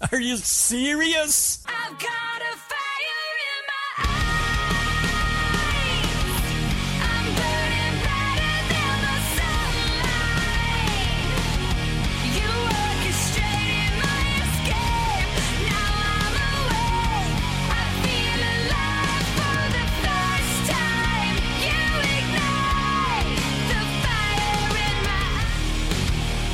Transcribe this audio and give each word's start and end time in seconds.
Are 0.12 0.20
you 0.20 0.38
serious? 0.38 1.62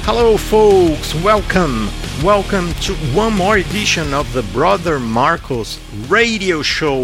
Hello, 0.03 0.37
folks. 0.37 1.15
Welcome. 1.17 1.89
Welcome 2.25 2.73
to 2.81 2.95
one 3.15 3.37
more 3.37 3.59
edition 3.59 4.15
of 4.15 4.33
the 4.33 4.43
Brother 4.43 4.99
Marcos 4.99 5.79
radio 6.09 6.63
show. 6.63 7.03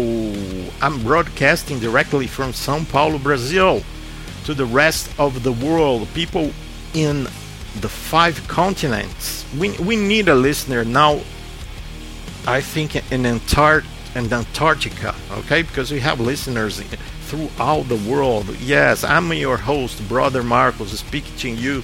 I'm 0.81 1.03
broadcasting 1.03 1.77
directly 1.77 2.25
from 2.25 2.51
Sao 2.51 2.83
Paulo, 2.85 3.19
Brazil, 3.19 3.83
to 4.45 4.55
the 4.55 4.65
rest 4.65 5.11
of 5.19 5.43
the 5.43 5.51
world, 5.51 6.07
people 6.15 6.51
in 6.95 7.25
the 7.79 7.89
five 7.89 8.47
continents. 8.47 9.45
We, 9.55 9.77
we 9.77 9.97
need 9.97 10.29
a 10.29 10.35
listener 10.35 10.83
now, 10.83 11.21
I 12.47 12.61
think, 12.61 12.95
in 13.11 13.27
in 13.27 13.39
Antarctica, 14.15 15.13
okay? 15.31 15.61
Because 15.61 15.91
we 15.91 15.99
have 15.99 16.19
listeners 16.19 16.81
throughout 17.27 17.83
the 17.83 17.97
world. 18.09 18.49
Yes, 18.59 19.03
I'm 19.03 19.31
your 19.31 19.57
host, 19.57 20.05
Brother 20.09 20.41
Marcos, 20.41 20.97
speaking 20.97 21.37
to 21.37 21.49
you 21.49 21.83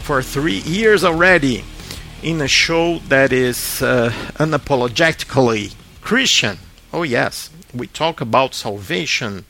for 0.00 0.22
three 0.22 0.60
years 0.60 1.04
already 1.04 1.64
in 2.22 2.40
a 2.40 2.48
show 2.48 2.98
that 3.08 3.32
is 3.32 3.82
uh, 3.82 4.10
unapologetically 4.34 5.74
Christian. 6.00 6.58
Oh, 6.92 7.02
yes, 7.02 7.50
we 7.74 7.88
talk 7.88 8.20
about 8.20 8.54
salvation, 8.54 9.44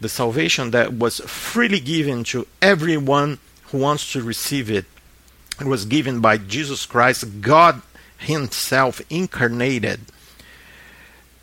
the 0.00 0.08
salvation 0.08 0.70
that 0.70 0.94
was 0.94 1.20
freely 1.20 1.80
given 1.80 2.24
to 2.24 2.46
everyone 2.62 3.38
who 3.64 3.78
wants 3.78 4.12
to 4.12 4.22
receive 4.22 4.70
it. 4.70 4.86
It 5.60 5.66
was 5.66 5.84
given 5.84 6.20
by 6.20 6.38
Jesus 6.38 6.86
Christ, 6.86 7.42
God 7.42 7.82
Himself 8.18 9.02
incarnated, 9.10 10.00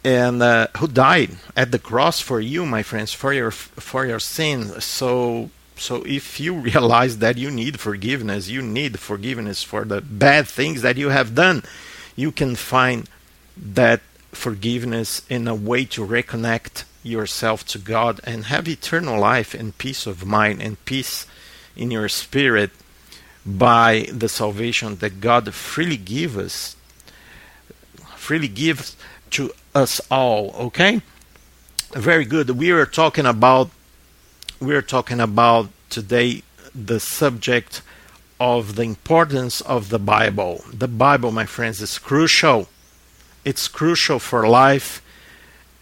and 0.03 0.41
uh, 0.41 0.67
who 0.77 0.87
died 0.87 1.31
at 1.55 1.71
the 1.71 1.79
cross 1.79 2.21
for 2.21 2.39
you, 2.39 2.65
my 2.65 2.81
friends, 2.81 3.13
for 3.13 3.33
your 3.33 3.51
for 3.51 4.05
your 4.05 4.19
sins. 4.19 4.83
So 4.83 5.49
so 5.77 6.03
if 6.05 6.39
you 6.39 6.53
realize 6.71 7.19
that 7.19 7.37
you 7.37 7.51
need 7.51 7.79
forgiveness, 7.79 8.49
you 8.49 8.61
need 8.61 8.99
forgiveness 8.99 9.63
for 9.63 9.85
the 9.85 10.01
bad 10.01 10.47
things 10.47 10.81
that 10.81 10.97
you 10.97 11.09
have 11.09 11.35
done, 11.35 11.63
you 12.15 12.31
can 12.31 12.55
find 12.55 13.09
that 13.57 14.01
forgiveness 14.31 15.21
in 15.29 15.47
a 15.47 15.55
way 15.55 15.85
to 15.85 16.05
reconnect 16.05 16.83
yourself 17.03 17.65
to 17.67 17.77
God 17.77 18.19
and 18.23 18.45
have 18.45 18.67
eternal 18.67 19.19
life 19.19 19.53
and 19.53 19.77
peace 19.77 20.05
of 20.05 20.25
mind 20.25 20.61
and 20.61 20.83
peace 20.85 21.25
in 21.75 21.91
your 21.91 22.09
spirit 22.09 22.71
by 23.45 24.07
the 24.11 24.27
salvation 24.27 24.95
that 24.97 25.21
God 25.21 25.53
freely 25.53 25.97
gives 25.97 26.37
us, 26.37 26.75
freely 28.15 28.47
gives 28.47 28.97
to 29.31 29.51
us 29.75 30.01
all. 30.09 30.55
Okay, 30.57 31.01
very 31.91 32.25
good. 32.25 32.49
We 32.49 32.71
are 32.71 32.85
talking 32.85 33.25
about 33.25 33.69
we're 34.65 34.81
talking 34.81 35.19
about 35.19 35.69
today 35.89 36.41
the 36.73 36.99
subject 36.99 37.81
of 38.39 38.75
the 38.75 38.83
importance 38.83 39.61
of 39.61 39.89
the 39.89 39.99
Bible. 39.99 40.63
The 40.73 40.87
Bible, 40.87 41.31
my 41.31 41.45
friends, 41.45 41.81
is 41.81 41.99
crucial. 41.99 42.67
It's 43.43 43.67
crucial 43.67 44.19
for 44.19 44.47
life 44.47 45.01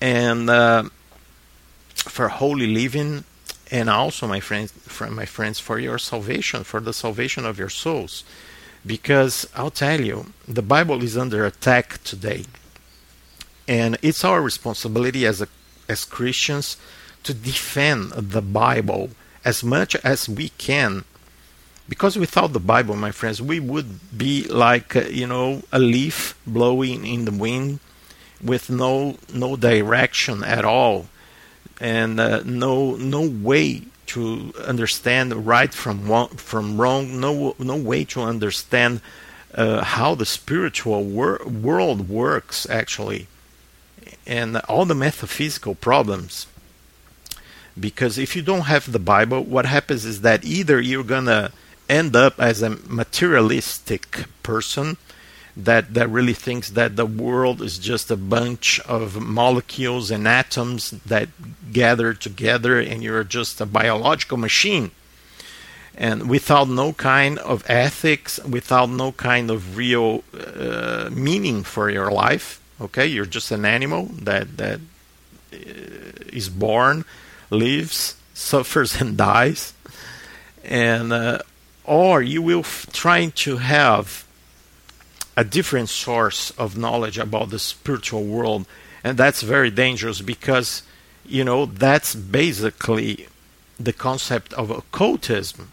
and 0.02 0.50
uh, 0.50 0.84
for 1.96 2.28
holy 2.28 2.68
living, 2.68 3.24
and 3.72 3.90
also, 3.90 4.28
my 4.28 4.40
friends, 4.42 4.72
for 4.72 5.10
my 5.10 5.26
friends, 5.26 5.60
for 5.60 5.80
your 5.80 5.98
salvation, 5.98 6.64
for 6.64 6.80
the 6.80 6.94
salvation 6.94 7.46
of 7.46 7.58
your 7.58 7.70
souls. 7.70 8.24
Because 8.86 9.48
I'll 9.56 9.72
tell 9.72 10.02
you, 10.02 10.34
the 10.46 10.62
Bible 10.62 11.02
is 11.02 11.18
under 11.18 11.46
attack 11.46 12.04
today, 12.04 12.44
and 13.68 13.98
it's 14.02 14.26
our 14.26 14.42
responsibility 14.42 15.26
as 15.26 15.42
a, 15.42 15.48
as 15.88 16.04
Christians 16.04 16.76
to 17.24 17.34
defend 17.34 18.12
the 18.12 18.42
Bible 18.42 19.10
as 19.46 19.64
much 19.64 19.96
as 19.98 20.30
we 20.30 20.50
can. 20.50 21.06
Because 21.90 22.18
without 22.18 22.54
the 22.54 22.60
Bible, 22.60 22.96
my 22.96 23.12
friends, 23.12 23.42
we 23.42 23.60
would 23.60 24.18
be 24.18 24.48
like, 24.48 24.96
uh, 24.96 25.02
you 25.02 25.28
know, 25.28 25.64
a 25.72 25.80
leaf 25.80 26.36
blowing 26.48 27.06
in 27.06 27.26
the 27.26 27.32
wind 27.32 27.80
with 28.42 28.70
no 28.70 29.18
no 29.34 29.56
direction 29.56 30.44
at 30.44 30.66
all 30.66 31.08
and 31.80 32.20
uh, 32.20 32.42
no 32.46 32.96
no 32.96 33.22
way 33.22 33.82
to 34.06 34.54
understand 34.66 35.46
right 35.48 35.74
from 35.74 36.08
wrong, 36.08 36.28
from 36.30 36.80
wrong 36.80 37.20
no 37.20 37.56
no 37.58 37.76
way 37.76 38.04
to 38.04 38.22
understand 38.22 39.02
uh, 39.56 39.84
how 39.84 40.14
the 40.16 40.26
spiritual 40.26 41.04
wor- 41.04 41.42
world 41.46 42.10
works 42.10 42.70
actually 42.70 43.28
and 44.26 44.58
all 44.70 44.86
the 44.86 44.96
metaphysical 44.96 45.76
problems 45.76 46.48
because 47.80 48.18
if 48.18 48.36
you 48.36 48.42
don't 48.42 48.62
have 48.62 48.92
the 48.92 49.00
Bible, 49.00 49.44
what 49.44 49.66
happens 49.66 50.06
is 50.06 50.22
that 50.22 50.46
either 50.46 50.80
you're 50.80 51.04
gonna 51.04 51.52
end 51.90 52.16
up 52.16 52.40
as 52.40 52.62
a 52.62 52.72
materialistic 52.88 54.26
person 54.42 54.98
that 55.56 55.94
that 55.94 56.10
really 56.10 56.34
thinks 56.34 56.72
that 56.72 56.96
the 56.96 57.06
world 57.06 57.62
is 57.62 57.78
just 57.78 58.10
a 58.10 58.18
bunch 58.18 58.80
of 58.82 59.22
molecules 59.22 60.10
and 60.10 60.28
atoms 60.28 60.92
that 61.06 61.30
gather 61.72 62.14
together 62.14 62.80
and 62.80 63.04
you're 63.04 63.24
just 63.24 63.62
a 63.62 63.66
biological 63.66 64.38
machine. 64.38 64.90
And 65.96 66.28
without 66.28 66.70
no 66.70 66.94
kind 66.94 67.38
of 67.40 67.64
ethics 67.70 68.40
without 68.44 68.90
no 68.90 69.12
kind 69.12 69.52
of 69.52 69.78
real 69.78 70.24
uh, 70.34 71.10
meaning 71.12 71.64
for 71.64 71.90
your 71.92 72.10
life 72.12 72.60
okay 72.82 73.06
you're 73.06 73.26
just 73.26 73.52
an 73.52 73.64
animal 73.64 74.06
that 74.06 74.58
that 74.58 74.80
uh, 75.54 76.50
born 76.58 77.06
lives, 77.54 78.16
suffers, 78.34 79.00
and 79.00 79.16
dies, 79.30 79.74
and 80.64 81.14
uh, 81.14 81.40
or 81.86 82.22
you 82.22 82.42
will 82.42 82.60
f- 82.60 82.88
trying 82.92 83.32
to 83.32 83.58
have 83.58 84.26
a 85.36 85.44
different 85.44 85.90
source 85.90 86.52
of 86.52 86.78
knowledge 86.78 87.18
about 87.18 87.50
the 87.50 87.60
spiritual 87.60 88.24
world, 88.24 88.66
and 89.04 89.18
that's 89.18 89.42
very 89.42 89.72
dangerous 89.72 90.22
because 90.22 90.84
you 91.26 91.44
know 91.44 91.66
that's 91.66 92.16
basically 92.16 93.28
the 93.80 93.94
concept 93.94 94.54
of 94.54 94.70
occultism. 94.70 95.72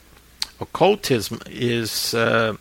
Occultism 0.60 1.40
is, 1.46 2.14
uh, 2.14 2.56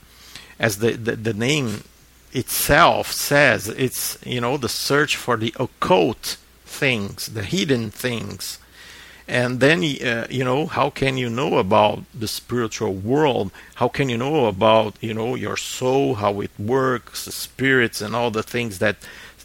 as 0.59 0.79
the, 0.79 0.91
the 0.91 1.15
the 1.15 1.33
name 1.33 1.83
itself 2.31 3.11
says, 3.11 3.67
it's 3.69 4.17
you 4.25 4.41
know 4.41 4.57
the 4.57 4.69
search 4.69 5.15
for 5.15 5.37
the 5.37 5.53
occult 5.59 6.37
things, 6.65 7.27
the 7.27 7.43
hidden 7.43 7.89
things 7.89 8.59
and 9.29 9.59
then 9.59 9.79
uh, 9.79 10.27
you 10.29 10.43
know 10.43 10.65
how 10.65 10.89
can 10.89 11.17
you 11.17 11.29
know 11.29 11.57
about 11.57 12.03
the 12.13 12.27
spiritual 12.27 12.93
world? 12.93 13.51
How 13.75 13.87
can 13.87 14.09
you 14.09 14.17
know 14.17 14.47
about 14.47 14.95
you 15.01 15.13
know 15.13 15.35
your 15.35 15.55
soul 15.57 16.15
how 16.15 16.41
it 16.41 16.51
works 16.57 17.25
the 17.25 17.31
spirits 17.31 18.01
and 18.01 18.15
all 18.15 18.31
the 18.31 18.43
things 18.43 18.79
that 18.79 18.97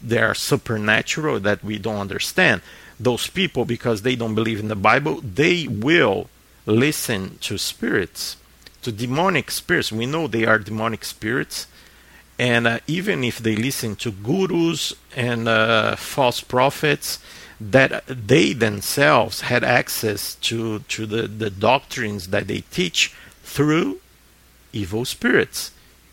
they 0.03 0.17
are 0.17 0.35
supernatural 0.35 1.39
that 1.39 1.63
we 1.63 1.77
don't 1.77 1.99
understand? 1.99 2.61
Those 2.99 3.27
people 3.27 3.65
because 3.65 4.01
they 4.01 4.15
don't 4.15 4.35
believe 4.35 4.59
in 4.59 4.69
the 4.69 4.75
bible 4.75 5.21
they 5.21 5.67
will 5.67 6.29
listen 6.65 7.37
to 7.41 7.57
spirits 7.57 8.37
to 8.85 8.91
demonic 8.91 9.49
spirits. 9.49 9.91
We 9.91 10.05
know 10.05 10.27
they 10.27 10.45
are 10.45 10.59
demonic 10.59 11.03
spirits. 11.05 11.65
And 12.37 12.67
uh, 12.67 12.79
even 12.85 13.23
if 13.23 13.39
they 13.39 13.55
listen 13.55 13.95
to 13.97 14.11
gurus 14.11 14.93
and 15.15 15.47
uh, 15.47 15.95
false 15.95 16.41
prophets 16.41 17.19
that 17.59 18.03
they 18.07 18.53
themselves 18.53 19.41
had 19.41 19.63
access 19.63 20.35
to, 20.35 20.79
to 20.79 21.05
the, 21.05 21.27
the 21.27 21.49
doctrines 21.49 22.27
that 22.27 22.47
they 22.47 22.61
teach 22.71 23.13
through 23.43 23.99
evil 24.73 25.05
spirits. 25.05 25.71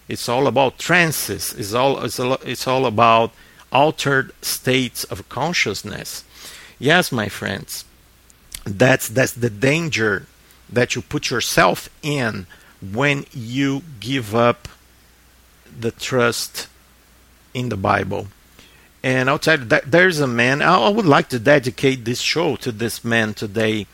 It's 0.09 0.29
all 0.29 0.47
about 0.47 0.79
trances. 0.79 1.53
It's 1.55 1.75
all, 1.75 2.05
it's 2.05 2.21
all, 2.21 2.35
it's 2.35 2.67
all 2.67 2.87
about 2.87 3.33
altered 3.73 4.33
states 4.43 5.05
of 5.05 5.29
consciousness. 5.29 6.25
Yes, 6.79 7.11
my 7.11 7.29
friends, 7.29 7.85
that's, 8.65 9.09
that's 9.09 9.33
the 9.33 9.51
danger 9.51 10.27
that 10.71 10.95
you 10.95 11.03
put 11.03 11.31
yourself 11.31 11.89
in 12.03 12.47
when 12.81 13.27
you 13.33 13.83
give 14.01 14.35
up 14.35 14.69
the 15.79 15.91
trust 15.91 16.69
in 17.55 17.69
the 17.69 17.77
Bible. 17.77 18.29
And 19.03 19.29
I'll 19.29 19.39
tell 19.39 19.59
you 19.59 19.67
there's 19.87 20.21
a 20.21 20.27
man. 20.27 20.63
I 20.63 20.89
would 20.89 21.07
like 21.07 21.29
to 21.31 21.39
dedicate 21.39 22.05
this 22.05 22.21
show 22.21 22.57
to 22.57 22.71
this 22.71 23.05
man 23.05 23.35
today, 23.35 23.87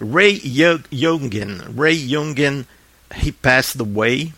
Ray 0.00 0.38
Yungen. 0.38 1.76
Ray 1.76 1.96
Yungen, 1.96 2.66
he 3.14 3.30
passed 3.30 3.78
away 3.78 4.32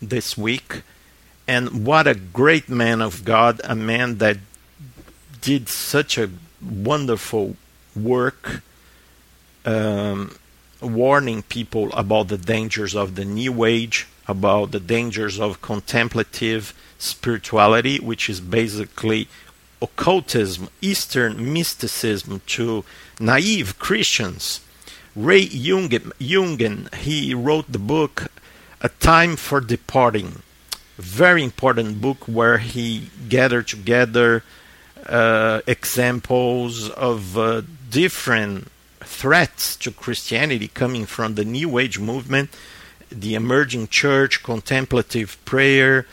this 0.00 0.38
week, 0.38 0.82
and 1.46 1.84
what 1.84 2.06
a 2.06 2.14
great 2.14 2.68
man 2.70 3.02
of 3.02 3.24
God, 3.24 3.60
a 3.64 3.74
man 3.74 4.18
that 4.18 4.38
did 5.42 5.68
such 5.68 6.16
a 6.16 6.30
wonderful 6.62 7.56
work 7.94 8.62
um, 9.66 10.34
warning 10.80 11.42
people 11.42 11.92
about 11.92 12.28
the 12.28 12.38
dangers 12.38 12.94
of 12.94 13.14
the 13.14 13.24
New 13.24 13.64
Age, 13.64 14.06
about 14.26 14.70
the 14.70 14.80
dangers 14.80 15.38
of 15.38 15.60
contemplative 15.60 16.72
spirituality, 16.98 17.98
which 17.98 18.28
is 18.28 18.40
basically 18.40 19.28
occultism, 19.80 20.68
Eastern 20.80 21.52
mysticism 21.52 22.42
to 22.46 22.84
naive 23.20 23.78
Christians. 23.78 24.60
Ray 25.14 25.46
Yungen, 25.46 26.12
Yungen 26.20 26.94
he 26.94 27.34
wrote 27.34 27.72
the 27.72 27.78
book 27.78 28.30
A 28.80 28.88
Time 28.88 29.36
for 29.36 29.60
Departing. 29.60 30.42
Very 30.96 31.44
important 31.44 32.00
book 32.00 32.26
where 32.26 32.58
he 32.58 33.10
gathered 33.28 33.68
together 33.68 34.42
uh, 35.06 35.60
examples 35.66 36.90
of 36.90 37.38
uh, 37.38 37.62
different 37.88 38.68
threats 39.00 39.76
to 39.76 39.90
Christianity 39.90 40.68
coming 40.68 41.06
from 41.06 41.34
the 41.34 41.44
New 41.44 41.78
Age 41.78 41.98
movement, 41.98 42.50
the 43.10 43.34
emerging 43.34 43.88
church, 43.88 44.42
contemplative 44.42 45.42
prayer, 45.44 46.06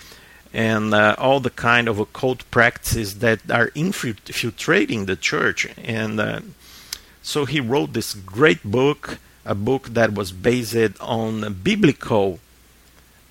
and 0.56 0.94
uh, 0.94 1.13
all 1.18 1.42
the 1.42 1.50
kind 1.50 1.90
of 1.90 2.00
occult 2.00 2.50
practices 2.50 3.19
that 3.19 3.40
are 3.52 3.72
infiltrating 3.75 5.06
the 5.06 5.18
church. 5.18 5.68
And 5.78 6.18
uh, 6.18 6.40
so 7.22 7.44
he 7.44 7.60
wrote 7.60 7.92
this 7.92 8.13
great 8.13 8.63
book, 8.63 9.19
a 9.44 9.54
book 9.54 9.90
that 9.90 10.13
was 10.13 10.31
based 10.31 11.02
on 11.02 11.56
biblical 11.56 12.40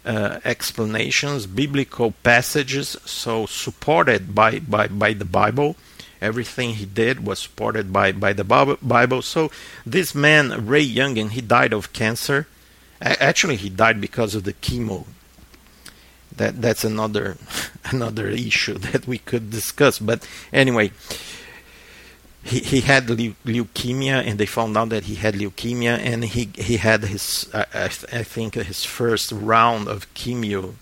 uh, 0.05 0.41
explanations, 0.45 1.47
biblical 1.47 2.13
passages, 2.23 2.95
so 3.07 3.47
supported 3.47 4.35
by, 4.35 4.59
by, 4.59 4.89
by 4.89 5.15
the 5.15 5.25
Bible. 5.25 5.77
Everything 6.21 6.75
he 6.75 6.85
did 6.85 7.27
was 7.27 7.39
supported 7.39 7.91
by, 7.91 8.13
by 8.13 8.35
the 8.35 8.45
Bible. 8.45 9.23
So 9.23 9.51
this 9.87 10.15
man, 10.15 10.67
Ray 10.67 10.87
Yungen, 10.87 11.31
he 11.31 11.41
died 11.41 11.73
of 11.73 11.95
cancer. 11.95 12.49
Actually, 13.01 13.57
he 13.57 13.71
died 13.71 13.99
because 13.99 14.35
of 14.35 14.45
the 14.45 14.53
chemo 14.53 15.07
that 16.37 16.61
that's 16.61 16.85
another 16.85 17.37
another 17.85 18.29
issue 18.29 18.75
that 18.75 19.07
we 19.07 19.19
could 19.19 19.51
discuss. 19.51 19.99
But 19.99 20.29
anyway, 20.53 20.93
he 22.43 22.61
he 22.61 22.81
had 22.83 23.07
leukemia, 23.07 24.27
and 24.27 24.39
they 24.39 24.47
found 24.47 24.77
out 24.77 24.91
that 24.91 25.05
he 25.05 25.17
had 25.17 25.35
leukemia, 25.35 25.99
and 25.99 26.25
he 26.25 26.51
he 26.57 26.77
had 26.77 27.05
his 27.05 27.49
I, 27.55 27.67
I 27.75 27.89
think 27.89 28.55
his 28.55 28.85
first 28.85 29.33
round 29.33 29.89
of 29.89 30.13
chemo 30.15 30.75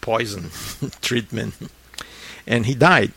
poison 0.00 0.50
treatment, 1.00 1.54
and 2.46 2.66
he 2.66 2.74
died. 2.74 3.12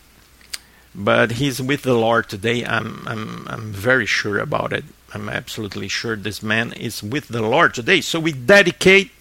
But 0.96 1.34
he's 1.34 1.62
with 1.62 1.84
the 1.84 1.94
Lord 1.94 2.30
today. 2.30 2.66
I'm 2.66 3.04
I'm 3.06 3.48
I'm 3.48 3.72
very 3.72 4.06
sure 4.06 4.40
about 4.40 4.74
it. 4.74 4.86
I'm 5.14 5.30
absolutely 5.30 5.88
sure 5.88 6.16
this 6.16 6.42
man 6.42 6.74
is 6.74 7.04
with 7.04 7.28
the 7.28 7.42
Lord 7.42 7.74
today. 7.74 8.02
So 8.02 8.20
we 8.20 8.32
dedicate 8.32 9.12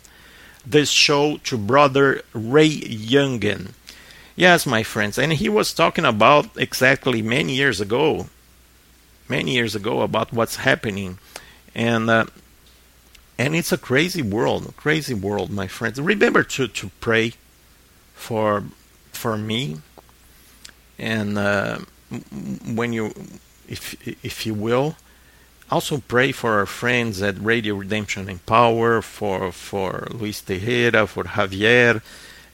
this 0.66 0.90
show 0.90 1.38
to 1.44 1.56
brother 1.56 2.22
Ray 2.34 2.70
Yungen. 2.70 3.72
Yes, 4.34 4.66
my 4.66 4.82
friends, 4.82 5.16
and 5.16 5.32
he 5.32 5.48
was 5.48 5.72
talking 5.72 6.04
about 6.04 6.48
exactly 6.58 7.22
many 7.22 7.54
years 7.54 7.80
ago, 7.80 8.26
many 9.28 9.54
years 9.54 9.74
ago 9.74 10.02
about 10.02 10.32
what's 10.32 10.56
happening, 10.56 11.18
and 11.74 12.10
uh, 12.10 12.26
and 13.38 13.56
it's 13.56 13.72
a 13.72 13.78
crazy 13.78 14.22
world, 14.22 14.74
crazy 14.76 15.14
world, 15.14 15.50
my 15.50 15.66
friends. 15.66 15.98
Remember 16.00 16.42
to 16.42 16.68
to 16.68 16.90
pray 17.00 17.32
for 18.14 18.64
for 19.12 19.38
me, 19.38 19.78
and 20.98 21.38
uh, 21.38 21.78
when 22.66 22.92
you, 22.92 23.14
if 23.68 23.96
if 24.24 24.44
you 24.44 24.52
will, 24.52 24.96
also 25.70 25.98
pray 26.06 26.32
for 26.32 26.58
our 26.58 26.66
friends 26.66 27.22
at 27.22 27.42
Radio 27.42 27.74
Redemption 27.74 28.28
and 28.28 28.44
Power, 28.46 29.02
for 29.02 29.50
for 29.52 30.06
Luis 30.10 30.40
Tejera, 30.40 31.08
for 31.08 31.24
Javier, 31.24 32.02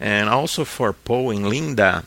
and 0.00 0.28
also 0.28 0.64
for 0.64 0.92
Poe 0.92 1.30
and 1.30 1.48
Linda, 1.48 2.04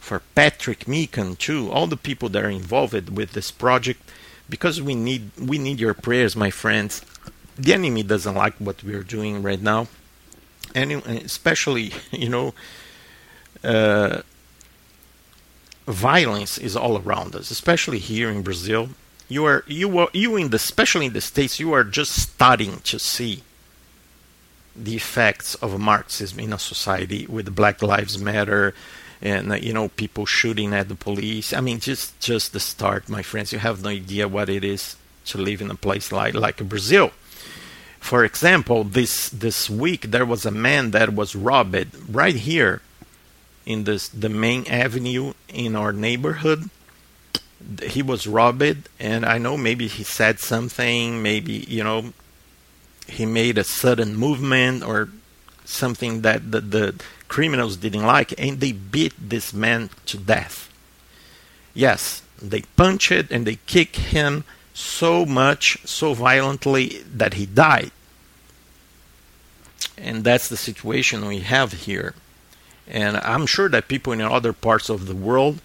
for 0.00 0.22
Patrick 0.34 0.86
Meekan 0.86 1.36
too, 1.36 1.70
all 1.70 1.86
the 1.86 1.96
people 1.96 2.28
that 2.30 2.44
are 2.44 2.50
involved 2.50 3.10
with 3.10 3.32
this 3.32 3.50
project, 3.50 4.00
because 4.48 4.80
we 4.80 4.94
need 4.94 5.30
we 5.38 5.58
need 5.58 5.78
your 5.78 5.94
prayers, 5.94 6.34
my 6.34 6.50
friends. 6.50 7.02
The 7.58 7.72
enemy 7.74 8.02
doesn't 8.02 8.34
like 8.34 8.54
what 8.54 8.82
we 8.82 8.94
are 8.94 9.02
doing 9.02 9.42
right 9.42 9.60
now, 9.60 9.88
and 10.74 10.92
especially 10.92 11.92
you 12.10 12.28
know. 12.28 12.54
Uh, 13.64 14.22
violence 15.86 16.58
is 16.58 16.76
all 16.76 16.98
around 16.98 17.34
us, 17.34 17.50
especially 17.50 17.98
here 17.98 18.28
in 18.28 18.42
Brazil 18.42 18.90
you 19.28 19.44
are 19.44 19.64
you 19.66 19.98
are 19.98 20.08
you 20.12 20.36
in 20.36 20.50
the 20.50 20.56
especially 20.56 21.06
in 21.06 21.12
the 21.12 21.20
states 21.20 21.58
you 21.58 21.72
are 21.72 21.84
just 21.84 22.12
starting 22.12 22.78
to 22.80 22.98
see 22.98 23.42
the 24.74 24.94
effects 24.94 25.54
of 25.56 25.78
Marxism 25.80 26.38
in 26.38 26.52
a 26.52 26.58
society 26.58 27.26
with 27.26 27.54
Black 27.54 27.82
Lives 27.82 28.18
Matter 28.18 28.74
and 29.22 29.62
you 29.62 29.72
know 29.72 29.88
people 29.88 30.26
shooting 30.26 30.74
at 30.74 30.88
the 30.88 30.94
police. 30.94 31.52
I 31.52 31.60
mean, 31.60 31.80
just 31.80 32.18
just 32.20 32.52
the 32.52 32.60
start, 32.60 33.08
my 33.08 33.22
friends. 33.22 33.52
You 33.52 33.58
have 33.58 33.82
no 33.82 33.90
idea 33.90 34.28
what 34.28 34.48
it 34.48 34.64
is 34.64 34.96
to 35.26 35.38
live 35.38 35.60
in 35.60 35.70
a 35.70 35.74
place 35.74 36.12
like 36.12 36.34
like 36.34 36.68
Brazil. 36.68 37.10
For 37.98 38.24
example, 38.24 38.84
this 38.84 39.30
this 39.30 39.70
week 39.70 40.02
there 40.10 40.26
was 40.26 40.44
a 40.44 40.50
man 40.50 40.90
that 40.92 41.14
was 41.14 41.34
robbed 41.34 41.86
right 42.08 42.36
here 42.36 42.82
in 43.64 43.84
this 43.84 44.08
the 44.08 44.28
main 44.28 44.66
avenue 44.68 45.32
in 45.48 45.74
our 45.74 45.92
neighborhood 45.92 46.70
he 47.82 48.02
was 48.02 48.26
robbed 48.26 48.88
and 49.00 49.24
i 49.24 49.38
know 49.38 49.56
maybe 49.56 49.86
he 49.88 50.02
said 50.02 50.38
something 50.38 51.22
maybe 51.22 51.52
you 51.68 51.82
know 51.82 52.12
he 53.08 53.24
made 53.24 53.56
a 53.58 53.64
sudden 53.64 54.14
movement 54.14 54.82
or 54.82 55.08
something 55.64 56.22
that 56.22 56.50
the, 56.50 56.60
the 56.60 56.94
criminals 57.28 57.76
didn't 57.76 58.04
like 58.04 58.38
and 58.38 58.60
they 58.60 58.72
beat 58.72 59.12
this 59.18 59.52
man 59.52 59.90
to 60.06 60.16
death. 60.16 60.72
Yes 61.74 62.22
they 62.40 62.62
punched 62.76 63.10
and 63.30 63.46
they 63.46 63.58
kicked 63.66 63.96
him 63.96 64.44
so 64.74 65.24
much 65.24 65.78
so 65.86 66.12
violently 66.12 67.02
that 67.10 67.34
he 67.34 67.46
died. 67.46 67.90
And 69.96 70.22
that's 70.22 70.48
the 70.48 70.56
situation 70.56 71.26
we 71.26 71.40
have 71.40 71.72
here. 71.72 72.14
And 72.86 73.16
i'm 73.18 73.46
sure 73.46 73.68
that 73.68 73.88
people 73.88 74.12
in 74.12 74.20
other 74.20 74.52
parts 74.52 74.88
of 74.88 75.06
the 75.06 75.16
world 75.16 75.60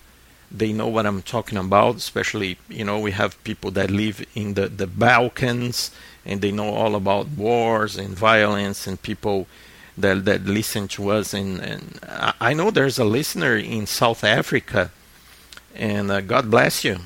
they 0.51 0.73
know 0.73 0.87
what 0.87 1.05
I'm 1.05 1.21
talking 1.21 1.57
about. 1.57 1.95
Especially, 1.95 2.57
you 2.69 2.83
know, 2.83 2.99
we 2.99 3.11
have 3.11 3.41
people 3.43 3.71
that 3.71 3.89
live 3.89 4.25
in 4.35 4.53
the, 4.55 4.67
the 4.67 4.87
Balkans 4.87 5.91
and 6.25 6.41
they 6.41 6.51
know 6.51 6.69
all 6.69 6.95
about 6.95 7.29
wars 7.29 7.97
and 7.97 8.15
violence 8.15 8.85
and 8.85 9.01
people 9.01 9.47
that 9.97 10.25
that 10.25 10.45
listen 10.45 10.87
to 10.89 11.09
us. 11.09 11.33
And, 11.33 11.59
and 11.59 11.99
I 12.39 12.53
know 12.53 12.71
there's 12.71 12.99
a 12.99 13.05
listener 13.05 13.55
in 13.57 13.87
South 13.87 14.23
Africa, 14.23 14.91
and 15.75 16.11
uh, 16.11 16.21
God 16.21 16.51
bless 16.51 16.83
you. 16.83 16.99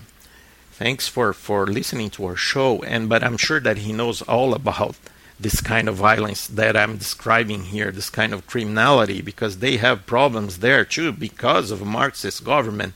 Thanks 0.72 1.08
for, 1.08 1.32
for 1.32 1.66
listening 1.66 2.10
to 2.12 2.26
our 2.26 2.36
show. 2.36 2.84
And 2.84 3.08
but 3.08 3.24
I'm 3.24 3.38
sure 3.38 3.62
that 3.62 3.78
he 3.80 3.94
knows 3.94 4.22
all 4.24 4.54
about 4.54 4.98
this 5.40 5.62
kind 5.62 5.90
of 5.90 5.96
violence 5.96 6.48
that 6.48 6.78
I'm 6.78 6.98
describing 6.98 7.64
here, 7.64 7.92
this 7.92 8.10
kind 8.10 8.34
of 8.34 8.48
criminality, 8.48 9.22
because 9.22 9.60
they 9.60 9.78
have 9.78 10.06
problems 10.06 10.60
there 10.60 10.86
too 10.86 11.12
because 11.12 11.72
of 11.72 11.86
Marxist 11.86 12.44
government 12.44 12.94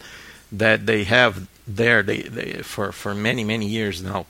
that 0.51 0.85
they 0.85 1.03
have 1.03 1.47
there 1.67 2.01
they, 2.01 2.21
they 2.23 2.61
for 2.63 2.91
for 2.91 3.13
many 3.13 3.43
many 3.43 3.67
years 3.67 4.01
now, 4.01 4.25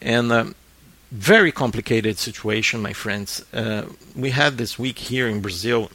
and 0.00 0.32
um, 0.32 0.54
very 1.10 1.52
complicated 1.52 2.18
situation, 2.18 2.82
my 2.82 2.92
friends. 2.92 3.44
Uh, 3.52 3.86
we 4.14 4.30
had 4.30 4.58
this 4.58 4.78
week 4.78 4.98
here 4.98 5.28
in 5.28 5.40
Brazil 5.40 5.90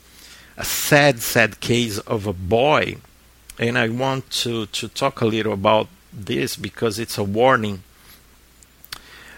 a 0.57 0.63
sad 0.63 1.19
sad 1.21 1.59
case 1.59 1.97
of 2.00 2.27
a 2.27 2.33
boy, 2.33 2.97
and 3.59 3.77
I 3.77 3.89
want 3.89 4.29
to 4.43 4.67
to 4.67 4.88
talk 4.88 5.21
a 5.21 5.25
little 5.25 5.53
about 5.53 5.88
this 6.12 6.55
because 6.55 7.00
it's 7.00 7.17
a 7.17 7.23
warning. 7.23 7.83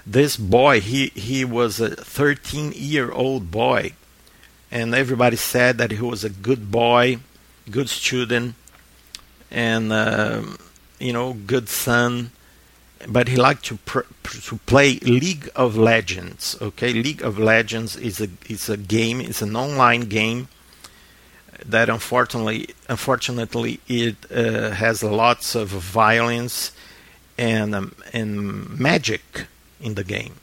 This 0.06 0.38
boy, 0.38 0.82
he 0.82 1.08
he 1.16 1.44
was 1.44 1.80
a 1.80 1.90
13 1.90 2.74
year 2.76 3.12
old 3.12 3.50
boy, 3.50 3.94
and 4.72 4.94
everybody 4.94 5.36
said 5.36 5.78
that 5.80 5.92
he 5.92 6.02
was 6.02 6.24
a 6.24 6.30
good 6.30 6.72
boy, 6.72 7.18
good 7.72 7.90
student 7.90 8.56
and 9.56 9.92
uh, 9.92 10.44
you 11.00 11.12
know 11.12 11.34
good 11.34 11.68
son 11.70 12.32
but 13.08 13.28
he 13.28 13.36
liked 13.36 13.64
to 13.66 13.78
pr- 13.78 14.08
to 14.24 14.58
play 14.66 14.96
League 15.00 15.50
of 15.56 15.78
Legends. 15.78 16.58
Okay, 16.62 16.94
League 16.94 17.22
of 17.22 17.38
Legends 17.38 17.96
is 17.96 18.20
a 18.22 18.30
is 18.50 18.70
a 18.70 18.78
game. 18.78 19.22
It's 19.22 19.42
an 19.42 19.56
online 19.56 20.02
game 20.02 20.48
that 21.66 21.90
unfortunately 21.90 22.70
unfortunately 22.90 23.80
it 23.88 24.16
uh, 24.32 24.72
has 24.72 25.04
lots 25.04 25.56
of 25.56 25.70
violence 25.70 26.72
and 27.38 27.76
um, 27.76 27.96
and 28.14 28.70
magic 28.80 29.48
in 29.80 29.96
the 29.96 30.04
game. 30.04 30.36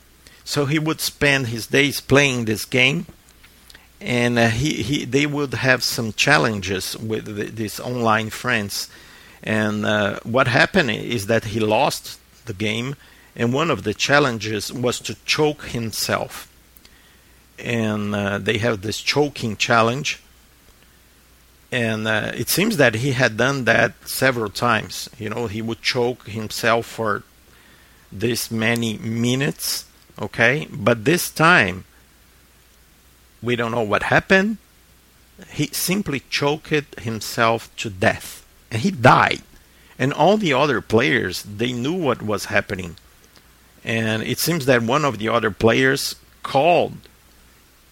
So 0.45 0.67
he 0.67 0.79
would 0.79 1.01
spend 1.01 1.49
his 1.49 1.67
days 1.67 2.01
playing 2.01 2.45
this 2.45 2.65
game, 2.65 3.07
and 4.01 4.39
uh, 4.39 4.49
he, 4.49 4.83
he 4.83 5.05
they 5.05 5.27
would 5.27 5.55
have 5.55 5.83
some 5.83 6.13
challenges 6.13 6.97
with 6.99 7.25
the, 7.25 7.45
these 7.45 7.81
online 7.81 8.31
friends. 8.31 8.89
And 9.43 9.85
uh, 9.85 10.21
what 10.23 10.47
happened 10.47 10.91
is 10.91 11.27
that 11.27 11.47
he 11.47 11.61
lost 11.61 12.21
the 12.47 12.53
game, 12.53 12.97
and 13.35 13.53
one 13.53 13.71
of 13.71 13.83
the 13.83 13.95
challenges 13.95 14.73
was 14.73 15.01
to 15.01 15.17
choke 15.25 15.65
himself. 15.67 16.49
And 17.59 18.15
uh, 18.15 18.39
they 18.39 18.59
have 18.59 18.83
this 18.83 19.01
choking 19.01 19.57
challenge, 19.57 20.21
and 21.73 22.07
uh, 22.07 22.33
it 22.35 22.51
seems 22.51 22.77
that 22.77 22.97
he 22.97 23.13
had 23.13 23.39
done 23.39 23.65
that 23.65 23.95
several 24.07 24.51
times. 24.51 25.09
You 25.19 25.31
know, 25.31 25.47
he 25.47 25.63
would 25.63 25.81
choke 25.81 26.27
himself 26.29 26.85
for 26.85 27.23
this 28.13 28.51
many 28.51 28.99
minutes, 28.99 29.87
okay? 30.21 30.69
But 30.71 31.07
this 31.07 31.31
time, 31.31 31.85
we 33.43 33.57
don't 33.57 33.73
know 33.73 33.83
what 33.83 34.05
happened. 34.05 34.59
He 35.51 35.69
simply 35.69 36.21
choked 36.29 37.01
himself 37.01 37.75
to 37.77 37.89
death, 37.89 38.42
and 38.73 38.81
he 38.81 38.91
died. 38.91 39.43
And 39.99 40.13
all 40.13 40.39
the 40.39 40.55
other 40.55 40.81
players, 40.81 41.43
they 41.43 41.73
knew 41.73 41.93
what 41.93 42.23
was 42.23 42.47
happening. 42.47 42.97
And 43.85 44.23
it 44.23 44.39
seems 44.39 44.65
that 44.67 44.83
one 44.83 45.05
of 45.05 45.19
the 45.19 45.29
other 45.29 45.51
players 45.51 46.17
called 46.43 46.95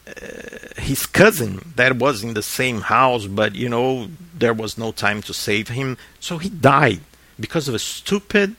uh, 0.08 0.80
his 0.80 1.04
cousin 1.04 1.72
that 1.76 1.96
was 1.96 2.24
in 2.24 2.34
the 2.34 2.42
same 2.42 2.80
house, 2.80 3.26
but 3.26 3.54
you 3.54 3.68
know, 3.68 4.08
there 4.34 4.54
was 4.54 4.78
no 4.78 4.90
time 4.90 5.20
to 5.22 5.34
save 5.34 5.68
him. 5.68 5.98
So 6.18 6.38
he 6.38 6.48
died 6.48 7.00
because 7.38 7.68
of 7.68 7.74
a 7.74 7.78
stupid 7.78 8.56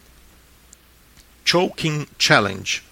choking 1.44 2.08
challenge 2.20 2.84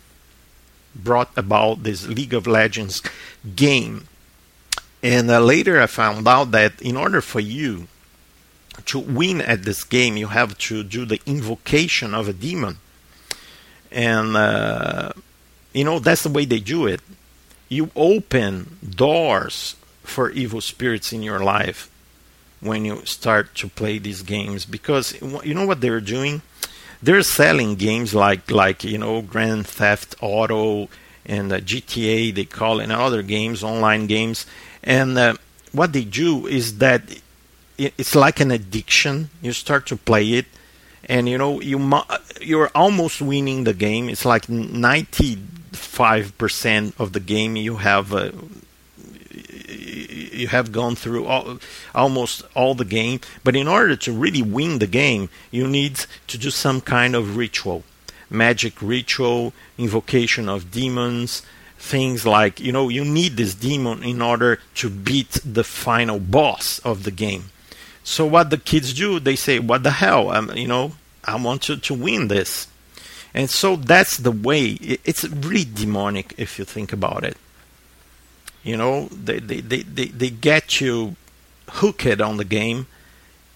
brought 0.95 1.29
about 1.37 1.83
this 1.83 2.07
League 2.07 2.33
of 2.33 2.47
Legends 2.47 3.03
game. 3.55 4.07
And 5.03 5.29
uh, 5.29 5.39
later 5.39 5.79
I 5.79 5.85
found 5.85 6.27
out 6.27 6.51
that 6.51 6.81
in 6.81 6.97
order 6.97 7.21
for 7.21 7.39
you 7.39 7.87
to 8.85 8.99
win 8.99 9.41
at 9.41 9.63
this 9.63 9.83
game, 9.83 10.17
you 10.17 10.27
have 10.27 10.57
to 10.59 10.83
do 10.83 11.05
the 11.05 11.19
invocation 11.25 12.13
of 12.13 12.27
a 12.27 12.33
demon. 12.33 12.77
And, 13.91 14.35
uh, 14.35 15.13
you 15.73 15.83
know, 15.83 15.99
that's 15.99 16.23
the 16.23 16.29
way 16.29 16.45
they 16.45 16.59
do 16.59 16.85
it. 16.87 17.01
You 17.67 17.91
open 17.95 18.77
doors 18.89 19.75
for 20.03 20.31
evil 20.31 20.61
spirits 20.61 21.13
in 21.13 21.23
your 21.23 21.39
life 21.39 21.89
when 22.61 22.85
you 22.85 23.05
start 23.05 23.55
to 23.55 23.69
play 23.69 23.99
these 23.99 24.21
games. 24.21 24.65
Because 24.65 25.19
you 25.21 25.53
know 25.53 25.65
what 25.65 25.81
they're 25.81 26.01
doing? 26.01 26.41
They're 27.01 27.21
selling 27.23 27.75
games 27.75 28.13
like 28.13 28.51
like 28.51 28.83
you 28.83 28.97
know 28.97 29.21
grand 29.21 29.67
theft 29.67 30.15
auto 30.19 30.89
and 31.25 31.53
uh, 31.53 31.59
gta 31.59 32.35
they 32.35 32.43
call 32.43 32.81
it 32.81 32.83
and 32.83 32.91
other 32.91 33.21
games 33.21 33.63
online 33.63 34.07
games. 34.07 34.45
And 34.83 35.17
uh, 35.17 35.35
what 35.71 35.93
they 35.93 36.03
do 36.03 36.47
is 36.47 36.79
that 36.79 37.03
it's 37.79 38.15
like 38.15 38.39
an 38.39 38.51
addiction. 38.51 39.29
You 39.41 39.53
start 39.53 39.85
to 39.87 39.95
play 39.95 40.33
it 40.33 40.45
and 41.09 41.27
you 41.27 41.37
know 41.37 41.59
you 41.59 41.79
you're 42.41 42.71
almost 42.75 43.21
winning 43.21 43.63
the 43.63 43.73
game. 43.73 44.09
It's 44.09 44.25
like 44.25 44.47
ninety 44.47 45.37
five 45.71 46.37
percent 46.37 46.93
of 46.99 47.13
the 47.13 47.19
game 47.19 47.55
you 47.55 47.77
have 47.77 48.13
uh, 48.13 48.31
you 49.67 50.47
have 50.47 50.71
gone 50.71 50.95
through 50.95 51.25
all, 51.25 51.59
almost 51.95 52.43
all 52.55 52.75
the 52.75 52.85
game. 52.85 53.19
But 53.43 53.55
in 53.55 53.67
order 53.67 53.95
to 53.95 54.11
really 54.11 54.41
win 54.43 54.79
the 54.79 54.87
game 54.87 55.29
you 55.51 55.67
need 55.67 56.05
to 56.27 56.37
do 56.37 56.49
some 56.49 56.81
kind 56.81 57.15
of 57.15 57.35
ritual. 57.35 57.83
Magic 58.29 58.79
ritual 58.81 59.53
invocation 59.77 60.47
of 60.47 60.71
demons 60.71 61.41
things 61.79 62.25
like 62.25 62.59
you 62.59 62.73
know 62.73 62.89
you 62.89 63.05
need 63.05 63.37
this 63.37 63.55
demon 63.55 64.03
in 64.03 64.21
order 64.21 64.59
to 64.75 64.89
beat 64.89 65.39
the 65.45 65.63
final 65.63 66.19
boss 66.19 66.77
of 66.79 67.03
the 67.03 67.11
game 67.11 67.45
so 68.03 68.25
what 68.25 68.49
the 68.49 68.57
kids 68.57 68.93
do 68.93 69.19
they 69.19 69.35
say 69.35 69.59
what 69.59 69.83
the 69.83 69.91
hell 69.91 70.29
I'm, 70.29 70.55
you 70.55 70.67
know 70.67 70.93
i 71.23 71.35
want 71.35 71.61
to, 71.63 71.77
to 71.77 71.93
win 71.93 72.27
this 72.27 72.67
and 73.33 73.49
so 73.49 73.75
that's 73.75 74.17
the 74.17 74.31
way. 74.31 74.77
It's 75.05 75.23
really 75.23 75.65
demonic 75.65 76.33
if 76.37 76.57
you 76.57 76.65
think 76.65 76.91
about 76.91 77.23
it. 77.23 77.37
You 78.63 78.75
know, 78.75 79.05
they, 79.07 79.39
they, 79.39 79.61
they, 79.61 79.81
they, 79.83 80.05
they 80.05 80.29
get 80.29 80.81
you 80.81 81.15
hooked 81.69 82.19
on 82.19 82.37
the 82.37 82.45
game 82.45 82.87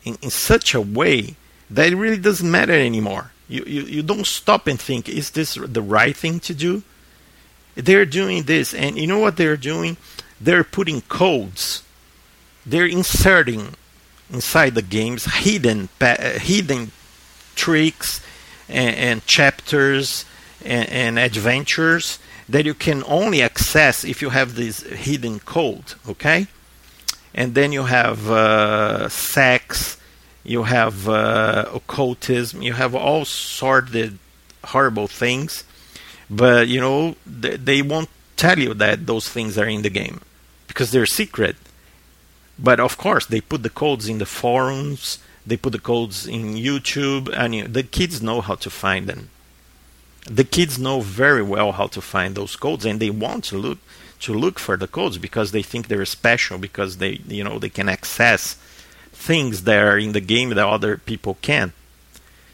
in, 0.06 0.18
in 0.22 0.30
such 0.30 0.74
a 0.74 0.82
way 0.82 1.36
that 1.70 1.92
it 1.92 1.96
really 1.96 2.18
doesn't 2.18 2.50
matter 2.50 2.74
anymore. 2.74 3.32
You, 3.50 3.64
you, 3.66 3.82
you 3.84 4.04
don't 4.04 4.28
stop 4.28 4.68
and 4.68 4.80
think, 4.80 5.10
is 5.10 5.32
this 5.32 5.56
the 5.56 5.82
right 5.82 6.16
thing 6.16 6.40
to 6.42 6.54
do? 6.54 6.84
They're 7.76 8.06
doing 8.06 8.44
this, 8.44 8.74
and 8.74 8.98
you 8.98 9.08
know 9.08 9.20
what 9.20 9.36
they're 9.36 9.58
doing? 9.58 9.98
They're 10.40 10.64
putting 10.64 11.02
codes. 11.02 11.84
They're 12.66 12.86
inserting 12.86 13.74
inside 14.32 14.76
the 14.76 14.82
games 14.82 15.26
hidden 15.26 15.90
hidden 16.00 16.92
tricks 17.56 18.22
and, 18.70 18.96
and 18.96 19.26
chapters 19.26 20.26
and, 20.64 20.90
and, 20.90 21.20
adventures 21.20 22.20
that 22.48 22.66
you 22.66 22.74
can 22.74 23.04
only 23.06 23.42
access 23.42 24.04
if 24.04 24.22
you 24.22 24.30
have 24.30 24.56
this 24.56 24.82
hidden 24.82 25.40
code, 25.40 25.94
okay? 26.08 26.48
And 27.34 27.54
then 27.56 27.72
you 27.72 27.84
have 27.84 28.30
uh, 28.30 29.10
sex, 29.10 29.98
you 30.44 30.64
have 30.64 31.08
uh, 31.08 31.66
occultism, 31.74 32.62
you 32.62 32.74
have 32.74 32.96
all 32.96 33.26
sorted 33.26 34.18
horrible 34.66 35.08
things, 35.08 35.64
but 36.30 36.68
you 36.68 36.80
know 36.80 37.16
they, 37.26 37.58
they 37.58 37.82
won't 37.82 38.10
tell 38.38 38.60
you 38.60 38.74
that 38.74 39.06
those 39.06 39.30
things 39.30 39.58
are 39.58 39.68
in 39.68 39.82
the 39.82 39.90
game 39.90 40.22
because 40.68 40.92
they're 40.92 41.06
secret. 41.06 41.56
But 42.60 42.80
of 42.80 42.98
course, 42.98 43.26
they 43.26 43.42
put 43.42 43.64
the 43.64 43.70
codes 43.70 44.08
in 44.08 44.20
the 44.20 44.26
forums 44.26 45.20
they 45.46 45.58
put 45.58 45.74
the 45.74 45.80
codes 45.80 46.26
in 46.26 46.54
YouTube, 46.54 47.30
and 47.36 47.74
the 47.74 47.84
kids 47.84 48.22
know 48.22 48.42
how 48.42 48.56
to 48.56 48.70
find 48.70 49.08
them. 49.08 49.30
The 50.30 50.46
kids 50.46 50.80
know 50.80 51.02
very 51.02 51.44
well 51.44 51.74
how 51.74 51.88
to 51.88 52.02
find 52.02 52.34
those 52.36 52.56
codes, 52.56 52.86
and 52.86 53.00
they 53.00 53.10
want 53.10 53.44
to 53.46 53.58
look 53.58 53.80
to 54.22 54.34
look 54.34 54.58
for 54.58 54.78
the 54.78 54.88
codes 54.88 55.18
because 55.18 55.52
they 55.52 55.62
think 55.62 55.88
they're 55.88 56.06
special 56.06 56.58
because 56.58 56.98
they 56.98 57.20
you 57.28 57.44
know 57.44 57.60
they 57.60 57.70
can 57.70 57.90
access 57.90 58.56
things 59.12 59.64
that 59.64 59.84
are 59.84 59.98
in 59.98 60.14
the 60.14 60.22
game 60.22 60.50
that 60.50 60.66
other 60.66 60.98
people 60.98 61.38
can. 61.42 61.74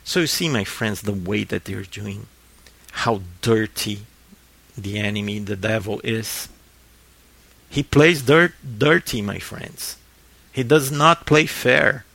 So 0.03 0.21
you 0.21 0.27
see, 0.27 0.49
my 0.49 0.63
friends, 0.63 1.01
the 1.01 1.13
way 1.13 1.43
that 1.43 1.65
they're 1.65 1.83
doing, 1.83 2.25
how 2.91 3.21
dirty 3.43 3.99
the 4.75 4.97
enemy, 4.97 5.37
the 5.37 5.55
devil, 5.55 6.01
is. 6.03 6.49
He 7.69 7.83
plays 7.83 8.23
dirt, 8.23 8.53
dirty, 8.77 9.21
my 9.21 9.39
friends. 9.39 9.97
He 10.51 10.63
does 10.63 10.91
not 10.91 11.25
play 11.25 11.45
fair. 11.45 12.05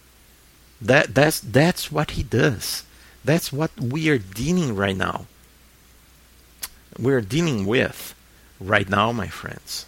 That 0.80 1.14
that's 1.14 1.40
that's 1.40 1.90
what 1.90 2.12
he 2.12 2.22
does. 2.22 2.84
That's 3.24 3.52
what 3.52 3.70
we 3.80 4.08
are 4.10 4.18
dealing 4.18 4.76
right 4.76 4.96
now. 4.96 5.26
We're 6.98 7.22
dealing 7.22 7.64
with 7.66 8.14
right 8.60 8.88
now, 8.88 9.12
my 9.12 9.28
friends. 9.28 9.86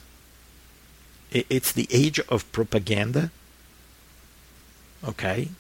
It's 1.31 1.73
the 1.73 1.89
age 1.91 2.19
of 2.29 2.51
propaganda. 2.53 3.31
Okay? 5.05 5.51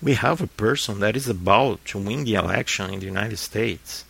We 0.00 0.14
have 0.14 0.40
a 0.40 0.46
person 0.46 1.00
that 1.00 1.16
is 1.16 1.28
about 1.28 1.84
to 1.86 1.98
win 1.98 2.24
the 2.24 2.34
election 2.34 2.92
in 2.92 3.00
the 3.00 3.06
United 3.06 3.38
States. 3.38 4.04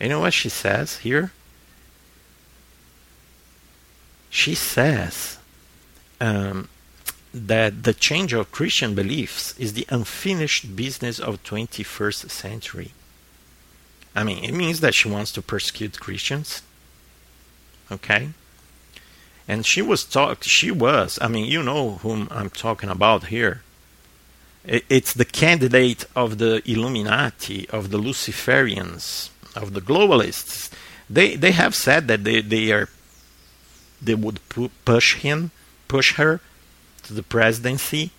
You 0.00 0.08
know 0.08 0.20
what 0.20 0.32
she 0.32 0.48
says 0.48 0.98
here? 0.98 1.32
She 4.32 4.54
says 4.54 5.36
um, 6.18 6.70
that 7.34 7.82
the 7.82 7.92
change 7.92 8.32
of 8.32 8.50
Christian 8.50 8.94
beliefs 8.94 9.54
is 9.58 9.74
the 9.74 9.86
unfinished 9.90 10.74
business 10.74 11.20
of 11.20 11.44
21st 11.44 12.30
century. 12.30 12.92
I 14.16 14.24
mean, 14.24 14.42
it 14.42 14.54
means 14.54 14.80
that 14.80 14.94
she 14.94 15.06
wants 15.10 15.32
to 15.32 15.42
persecute 15.42 16.00
Christians. 16.00 16.62
Okay? 17.90 18.30
And 19.46 19.66
she 19.66 19.82
was 19.82 20.02
talk 20.02 20.44
she 20.44 20.70
was, 20.70 21.18
I 21.20 21.28
mean, 21.28 21.44
you 21.44 21.62
know 21.62 21.98
whom 22.02 22.26
I'm 22.30 22.48
talking 22.48 22.88
about 22.88 23.26
here. 23.26 23.60
It's 24.64 25.12
the 25.12 25.26
candidate 25.26 26.06
of 26.16 26.38
the 26.38 26.62
Illuminati, 26.64 27.68
of 27.68 27.90
the 27.90 27.98
Luciferians, 27.98 29.28
of 29.54 29.74
the 29.74 29.82
globalists. 29.82 30.70
They 31.10 31.36
they 31.36 31.50
have 31.50 31.74
said 31.74 32.08
that 32.08 32.24
they, 32.24 32.40
they 32.40 32.72
are 32.72 32.88
they 34.02 34.14
would 34.14 34.46
pu- 34.48 34.70
push 34.84 35.16
him, 35.16 35.50
push 35.88 36.14
her 36.14 36.40
to 37.04 37.12
the 37.12 37.22
presidency 37.22 38.10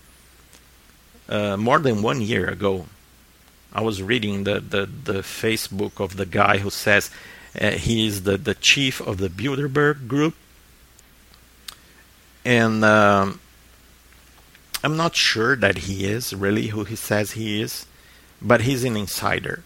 uh, 1.29 1.57
more 1.57 1.79
than 1.79 2.01
one 2.01 2.21
year 2.21 2.47
ago. 2.47 2.85
I 3.73 3.81
was 3.81 4.03
reading 4.03 4.43
the, 4.43 4.59
the, 4.59 4.85
the 4.85 5.19
Facebook 5.21 5.99
of 5.99 6.15
the 6.15 6.25
guy 6.25 6.59
who 6.59 6.69
says 6.69 7.09
uh, 7.59 7.71
he 7.71 8.07
is 8.07 8.23
the, 8.23 8.37
the 8.37 8.53
chief 8.53 9.01
of 9.01 9.17
the 9.17 9.29
Bilderberg 9.29 10.07
group. 10.07 10.35
And 12.45 12.83
um, 12.85 13.39
I'm 14.83 14.97
not 14.97 15.15
sure 15.15 15.55
that 15.55 15.79
he 15.79 16.05
is 16.05 16.33
really 16.33 16.67
who 16.67 16.83
he 16.83 16.95
says 16.95 17.31
he 17.31 17.61
is, 17.61 17.85
but 18.41 18.61
he's 18.61 18.83
an 18.83 18.97
insider. 18.97 19.63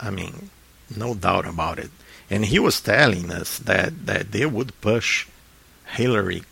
I 0.00 0.10
mean, 0.10 0.50
no 0.94 1.14
doubt 1.14 1.46
about 1.46 1.78
it. 1.78 1.90
And 2.28 2.44
he 2.44 2.58
was 2.58 2.80
telling 2.80 3.30
us 3.30 3.58
that, 3.58 4.06
that 4.06 4.32
they 4.32 4.44
would 4.44 4.78
push 4.80 5.26
Hillary 5.88 6.42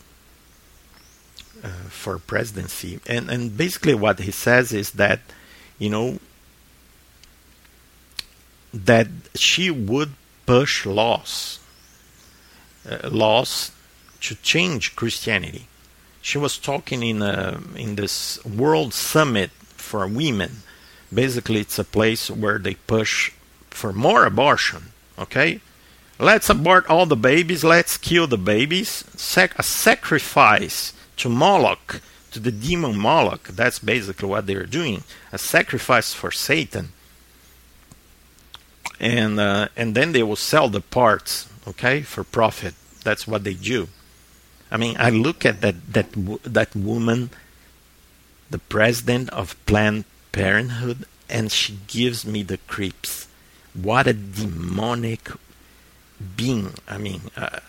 uh, 1.63 1.69
for 1.89 2.19
presidency, 2.19 3.01
and 3.07 3.31
and 3.31 3.57
basically 3.57 3.95
what 3.95 4.19
he 4.19 4.31
says 4.31 4.73
is 4.73 4.93
that, 4.93 5.21
you 5.79 5.91
know, 5.91 6.19
that 8.73 9.09
she 9.35 9.71
would 9.71 10.13
push 10.47 10.87
laws, 10.87 11.61
uh, 12.89 13.09
laws 13.11 13.73
to 14.21 14.35
change 14.37 14.97
Christianity. 14.97 15.67
She 16.21 16.39
was 16.39 16.59
talking 16.59 17.03
in 17.03 17.23
a, 17.23 17.61
in 17.77 17.95
this 17.95 18.45
World 18.45 18.93
Summit 18.93 19.51
for 19.77 20.07
Women. 20.09 20.63
Basically, 21.13 21.61
it's 21.61 21.79
a 21.79 21.85
place 21.85 22.31
where 22.31 22.59
they 22.59 22.75
push 22.75 23.33
for 23.71 23.93
more 23.93 24.27
abortion. 24.27 24.93
Okay, 25.19 25.61
let's 26.19 26.51
abort 26.51 26.87
all 26.89 27.07
the 27.07 27.17
babies. 27.17 27.65
Let's 27.65 27.97
kill 27.97 28.27
the 28.27 28.39
babies. 28.39 29.05
Sac- 29.17 29.59
a 29.59 29.63
sacrifice 29.63 30.93
to 31.17 31.29
Moloch, 31.29 32.01
to 32.33 32.41
the 32.41 32.53
demon 32.53 32.97
Moloch. 32.99 33.49
That's 33.49 33.79
basically 33.79 34.29
what 34.29 34.47
they're 34.47 34.65
doing. 34.67 35.05
A 35.33 35.39
sacrifice 35.39 36.13
for 36.13 36.31
Satan 36.31 36.93
and 39.01 39.39
uh, 39.39 39.69
and 39.77 39.95
then 39.95 40.13
they 40.13 40.23
will 40.23 40.37
sell 40.37 40.69
the 40.69 40.81
parts, 40.81 41.49
okay, 41.67 42.03
for 42.03 42.25
profit. 42.25 42.75
That's 43.05 43.27
what 43.27 43.45
they 43.45 43.55
do. 43.55 43.89
I 44.71 44.77
mean, 44.77 44.97
I 44.99 45.11
look 45.11 45.45
at 45.45 45.61
that 45.61 45.93
that 45.93 46.09
that 46.45 46.75
woman, 46.75 47.31
the 48.51 48.59
president 48.59 49.31
of 49.31 49.57
Planned 49.67 50.05
Parenthood, 50.33 51.05
and 51.29 51.53
she 51.53 51.79
gives 51.87 52.25
me 52.27 52.43
the 52.43 52.59
creeps. 52.59 53.29
What 53.75 54.07
a 54.07 54.15
demonic 54.15 55.31
being! 56.37 56.75
I 56.89 56.99
mean, 56.99 57.23
uh, 57.37 57.61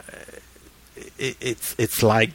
it, 1.18 1.38
it's 1.40 1.76
it's 1.78 2.04
like 2.04 2.32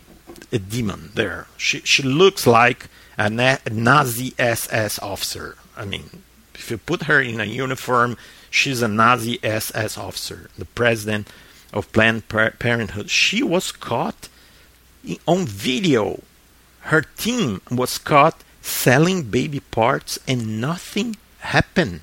a 0.52 0.58
demon 0.58 1.10
there. 1.14 1.46
She 1.56 1.80
she 1.80 2.02
looks 2.02 2.46
like 2.46 2.88
a 3.18 3.28
Nazi 3.28 4.34
SS 4.38 4.98
officer. 5.00 5.56
I 5.76 5.84
mean, 5.84 6.22
if 6.54 6.70
you 6.70 6.78
put 6.78 7.04
her 7.04 7.20
in 7.20 7.40
a 7.40 7.44
uniform, 7.44 8.16
She's 8.52 8.82
a 8.82 8.86
Nazi 8.86 9.40
SS 9.42 9.96
officer, 9.96 10.50
the 10.58 10.66
president 10.66 11.26
of 11.72 11.90
Planned 11.90 12.28
Parenthood. 12.28 13.08
She 13.08 13.42
was 13.42 13.72
caught 13.72 14.28
on 15.26 15.46
video. 15.46 16.20
Her 16.92 17.00
team 17.00 17.62
was 17.70 17.96
caught 17.96 18.44
selling 18.60 19.22
baby 19.22 19.60
parts 19.60 20.18
and 20.28 20.60
nothing 20.60 21.16
happened. 21.38 22.02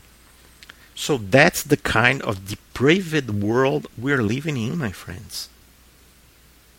So 0.96 1.20
that's 1.20 1.62
the 1.62 1.78
kind 1.78 2.24
of 2.24 2.48
depraved 2.80 3.44
world 3.44 3.88
we're 3.98 4.24
living 4.24 4.56
in, 4.56 4.78
my 4.78 4.92
friends. 4.92 5.50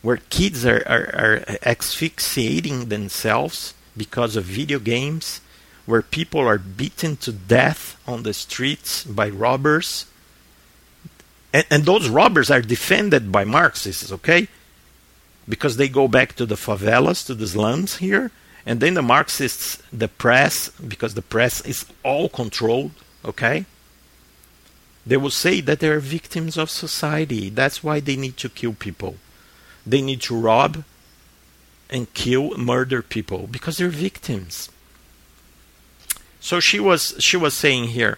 Where 0.01 0.17
kids 0.17 0.65
are, 0.65 0.81
are, 0.87 1.05
are 1.13 1.45
asphyxiating 1.63 2.89
themselves 2.89 3.75
because 3.95 4.35
of 4.35 4.43
video 4.45 4.79
games 4.79 5.41
where 5.85 6.01
people 6.01 6.41
are 6.41 6.57
beaten 6.57 7.17
to 7.17 7.31
death 7.31 8.01
on 8.07 8.23
the 8.23 8.33
streets 8.33 9.03
by 9.03 9.29
robbers. 9.29 10.07
And, 11.53 11.65
and 11.69 11.83
those 11.85 12.09
robbers 12.09 12.49
are 12.49 12.63
defended 12.63 13.31
by 13.31 13.43
Marxists, 13.43 14.11
okay? 14.11 14.47
Because 15.47 15.77
they 15.77 15.87
go 15.87 16.07
back 16.07 16.33
to 16.37 16.47
the 16.47 16.55
favelas, 16.55 17.23
to 17.27 17.35
the 17.35 17.45
slums 17.45 17.97
here, 17.97 18.31
and 18.65 18.79
then 18.79 18.95
the 18.95 19.03
Marxists, 19.03 19.77
the 19.93 20.07
press, 20.07 20.69
because 20.69 21.13
the 21.13 21.21
press 21.21 21.61
is 21.61 21.85
all 22.03 22.27
controlled, 22.27 22.91
okay? 23.23 23.65
They 25.05 25.17
will 25.17 25.31
say 25.31 25.61
that 25.61 25.79
they 25.79 25.89
are 25.89 25.99
victims 25.99 26.57
of 26.57 26.69
society. 26.69 27.49
That's 27.49 27.83
why 27.83 27.99
they 27.99 28.15
need 28.15 28.37
to 28.37 28.49
kill 28.49 28.73
people. 28.73 29.15
They 29.85 30.01
need 30.01 30.21
to 30.23 30.37
rob 30.37 30.83
and 31.89 32.13
kill, 32.13 32.57
murder 32.57 33.01
people, 33.01 33.47
because 33.47 33.77
they're 33.77 33.89
victims. 33.89 34.69
So 36.39 36.59
she 36.59 36.79
was 36.79 37.15
she 37.19 37.37
was 37.37 37.53
saying 37.53 37.89
here, 37.89 38.17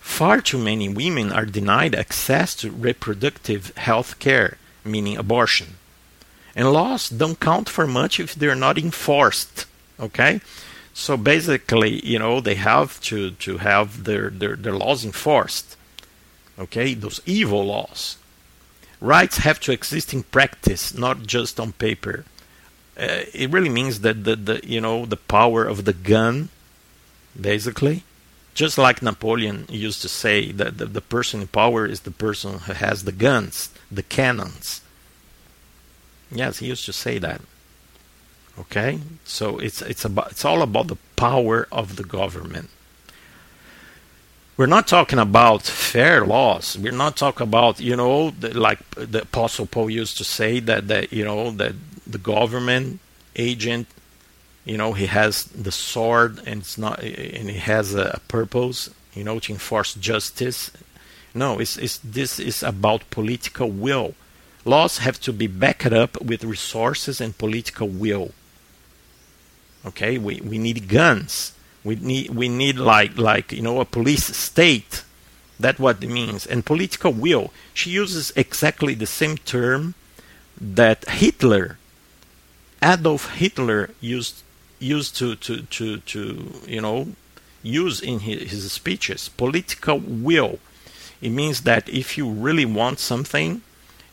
far 0.00 0.40
too 0.40 0.58
many 0.58 0.88
women 0.88 1.32
are 1.32 1.46
denied 1.46 1.94
access 1.94 2.54
to 2.56 2.70
reproductive 2.70 3.76
health 3.76 4.18
care, 4.18 4.58
meaning 4.84 5.16
abortion. 5.16 5.76
And 6.54 6.72
laws 6.72 7.08
don't 7.08 7.38
count 7.38 7.68
for 7.68 7.86
much 7.86 8.18
if 8.18 8.34
they're 8.34 8.54
not 8.54 8.78
enforced. 8.78 9.66
Okay? 9.98 10.40
So 10.92 11.16
basically, 11.16 12.04
you 12.04 12.18
know, 12.18 12.40
they 12.40 12.56
have 12.56 13.00
to, 13.02 13.30
to 13.32 13.58
have 13.58 14.04
their, 14.04 14.30
their, 14.30 14.56
their 14.56 14.74
laws 14.74 15.04
enforced. 15.04 15.76
Okay, 16.60 16.94
those 16.94 17.20
evil 17.24 17.64
laws. 17.64 18.18
Rights 19.00 19.38
have 19.38 19.60
to 19.60 19.72
exist 19.72 20.12
in 20.12 20.24
practice, 20.24 20.94
not 20.94 21.22
just 21.22 21.58
on 21.58 21.72
paper. 21.72 22.26
Uh, 22.98 23.24
it 23.32 23.50
really 23.50 23.70
means 23.70 24.00
that 24.00 24.24
the, 24.24 24.36
the 24.36 24.60
you 24.62 24.80
know 24.80 25.06
the 25.06 25.16
power 25.16 25.64
of 25.64 25.84
the 25.86 25.94
gun 25.94 26.50
basically. 27.38 28.04
Just 28.52 28.76
like 28.76 29.00
Napoleon 29.00 29.66
used 29.70 30.02
to 30.02 30.08
say 30.08 30.52
that 30.52 30.78
the, 30.78 30.86
the 30.86 31.00
person 31.00 31.40
in 31.40 31.46
power 31.46 31.86
is 31.86 32.00
the 32.00 32.10
person 32.10 32.58
who 32.58 32.72
has 32.72 33.04
the 33.04 33.12
guns, 33.12 33.70
the 33.90 34.02
cannons. 34.02 34.82
Yes, 36.30 36.58
he 36.58 36.66
used 36.66 36.84
to 36.86 36.92
say 36.92 37.18
that. 37.18 37.40
Okay? 38.58 39.00
So 39.24 39.58
it's 39.58 39.80
it's 39.82 40.04
about 40.04 40.32
it's 40.32 40.44
all 40.44 40.62
about 40.62 40.88
the 40.88 40.98
power 41.16 41.68
of 41.72 41.96
the 41.96 42.04
government. 42.04 42.70
We're 44.60 44.66
not 44.66 44.86
talking 44.86 45.18
about 45.18 45.62
fair 45.62 46.26
laws. 46.26 46.76
We're 46.76 46.92
not 46.92 47.16
talking 47.16 47.46
about, 47.46 47.80
you 47.80 47.96
know, 47.96 48.28
the, 48.28 48.52
like 48.52 48.78
the 48.90 49.22
Apostle 49.22 49.64
Paul 49.64 49.88
used 49.88 50.18
to 50.18 50.24
say 50.24 50.60
that 50.60 50.86
that 50.88 51.14
you 51.14 51.24
know 51.24 51.50
that 51.52 51.72
the 52.06 52.18
government 52.18 53.00
agent 53.36 53.86
you 54.66 54.76
know 54.76 54.92
he 54.92 55.06
has 55.06 55.44
the 55.44 55.72
sword 55.72 56.40
and 56.44 56.60
it's 56.60 56.76
not 56.76 57.02
and 57.02 57.48
he 57.48 57.56
has 57.56 57.94
a 57.94 58.20
purpose 58.28 58.90
you 59.14 59.24
know 59.24 59.38
to 59.38 59.50
enforce 59.50 59.94
justice. 59.94 60.70
No 61.34 61.58
it's, 61.58 61.78
it's 61.78 61.96
this 62.04 62.38
is 62.38 62.62
about 62.62 63.08
political 63.08 63.70
will. 63.70 64.12
Laws 64.66 64.98
have 64.98 65.18
to 65.20 65.32
be 65.32 65.46
backed 65.46 65.94
up 65.94 66.20
with 66.20 66.44
resources 66.44 67.18
and 67.18 67.38
political 67.38 67.88
will. 67.88 68.32
Okay? 69.86 70.18
We, 70.18 70.42
we 70.42 70.58
need 70.58 70.86
guns 70.86 71.54
we 71.84 71.96
need 71.96 72.30
we 72.30 72.48
need 72.48 72.76
like 72.76 73.16
like 73.16 73.52
you 73.52 73.62
know 73.62 73.80
a 73.80 73.84
police 73.84 74.24
state 74.36 75.04
that's 75.58 75.78
what 75.78 76.02
it 76.02 76.08
means 76.08 76.46
and 76.46 76.64
political 76.64 77.12
will 77.12 77.52
she 77.74 77.90
uses 77.90 78.32
exactly 78.36 78.94
the 78.94 79.06
same 79.06 79.36
term 79.38 79.94
that 80.60 81.08
hitler 81.08 81.78
adolf 82.82 83.34
hitler 83.34 83.90
used 84.00 84.42
used 84.80 85.14
to, 85.16 85.36
to, 85.36 85.62
to, 85.62 85.98
to 85.98 86.52
you 86.66 86.80
know, 86.80 87.08
use 87.62 88.00
in 88.00 88.20
his, 88.20 88.50
his 88.50 88.72
speeches. 88.72 89.28
Political 89.28 89.98
will. 90.00 90.58
It 91.20 91.30
means 91.30 91.62
that 91.62 91.88
if 91.88 92.16
you 92.16 92.28
really 92.28 92.64
want 92.64 92.98
something 92.98 93.60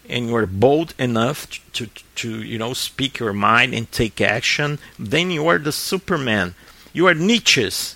and 0.09 0.29
you're 0.29 0.45
bold 0.45 0.93
enough 0.99 1.49
to, 1.73 1.87
to, 1.87 2.03
to 2.15 2.41
you 2.43 2.57
know, 2.57 2.73
speak 2.73 3.19
your 3.19 3.33
mind 3.33 3.73
and 3.73 3.91
take 3.91 4.21
action, 4.21 4.79
then 4.99 5.31
you 5.31 5.47
are 5.47 5.57
the 5.57 5.71
Superman. 5.71 6.53
You 6.97 7.05
are 7.05 7.13
Nietzsche's. 7.13 7.95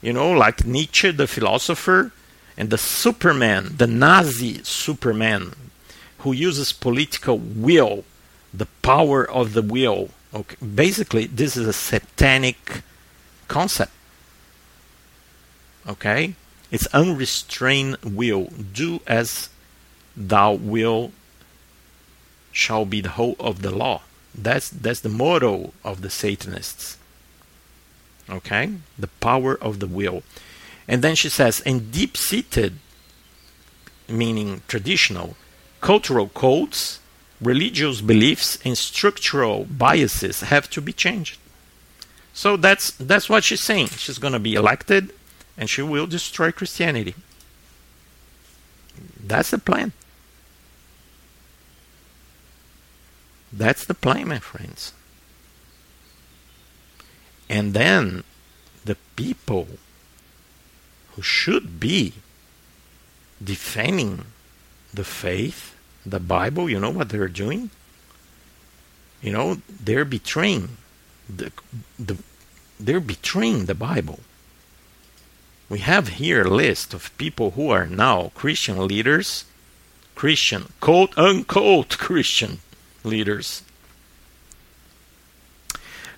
You 0.00 0.12
know, 0.12 0.30
like 0.30 0.64
Nietzsche, 0.64 1.10
the 1.10 1.26
philosopher, 1.26 2.12
and 2.56 2.70
the 2.70 2.78
Superman, 2.78 3.74
the 3.78 3.88
Nazi 3.88 4.62
Superman, 4.62 5.54
who 6.18 6.30
uses 6.30 6.72
political 6.72 7.36
will, 7.38 8.04
the 8.54 8.68
power 8.82 9.28
of 9.28 9.54
the 9.54 9.62
will, 9.62 10.10
Okay, 10.32 10.56
basically, 10.62 11.26
this 11.26 11.56
is 11.56 11.66
a 11.66 11.72
satanic 11.72 12.82
concept. 13.48 13.92
Okay, 15.88 16.34
it's 16.70 16.86
unrestrained 16.88 17.96
will. 18.04 18.52
Do 18.72 19.00
as 19.06 19.48
thou 20.16 20.52
will 20.52 21.10
shall 22.52 22.84
be 22.84 23.00
the 23.00 23.16
whole 23.18 23.36
of 23.40 23.62
the 23.62 23.72
law. 23.72 24.02
That's 24.32 24.68
that's 24.68 25.00
the 25.00 25.08
motto 25.08 25.72
of 25.82 26.02
the 26.02 26.10
Satanists. 26.10 26.98
Okay, 28.30 28.74
the 28.98 29.08
power 29.08 29.54
of 29.54 29.80
the 29.80 29.86
will, 29.86 30.22
and 30.86 31.02
then 31.02 31.14
she 31.14 31.30
says, 31.30 31.60
and 31.60 31.90
deep-seated, 31.90 32.74
meaning 34.08 34.62
traditional, 34.68 35.36
cultural 35.80 36.28
codes 36.28 37.00
religious 37.40 38.00
beliefs 38.00 38.58
and 38.64 38.76
structural 38.76 39.64
biases 39.64 40.40
have 40.40 40.68
to 40.70 40.80
be 40.80 40.92
changed. 40.92 41.38
So 42.32 42.56
that's 42.56 42.90
that's 42.92 43.28
what 43.28 43.44
she's 43.44 43.60
saying. 43.60 43.88
She's 43.88 44.18
going 44.18 44.32
to 44.32 44.38
be 44.38 44.54
elected 44.54 45.12
and 45.56 45.68
she 45.68 45.82
will 45.82 46.06
destroy 46.06 46.52
Christianity. 46.52 47.14
That's 49.20 49.50
the 49.50 49.58
plan. 49.58 49.92
That's 53.52 53.84
the 53.84 53.94
plan, 53.94 54.28
my 54.28 54.38
friends. 54.38 54.92
And 57.48 57.74
then 57.74 58.24
the 58.84 58.96
people 59.16 59.68
who 61.12 61.22
should 61.22 61.80
be 61.80 62.14
defending 63.42 64.26
the 64.92 65.04
faith 65.04 65.74
the 66.04 66.20
Bible, 66.20 66.70
you 66.70 66.80
know 66.80 66.90
what 66.90 67.10
they're 67.10 67.28
doing? 67.28 67.70
You 69.20 69.32
know, 69.32 69.60
they're 69.68 70.04
betraying 70.04 70.76
the, 71.28 71.52
the, 71.98 72.16
they're 72.78 73.00
betraying 73.00 73.66
the 73.66 73.74
Bible. 73.74 74.20
We 75.68 75.80
have 75.80 76.08
here 76.08 76.42
a 76.42 76.50
list 76.50 76.94
of 76.94 77.16
people 77.18 77.52
who 77.52 77.70
are 77.70 77.86
now 77.86 78.32
Christian 78.34 78.86
leaders, 78.86 79.44
Christian, 80.14 80.72
quote 80.80 81.16
unquote 81.18 81.98
Christian 81.98 82.60
leaders. 83.04 83.62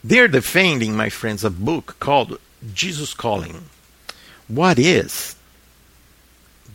They're 0.03 0.29
defending, 0.29 0.97
my 0.97 1.11
friends, 1.11 1.45
a 1.45 1.51
book 1.51 1.97
called 2.01 2.39
Jesus 2.73 3.13
Calling. 3.13 3.65
What 4.49 4.79
is 4.79 5.37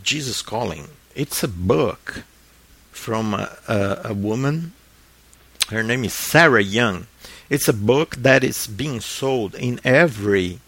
Jesus 0.03 0.41
Calling? 0.43 0.89
It's 1.15 1.43
a 1.43 1.47
book 1.47 2.23
from 2.91 3.33
a, 3.33 3.57
a, 3.67 4.01
a 4.05 4.13
woman. 4.13 4.73
Her 5.69 5.81
name 5.81 6.03
is 6.03 6.13
Sarah 6.13 6.61
Young. 6.61 7.07
It's 7.49 7.67
a 7.67 7.73
book 7.73 8.15
that 8.17 8.43
is 8.43 8.67
being 8.67 8.99
sold 8.99 9.55
in 9.55 9.79
every 9.83 10.59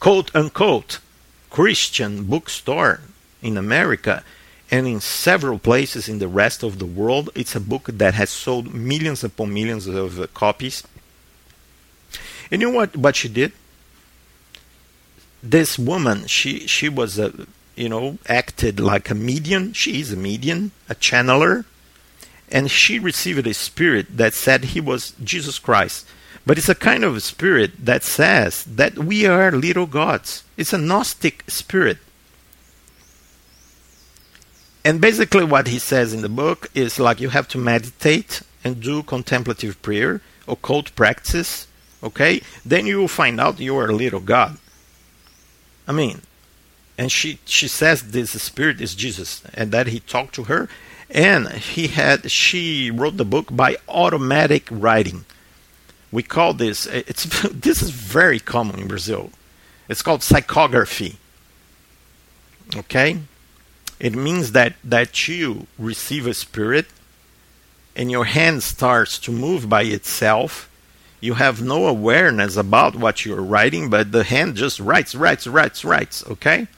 quote 0.00 0.34
unquote 0.34 1.00
Christian 1.48 2.24
bookstore 2.24 3.00
in 3.40 3.56
America 3.56 4.24
and 4.70 4.86
in 4.86 5.00
several 5.00 5.58
places 5.58 6.08
in 6.08 6.18
the 6.18 6.28
rest 6.28 6.62
of 6.62 6.78
the 6.78 6.86
world. 6.86 7.30
It's 7.34 7.56
a 7.56 7.60
book 7.60 7.84
that 7.86 8.14
has 8.14 8.28
sold 8.28 8.74
millions 8.74 9.24
upon 9.24 9.54
millions 9.54 9.86
of 9.86 10.32
copies. 10.34 10.82
You 12.50 12.58
know 12.58 12.70
what, 12.70 12.96
what 12.96 13.16
she 13.16 13.28
did? 13.28 13.52
This 15.42 15.78
woman, 15.78 16.26
she, 16.26 16.66
she 16.66 16.88
was 16.88 17.18
a, 17.18 17.46
you 17.76 17.88
know, 17.88 18.18
acted 18.26 18.80
like 18.80 19.10
a 19.10 19.14
medium. 19.14 19.72
She 19.72 20.00
is 20.00 20.12
a 20.12 20.16
medium, 20.16 20.72
a 20.88 20.94
channeler. 20.94 21.64
And 22.50 22.70
she 22.70 22.98
received 22.98 23.46
a 23.46 23.54
spirit 23.54 24.16
that 24.16 24.34
said 24.34 24.64
he 24.64 24.80
was 24.80 25.12
Jesus 25.22 25.58
Christ. 25.58 26.06
But 26.46 26.56
it's 26.56 26.68
a 26.68 26.74
kind 26.74 27.04
of 27.04 27.22
spirit 27.22 27.72
that 27.84 28.02
says 28.02 28.64
that 28.64 28.98
we 28.98 29.26
are 29.26 29.52
little 29.52 29.86
gods. 29.86 30.44
It's 30.56 30.72
a 30.72 30.78
Gnostic 30.78 31.44
spirit. 31.46 31.98
And 34.82 34.98
basically, 34.98 35.44
what 35.44 35.66
he 35.66 35.78
says 35.78 36.14
in 36.14 36.22
the 36.22 36.28
book 36.30 36.70
is 36.74 36.98
like 36.98 37.20
you 37.20 37.28
have 37.28 37.48
to 37.48 37.58
meditate 37.58 38.40
and 38.64 38.80
do 38.80 39.02
contemplative 39.02 39.80
prayer, 39.82 40.22
occult 40.48 40.96
practice, 40.96 41.67
okay? 42.02 42.40
Then 42.64 42.86
you 42.86 42.98
will 42.98 43.08
find 43.08 43.40
out 43.40 43.60
you 43.60 43.76
are 43.78 43.88
a 43.88 43.94
little 43.94 44.20
god. 44.20 44.58
I 45.86 45.92
mean, 45.92 46.22
and 46.96 47.10
she 47.10 47.38
she 47.44 47.68
says 47.68 48.10
this 48.10 48.30
spirit 48.42 48.80
is 48.80 48.94
Jesus, 48.94 49.42
and 49.54 49.72
that 49.72 49.86
he 49.86 50.00
talked 50.00 50.34
to 50.34 50.44
her, 50.44 50.68
and 51.10 51.48
he 51.48 51.88
had 51.88 52.30
she 52.30 52.90
wrote 52.90 53.16
the 53.16 53.24
book 53.24 53.48
by 53.50 53.76
automatic 53.88 54.68
writing 54.70 55.24
we 56.10 56.22
call 56.22 56.54
this 56.54 56.86
eh, 56.86 57.02
it's 57.06 57.24
this 57.52 57.82
is 57.82 57.90
very 57.90 58.40
common 58.40 58.80
in 58.80 58.88
Brazil. 58.88 59.30
It's 59.88 60.02
called 60.02 60.20
psychography. 60.20 61.16
Okay? 62.74 63.18
It 63.98 64.14
means 64.14 64.52
that 64.52 64.74
that 64.84 65.28
you 65.28 65.66
receive 65.78 66.26
a 66.26 66.34
spirit 66.34 66.86
and 67.96 68.10
your 68.10 68.26
hand 68.26 68.62
starts 68.62 69.18
to 69.20 69.32
move 69.32 69.68
by 69.68 69.82
itself. 69.82 70.70
You 71.20 71.34
have 71.34 71.60
no 71.60 71.86
awareness 71.86 72.56
about 72.56 72.94
what 72.94 73.24
you're 73.24 73.42
writing, 73.42 73.90
but 73.90 74.12
the 74.12 74.24
hand 74.24 74.56
just 74.56 74.78
writes, 74.78 75.14
writes, 75.14 75.46
writes, 75.46 75.84
writes, 75.84 76.24
okay? 76.26 76.68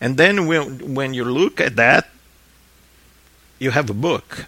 And 0.00 0.16
then 0.16 0.46
when 0.46 0.94
when 0.94 1.14
you 1.14 1.24
look 1.24 1.60
at 1.60 1.76
that, 1.76 2.08
you 3.58 3.70
have 3.70 3.88
a 3.88 3.94
book 3.94 4.46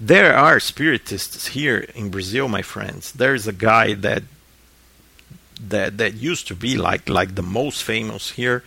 there 0.00 0.34
are 0.34 0.58
spiritists 0.58 1.48
here 1.48 1.86
in 1.94 2.08
Brazil, 2.08 2.48
my 2.48 2.62
friends. 2.62 3.12
There's 3.12 3.46
a 3.46 3.52
guy 3.52 3.92
that 3.94 4.22
that 5.68 5.98
that 5.98 6.14
used 6.14 6.48
to 6.48 6.54
be 6.54 6.78
like 6.78 7.06
like 7.08 7.34
the 7.34 7.42
most 7.42 7.82
famous 7.82 8.30
here. 8.30 8.64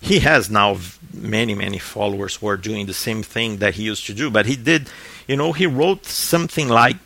He 0.00 0.20
has 0.20 0.48
now 0.48 0.78
many 1.12 1.56
many 1.56 1.78
followers 1.78 2.36
who 2.36 2.46
are 2.46 2.56
doing 2.56 2.86
the 2.86 2.94
same 2.94 3.24
thing 3.24 3.56
that 3.56 3.74
he 3.74 3.82
used 3.82 4.06
to 4.06 4.14
do. 4.14 4.30
But 4.30 4.46
he 4.46 4.54
did, 4.54 4.88
you 5.26 5.36
know, 5.36 5.52
he 5.52 5.66
wrote 5.66 6.06
something 6.06 6.68
like 6.68 6.96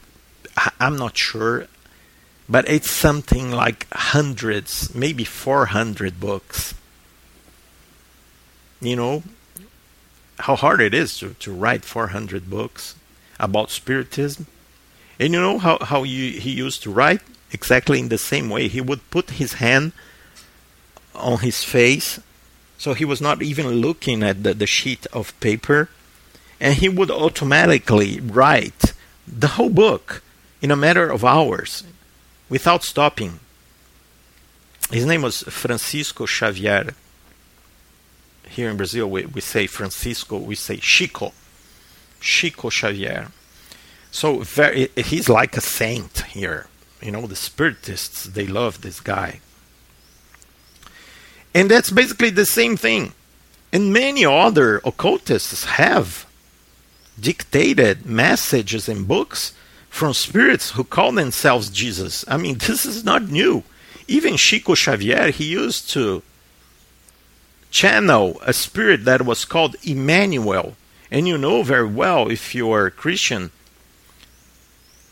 I'm 0.80 0.96
not 0.96 1.16
sure, 1.16 1.66
but 2.48 2.68
it's 2.68 2.90
something 2.90 3.50
like 3.50 3.86
hundreds, 3.92 4.94
maybe 4.94 5.24
400 5.24 6.20
books. 6.20 6.74
You 8.80 8.96
know 8.96 9.22
how 10.40 10.56
hard 10.56 10.80
it 10.80 10.92
is 10.92 11.16
to, 11.18 11.34
to 11.34 11.52
write 11.52 11.84
400 11.84 12.50
books 12.50 12.96
about 13.38 13.70
Spiritism. 13.70 14.46
And 15.18 15.32
you 15.32 15.40
know 15.40 15.58
how, 15.58 15.78
how 15.80 16.02
you, 16.02 16.40
he 16.40 16.50
used 16.50 16.82
to 16.82 16.90
write? 16.90 17.20
Exactly 17.52 18.00
in 18.00 18.08
the 18.08 18.18
same 18.18 18.50
way. 18.50 18.68
He 18.68 18.80
would 18.80 19.08
put 19.10 19.30
his 19.30 19.54
hand 19.54 19.92
on 21.14 21.38
his 21.40 21.62
face, 21.62 22.18
so 22.78 22.94
he 22.94 23.04
was 23.04 23.20
not 23.20 23.42
even 23.42 23.68
looking 23.68 24.22
at 24.22 24.42
the, 24.42 24.54
the 24.54 24.66
sheet 24.66 25.06
of 25.12 25.38
paper, 25.40 25.90
and 26.58 26.74
he 26.74 26.88
would 26.88 27.10
automatically 27.10 28.18
write 28.20 28.94
the 29.26 29.48
whole 29.48 29.70
book 29.70 30.22
in 30.62 30.70
a 30.70 30.76
matter 30.76 31.10
of 31.10 31.24
hours 31.24 31.82
without 32.48 32.84
stopping. 32.84 33.40
His 34.90 35.04
name 35.04 35.22
was 35.22 35.42
Francisco 35.42 36.24
Xavier. 36.26 36.94
Here 38.48 38.70
in 38.70 38.76
Brazil, 38.76 39.10
we, 39.10 39.26
we 39.26 39.40
say 39.40 39.66
Francisco, 39.66 40.38
we 40.38 40.54
say 40.54 40.76
Chico. 40.76 41.32
Chico 42.20 42.70
Xavier. 42.70 43.28
So 44.12 44.40
very, 44.40 44.88
he's 44.96 45.28
like 45.28 45.56
a 45.56 45.60
saint 45.60 46.20
here. 46.20 46.66
You 47.02 47.10
know, 47.10 47.26
the 47.26 47.34
spiritists 47.34 48.24
they 48.24 48.46
love 48.46 48.82
this 48.82 49.00
guy, 49.00 49.40
and 51.52 51.68
that's 51.68 51.90
basically 51.90 52.30
the 52.30 52.46
same 52.46 52.76
thing. 52.76 53.12
And 53.72 53.92
many 53.92 54.24
other 54.24 54.80
occultists 54.84 55.64
have 55.64 56.26
dictated 57.18 58.06
messages 58.06 58.88
and 58.88 59.08
books 59.08 59.52
from 59.92 60.14
spirits 60.14 60.70
who 60.70 60.82
call 60.82 61.12
themselves 61.12 61.68
Jesus. 61.68 62.24
I 62.26 62.38
mean, 62.38 62.56
this 62.66 62.86
is 62.86 63.04
not 63.04 63.30
new. 63.30 63.62
Even 64.08 64.36
Chico 64.36 64.74
Xavier, 64.74 65.30
he 65.30 65.44
used 65.44 65.90
to 65.90 66.22
channel 67.70 68.40
a 68.44 68.54
spirit 68.54 69.04
that 69.04 69.22
was 69.22 69.44
called 69.44 69.76
Emmanuel, 69.84 70.76
and 71.10 71.28
you 71.28 71.36
know 71.36 71.62
very 71.62 71.86
well, 71.86 72.30
if 72.30 72.54
you 72.54 72.72
are 72.72 72.86
a 72.86 72.90
Christian, 72.90 73.50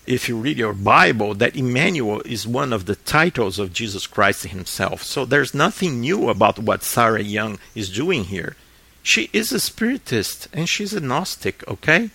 if 0.06 0.28
you 0.30 0.38
read 0.38 0.56
your 0.56 0.72
Bible, 0.72 1.34
that 1.34 1.54
Emmanuel 1.54 2.22
is 2.22 2.46
one 2.46 2.72
of 2.72 2.86
the 2.86 2.96
titles 2.96 3.58
of 3.58 3.74
Jesus 3.74 4.06
Christ 4.06 4.44
himself. 4.46 5.02
So 5.02 5.26
there's 5.26 5.54
nothing 5.54 6.00
new 6.00 6.30
about 6.30 6.58
what 6.58 6.82
Sarah 6.82 7.22
Young 7.22 7.58
is 7.74 7.90
doing 7.90 8.24
here. 8.24 8.56
She 9.02 9.28
is 9.34 9.52
a 9.52 9.60
spiritist 9.60 10.48
and 10.54 10.68
she's 10.68 10.94
a 10.94 11.00
Gnostic, 11.00 11.68
okay? 11.68 12.10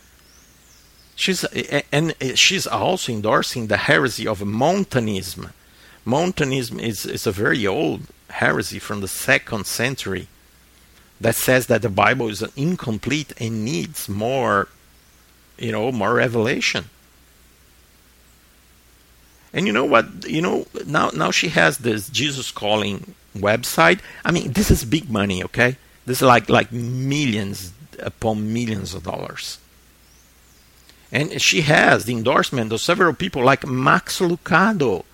She's 1.15 1.43
and 1.91 2.13
she's 2.35 2.67
also 2.67 3.11
endorsing 3.13 3.67
the 3.67 3.77
heresy 3.77 4.27
of 4.27 4.45
Montanism. 4.45 5.51
Montanism 6.03 6.79
is, 6.79 7.05
is 7.05 7.25
a 7.25 7.31
very 7.31 7.65
old 7.65 8.01
heresy 8.29 8.79
from 8.79 9.01
the 9.01 9.07
second 9.07 9.65
century 9.65 10.27
that 11.21 11.35
says 11.35 11.67
that 11.67 11.81
the 11.81 11.89
Bible 11.89 12.27
is 12.27 12.43
incomplete 12.55 13.33
and 13.39 13.63
needs 13.63 14.09
more, 14.09 14.67
you 15.57 15.71
know, 15.71 15.91
more 15.91 16.13
revelation. 16.13 16.85
And 19.53 19.65
you 19.65 19.71
know 19.71 19.85
what? 19.85 20.27
You 20.27 20.41
know 20.41 20.67
now 20.85 21.11
now 21.11 21.31
she 21.31 21.47
has 21.47 21.77
this 21.77 22.09
Jesus 22.09 22.51
calling 22.51 23.15
website. 23.37 24.01
I 24.25 24.31
mean, 24.31 24.51
this 24.51 24.69
is 24.69 24.83
big 24.83 25.09
money, 25.09 25.43
okay? 25.45 25.77
This 26.05 26.17
is 26.17 26.27
like 26.27 26.49
like 26.49 26.73
millions 26.73 27.71
upon 27.99 28.53
millions 28.53 28.93
of 28.93 29.03
dollars. 29.03 29.59
And 31.15 31.41
she 31.41 31.61
has 31.61 32.05
the 32.05 32.13
endorsement 32.13 32.73
of 32.73 32.81
several 32.81 33.13
people 33.13 33.43
like 33.43 33.65
Max 33.65 34.19
Lucado. 34.19 35.05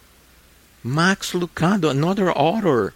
Max 0.83 1.33
Lucado, 1.33 1.91
another 1.91 2.31
author 2.31 2.93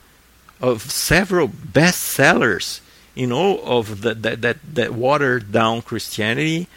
of 0.59 0.81
several 0.81 1.47
bestsellers 1.47 2.81
you 3.15 3.25
know, 3.25 3.59
of 3.59 4.01
the, 4.01 4.13
that 4.13 4.41
that 4.41 4.57
that 4.75 4.93
watered 4.93 5.51
down 5.51 5.81
Christianity, 5.81 6.67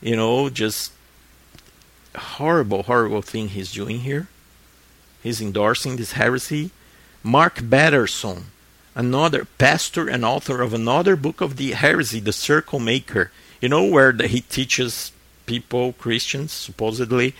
you 0.00 0.16
know, 0.16 0.48
just 0.48 0.92
horrible, 2.14 2.84
horrible 2.84 3.22
thing 3.22 3.48
he's 3.48 3.72
doing 3.72 4.00
here. 4.00 4.28
He's 5.22 5.42
endorsing 5.42 5.96
this 5.96 6.12
heresy. 6.12 6.70
Mark 7.22 7.56
Batterson, 7.56 8.44
another 8.94 9.44
pastor 9.58 10.08
and 10.08 10.24
author 10.24 10.62
of 10.62 10.72
another 10.72 11.16
book 11.16 11.40
of 11.40 11.56
the 11.56 11.72
heresy, 11.72 12.20
The 12.20 12.32
Circle 12.32 12.78
Maker. 12.78 13.30
You 13.60 13.68
know 13.68 13.84
where 13.84 14.12
the, 14.12 14.28
he 14.28 14.40
teaches 14.40 15.12
people, 15.50 15.94
Christians, 15.94 16.52
supposedly, 16.52 17.34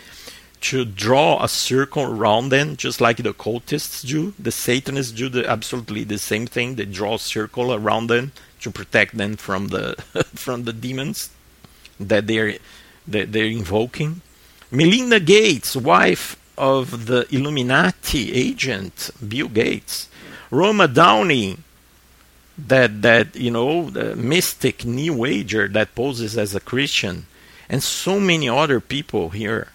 to 0.63 0.85
draw 0.85 1.43
a 1.43 1.49
circle 1.49 2.03
around 2.03 2.49
them, 2.49 2.77
just 2.77 3.01
like 3.01 3.19
the 3.19 3.33
cultists 3.33 4.05
do. 4.07 4.35
The 4.37 4.51
Satanists 4.51 5.13
do 5.13 5.29
the, 5.29 5.49
absolutely 5.49 6.03
the 6.05 6.19
same 6.19 6.47
thing. 6.47 6.75
They 6.75 6.87
draw 6.87 7.15
a 7.15 7.19
circle 7.35 7.73
around 7.73 8.09
them 8.09 8.33
to 8.63 8.71
protect 8.71 9.17
them 9.17 9.37
from 9.37 9.69
the 9.69 9.85
from 10.45 10.65
the 10.65 10.73
demons 10.73 11.31
that 11.99 12.27
they're 12.27 12.59
that 13.07 13.33
they're 13.33 13.57
invoking. 13.61 14.13
Melinda 14.71 15.21
Gates, 15.21 15.71
wife 15.77 16.37
of 16.59 17.07
the 17.07 17.21
Illuminati 17.35 18.25
agent, 18.33 19.11
Bill 19.27 19.49
Gates, 19.49 20.09
Roma 20.51 20.87
Downey, 20.89 21.59
that 22.69 23.03
that 23.03 23.37
you 23.37 23.51
know, 23.51 23.91
the 23.91 24.17
mystic 24.17 24.85
New 24.85 25.25
Ager 25.25 25.69
that 25.69 25.95
poses 25.95 26.37
as 26.37 26.55
a 26.55 26.61
Christian, 26.61 27.27
and 27.71 27.83
so 27.85 28.19
many 28.19 28.49
other 28.49 28.81
people 28.81 29.31
here. 29.31 29.69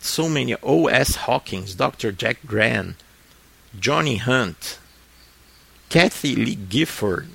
So 0.00 0.28
many 0.28 0.56
O.S. 0.62 1.16
Hawkins, 1.16 1.74
Dr. 1.74 2.10
Jack 2.10 2.38
Grant, 2.46 2.96
Johnny 3.78 4.16
Hunt, 4.16 4.78
Kathie 5.90 6.34
Lee 6.34 6.54
Gifford. 6.54 7.28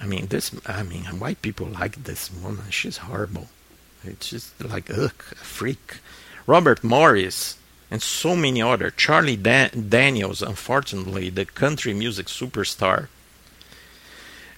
I 0.00 0.06
mean, 0.06 0.28
this. 0.28 0.54
I 0.64 0.82
mean, 0.82 1.04
white 1.20 1.42
people 1.42 1.66
like 1.66 2.04
this 2.04 2.32
woman. 2.32 2.70
She's 2.70 2.98
horrible. 2.98 3.48
It's 4.04 4.30
just 4.30 4.64
like 4.64 4.88
ugh, 4.90 5.22
a 5.32 5.44
freak. 5.44 5.98
Robert 6.46 6.82
Morris 6.82 7.58
and 7.90 8.00
so 8.00 8.36
many 8.36 8.62
other. 8.62 8.90
Charlie 8.90 9.36
Daniels, 9.36 10.40
unfortunately, 10.40 11.28
the 11.28 11.44
country 11.44 11.92
music 11.92 12.26
superstar. 12.26 13.08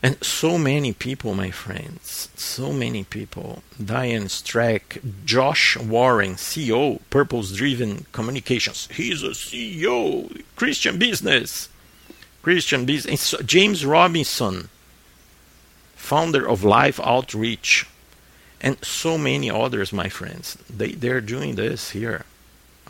And 0.03 0.23
so 0.25 0.57
many 0.57 0.95
people, 0.95 1.35
my 1.35 1.51
friends, 1.51 2.31
so 2.35 2.73
many 2.73 3.05
people. 3.05 3.63
Diane 3.83 4.25
Strack, 4.25 5.01
Josh 5.27 5.77
Warren, 5.77 6.37
CEO, 6.37 7.01
Purpose 7.11 7.53
Driven 7.53 8.07
Communications. 8.13 8.89
He's 8.93 9.23
a 9.23 9.31
CEO, 9.31 10.43
Christian 10.57 10.99
business. 10.99 11.69
Christian 12.43 12.87
business. 12.87 13.35
James 13.45 13.85
Robinson, 13.85 14.71
founder 15.95 16.49
of 16.49 16.65
Life 16.65 16.99
Outreach. 17.01 17.87
And 18.63 18.83
so 18.83 19.19
many 19.19 19.51
others, 19.51 19.93
my 19.93 20.09
friends. 20.09 20.57
They, 20.69 20.93
they're 20.93 21.21
doing 21.21 21.57
this 21.57 21.91
here. 21.91 22.25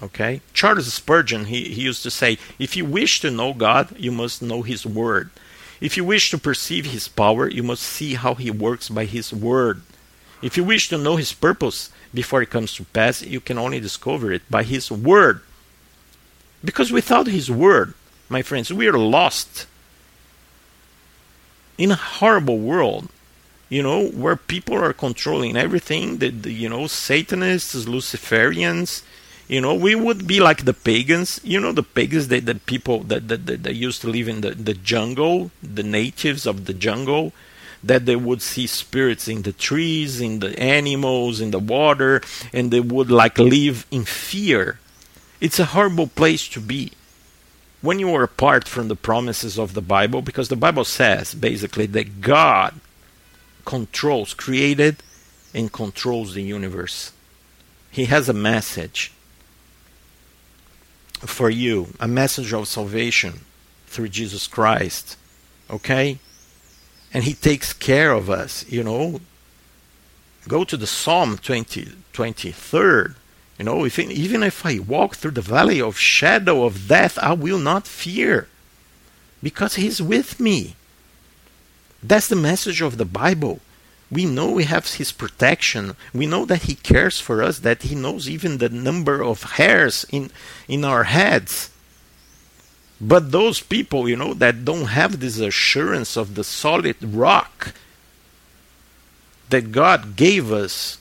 Okay? 0.03 0.41
Charles 0.53 0.93
Spurgeon, 0.93 1.47
he, 1.47 1.65
he 1.65 1.83
used 1.83 2.03
to 2.05 2.11
say, 2.11 2.39
if 2.59 2.77
you 2.77 2.85
wish 2.85 3.21
to 3.21 3.31
know 3.31 3.53
God, 3.53 3.97
you 3.99 4.13
must 4.13 4.43
know 4.43 4.63
His 4.63 4.87
Word. 4.87 5.31
If 5.81 5.97
you 5.97 6.05
wish 6.05 6.31
to 6.31 6.39
perceive 6.39 6.87
His 6.87 7.09
power, 7.09 7.49
you 7.49 7.63
must 7.63 7.83
see 7.83 8.15
how 8.15 8.35
He 8.35 8.51
works 8.51 8.89
by 8.89 9.05
His 9.05 9.33
Word. 9.33 9.83
If 10.43 10.57
you 10.57 10.65
wish 10.65 10.89
to 10.89 10.99
know 10.99 11.17
His 11.17 11.33
purpose 11.33 11.91
before 12.13 12.43
it 12.43 12.51
comes 12.51 12.75
to 12.75 12.85
pass, 12.85 13.23
you 13.23 13.41
can 13.41 13.59
only 13.59 13.81
discover 13.81 14.33
it 14.33 14.43
by 14.51 14.63
His 14.63 14.91
Word. 14.91 15.41
Because 16.65 16.93
without 16.93 17.27
His 17.27 17.51
Word, 17.51 17.95
my 18.29 18.43
friends, 18.43 18.73
we 18.73 18.89
are 18.89 18.99
lost 18.99 19.67
in 21.79 21.91
a 21.91 21.97
horrible 21.97 22.59
world 22.59 23.09
you 23.71 23.83
know, 23.83 24.09
where 24.09 24.37
people 24.37 24.75
are 24.75 24.93
controlling 24.93 25.57
everything, 25.57 26.19
the, 26.19 26.29
you 26.51 26.69
know, 26.69 26.89
Satanists, 26.89 27.87
Luciferians, 27.87 29.03
you 29.51 29.61
know, 29.61 29.75
we 29.75 29.97
would 29.97 30.29
be 30.29 30.39
like 30.39 30.65
the 30.65 30.73
pagans, 30.73 31.41
you 31.43 31.59
know, 31.59 31.73
the 31.73 31.83
pagans, 31.83 32.29
the, 32.29 32.39
the 32.39 32.55
people 32.55 33.01
that, 33.01 33.27
that, 33.27 33.47
that, 33.47 33.65
that 33.65 33.75
used 33.75 34.01
to 34.03 34.09
live 34.09 34.29
in 34.29 34.43
the, 34.43 34.53
the 34.53 34.75
jungle, 34.75 35.51
the 35.61 35.83
natives 35.83 36.47
of 36.47 36.67
the 36.67 36.73
jungle, 36.73 37.33
that 37.83 38.07
they 38.07 38.15
would 38.15 38.43
see 38.43 38.69
spirits 38.69 39.27
in 39.27 39.43
the 39.43 39.53
trees, 39.53 40.21
in 40.21 40.39
the 40.39 40.57
animals, 40.57 41.41
in 41.41 41.51
the 41.51 41.59
water, 41.59 42.23
and 42.53 42.71
they 42.71 42.79
would 42.79 43.11
like 43.11 43.41
live 43.41 43.87
in 43.91 44.05
fear. 44.05 44.79
It's 45.41 45.59
a 45.59 45.65
horrible 45.65 46.07
place 46.07 46.47
to 46.51 46.61
be 46.61 46.93
when 47.81 47.99
you 47.99 48.15
are 48.15 48.23
apart 48.23 48.69
from 48.69 48.87
the 48.87 48.95
promises 48.95 49.59
of 49.59 49.75
the 49.75 49.83
Bible, 49.83 50.23
because 50.23 50.49
the 50.49 50.55
Bible 50.55 50.85
says 50.85 51.35
basically 51.35 51.87
that 51.87 52.21
God 52.21 52.75
controls, 53.65 54.33
created 54.33 55.03
and 55.53 55.73
controls 55.73 56.35
the 56.35 56.43
universe. 56.43 57.11
He 57.91 58.05
has 58.05 58.29
a 58.29 58.33
message 58.33 59.13
for 61.21 61.51
you 61.51 61.89
a 62.01 62.09
message 62.09 62.53
of 62.53 62.69
salvation 62.69 63.41
through 63.87 64.09
Jesus 64.09 64.47
Christ. 64.47 65.17
Okay? 65.69 66.19
And 67.13 67.25
He 67.25 67.35
takes 67.35 67.73
care 67.73 68.13
of 68.13 68.31
us, 68.31 68.65
you 68.69 68.83
know. 68.83 69.21
Go 70.49 70.65
to 70.65 70.77
the 70.77 70.87
Psalm 70.87 71.39
20, 71.39 71.89
23rd. 72.13 73.15
You 73.59 73.65
know, 73.65 73.85
if, 73.85 73.99
even 73.99 74.43
if 74.43 74.65
I 74.65 74.79
walk 74.79 75.17
through 75.17 75.33
the 75.33 75.43
valley 75.43 75.83
of 75.83 75.99
shadow 75.99 76.65
of 76.65 76.89
death, 76.89 77.19
I 77.19 77.35
will 77.35 77.59
not 77.59 77.87
fear 77.87 78.49
because 79.43 79.75
He's 79.75 80.01
with 80.01 80.41
me. 80.41 80.77
That's 82.03 82.29
the 82.29 82.37
message 82.37 82.81
of 82.81 82.97
the 82.97 83.05
Bible 83.05 83.61
we 84.11 84.27
know 84.27 84.51
we 84.51 84.65
have 84.65 84.95
his 84.95 85.13
protection. 85.13 85.95
We 86.13 86.27
know 86.27 86.45
that 86.47 86.63
he 86.63 86.75
cares 86.75 87.21
for 87.21 87.43
us 87.43 87.61
that 87.61 87.83
he 87.83 87.95
knows 87.95 88.29
even 88.29 88.59
the 88.59 88.69
number 88.69 89.23
of 89.23 89.43
hairs 89.55 90.05
in 90.11 90.31
in 90.67 90.85
our 90.85 91.05
heads. 91.05 91.71
But 93.01 93.33
those 93.33 93.61
people 93.61 94.09
you 94.09 94.17
know 94.17 94.35
that 94.35 94.65
don't 94.65 94.87
have 94.87 95.21
this 95.21 95.39
assurance 95.39 96.17
of 96.17 96.35
the 96.35 96.45
solid 96.45 96.97
rock 97.03 97.75
that 99.49 99.73
God 99.73 100.17
gave 100.17 100.53
us 100.53 100.99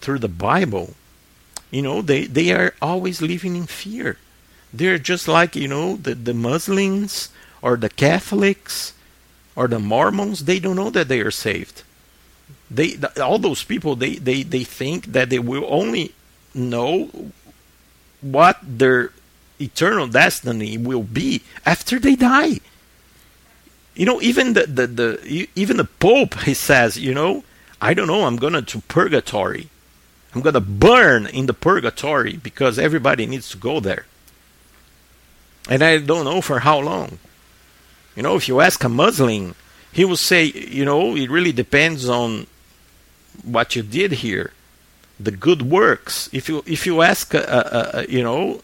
through 0.00 0.18
the 0.18 0.28
Bible 0.28 0.94
you 1.70 1.82
know 1.82 2.02
they 2.02 2.26
they 2.26 2.50
are 2.52 2.74
always 2.82 3.22
living 3.22 3.56
in 3.56 3.66
fear. 3.66 4.18
They're 4.72 4.98
just 4.98 5.28
like 5.28 5.54
you 5.54 5.68
know 5.68 5.96
the 5.96 6.14
the 6.14 6.34
Muslims 6.34 7.30
or 7.62 7.76
the 7.76 7.88
Catholics 7.88 8.92
or 9.60 9.68
the 9.68 9.78
Mormons, 9.78 10.46
they 10.46 10.58
don't 10.58 10.76
know 10.76 10.88
that 10.88 11.08
they 11.08 11.20
are 11.20 11.30
saved. 11.30 11.82
They 12.70 12.96
all 13.20 13.38
those 13.38 13.62
people 13.62 13.94
they, 13.94 14.14
they, 14.14 14.42
they 14.42 14.64
think 14.64 15.12
that 15.12 15.28
they 15.28 15.38
will 15.38 15.66
only 15.68 16.14
know 16.54 17.10
what 18.22 18.56
their 18.62 19.12
eternal 19.60 20.06
destiny 20.06 20.78
will 20.78 21.02
be 21.02 21.42
after 21.66 21.98
they 21.98 22.16
die. 22.16 22.60
You 23.94 24.06
know, 24.06 24.22
even 24.22 24.54
the, 24.54 24.64
the, 24.66 24.86
the 24.86 25.48
even 25.54 25.76
the 25.76 25.84
Pope 25.84 26.40
he 26.40 26.54
says, 26.54 26.96
you 26.96 27.12
know, 27.12 27.44
I 27.82 27.92
don't 27.92 28.06
know, 28.06 28.24
I'm 28.24 28.36
gonna 28.36 28.62
to 28.62 28.80
purgatory. 28.80 29.68
I'm 30.34 30.40
gonna 30.40 30.60
burn 30.62 31.26
in 31.26 31.44
the 31.44 31.52
purgatory 31.68 32.38
because 32.38 32.78
everybody 32.78 33.26
needs 33.26 33.50
to 33.50 33.58
go 33.58 33.78
there. 33.78 34.06
And 35.68 35.82
I 35.82 35.98
don't 35.98 36.24
know 36.24 36.40
for 36.40 36.60
how 36.60 36.78
long. 36.78 37.18
You 38.16 38.22
know, 38.22 38.36
if 38.36 38.48
you 38.48 38.60
ask 38.60 38.82
a 38.84 38.88
Muslim, 38.88 39.54
he 39.92 40.04
will 40.04 40.16
say, 40.16 40.44
you 40.44 40.84
know, 40.84 41.16
it 41.16 41.30
really 41.30 41.52
depends 41.52 42.08
on 42.08 42.46
what 43.44 43.76
you 43.76 43.82
did 43.82 44.12
here, 44.12 44.52
the 45.18 45.30
good 45.30 45.62
works. 45.62 46.28
If 46.32 46.48
you 46.48 46.62
if 46.66 46.86
you 46.86 47.02
ask, 47.02 47.34
a, 47.34 47.40
a, 47.40 47.98
a 48.00 48.06
you 48.06 48.22
know, 48.22 48.62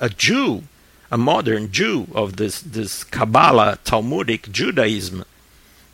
a 0.00 0.08
Jew, 0.08 0.64
a 1.10 1.16
modern 1.16 1.70
Jew 1.70 2.08
of 2.14 2.36
this 2.36 2.60
this 2.60 3.04
Kabbalah 3.04 3.78
Talmudic 3.84 4.50
Judaism 4.50 5.24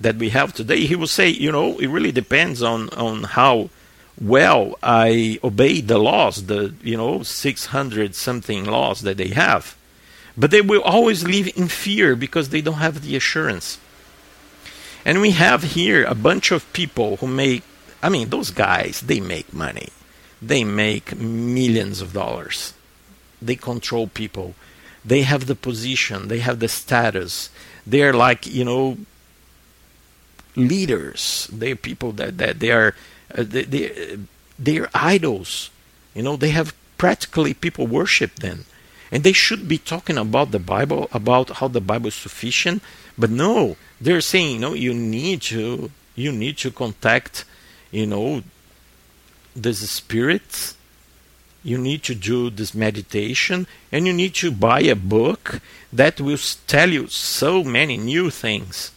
that 0.01 0.17
we 0.17 0.31
have 0.31 0.55
today, 0.55 0.87
he 0.87 0.97
will 0.97 1.07
say, 1.07 1.29
you 1.29 1.53
know, 1.53 1.79
it 1.79 1.89
really 1.89 2.13
depends 2.13 2.63
on 2.63 2.89
on 2.91 3.25
how 3.25 3.71
well 4.21 4.79
I 4.83 5.39
obey 5.43 5.81
the 5.81 5.99
laws, 5.99 6.47
the 6.47 6.75
you 6.83 6.97
know, 6.97 7.23
six 7.23 7.67
hundred 7.67 8.15
something 8.15 8.65
laws 8.65 9.01
that 9.03 9.17
they 9.17 9.29
have. 9.29 9.77
But 10.41 10.51
they 10.51 10.63
will 10.63 10.81
always 10.81 11.23
live 11.23 11.53
in 11.55 11.69
fear 11.69 12.17
because 12.17 12.49
they 12.49 12.63
don't 12.63 12.81
have 12.81 13.03
the 13.03 13.15
assurance. 13.15 13.79
And 15.05 15.21
we 15.21 15.33
have 15.33 15.77
here 15.77 16.03
a 16.03 16.15
bunch 16.15 16.51
of 16.51 16.73
people 16.73 17.19
who 17.19 17.27
make, 17.27 17.63
I 18.03 18.09
mean, 18.09 18.31
those 18.31 18.51
guys, 18.51 19.03
they 19.03 19.21
make 19.21 19.53
money. 19.53 19.91
They 20.41 20.65
make 20.65 21.15
millions 21.15 22.01
of 22.01 22.15
dollars. 22.15 22.73
They 23.43 23.55
control 23.55 24.07
people. 24.07 24.55
They 25.05 25.23
have 25.23 25.45
the 25.47 25.55
position, 25.55 26.29
they 26.29 26.39
have 26.39 26.59
the 26.59 26.69
status. 26.69 27.51
They're 27.87 28.15
like, 28.15 28.47
you 28.47 28.65
know, 28.65 28.97
leaders. 30.57 31.51
They're 31.53 31.77
people 31.77 32.13
that, 32.13 32.39
that 32.39 32.61
they 32.61 32.71
are, 32.71 32.95
uh, 33.35 33.43
they, 33.43 33.65
they, 33.65 34.19
they're 34.59 34.89
idols. 34.95 35.69
You 36.15 36.23
know, 36.23 36.37
they 36.37 36.51
have 36.51 36.75
practically 36.97 37.53
people 37.53 37.87
worship 37.87 38.37
them. 38.37 38.65
And 39.13 39.25
they 39.25 39.33
should 39.33 39.67
be 39.67 39.79
talking 39.79 40.17
about 40.17 40.53
the 40.53 40.59
Bible, 40.59 41.09
about 41.13 41.51
how 41.51 41.69
the 41.69 41.81
Bible 41.81 42.09
is 42.09 42.15
sufficient. 42.15 42.83
But 43.19 43.31
no, 43.31 43.77
they're 44.01 44.21
saying, 44.21 44.61
know, 44.61 44.75
you 44.75 44.95
need 44.95 45.43
to 45.43 45.91
you 46.15 46.33
need 46.33 46.59
to 46.59 46.71
contact, 46.71 47.45
you 47.91 48.07
know, 48.07 48.43
the 49.57 49.75
spirit. 49.75 50.75
You 51.63 51.77
need 51.77 52.03
to 52.05 52.15
do 52.15 52.49
this 52.49 52.75
meditation, 52.75 53.67
and 53.93 54.07
you 54.07 54.13
need 54.13 54.35
to 54.37 54.51
buy 54.51 54.81
a 54.81 54.97
book 54.97 55.61
that 55.93 56.21
will 56.21 56.39
tell 56.67 56.91
you 56.91 57.09
so 57.09 57.63
many 57.63 57.99
new 57.99 58.31
things 58.31 58.93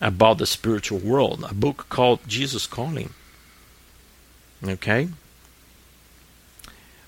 about 0.00 0.38
the 0.38 0.46
spiritual 0.46 0.98
world. 0.98 1.44
A 1.48 1.54
book 1.54 1.86
called 1.88 2.20
Jesus 2.26 2.66
Calling. 2.66 3.10
Okay? 4.64 5.08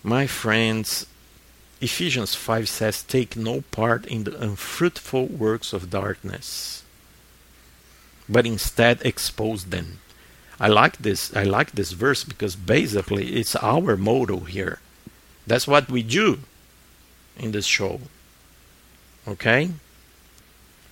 My 0.04 0.26
friends, 0.26 1.06
Ephesians 1.82 2.36
5 2.36 2.68
says, 2.68 3.02
Take 3.02 3.36
no 3.36 3.62
part 3.72 4.06
in 4.06 4.22
the 4.22 4.40
unfruitful 4.40 5.26
works 5.26 5.72
of 5.72 5.90
darkness, 5.90 6.84
but 8.28 8.46
instead 8.46 9.02
expose 9.04 9.64
them. 9.64 9.98
I 10.60 10.68
like 10.68 10.98
this. 10.98 11.34
I 11.34 11.42
like 11.42 11.72
this 11.72 11.90
verse 11.90 12.22
because 12.22 12.54
basically 12.54 13.34
it's 13.34 13.56
our 13.56 13.96
motto 13.96 14.40
here. 14.40 14.78
That's 15.44 15.66
what 15.66 15.90
we 15.90 16.04
do 16.04 16.38
in 17.36 17.50
this 17.50 17.66
show. 17.66 18.02
Okay? 19.26 19.70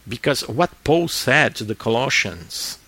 Because 0.08 0.48
what 0.48 0.72
Paul 0.82 1.06
said 1.06 1.54
to 1.54 1.64
the 1.64 1.76
Colossians, 1.76 2.78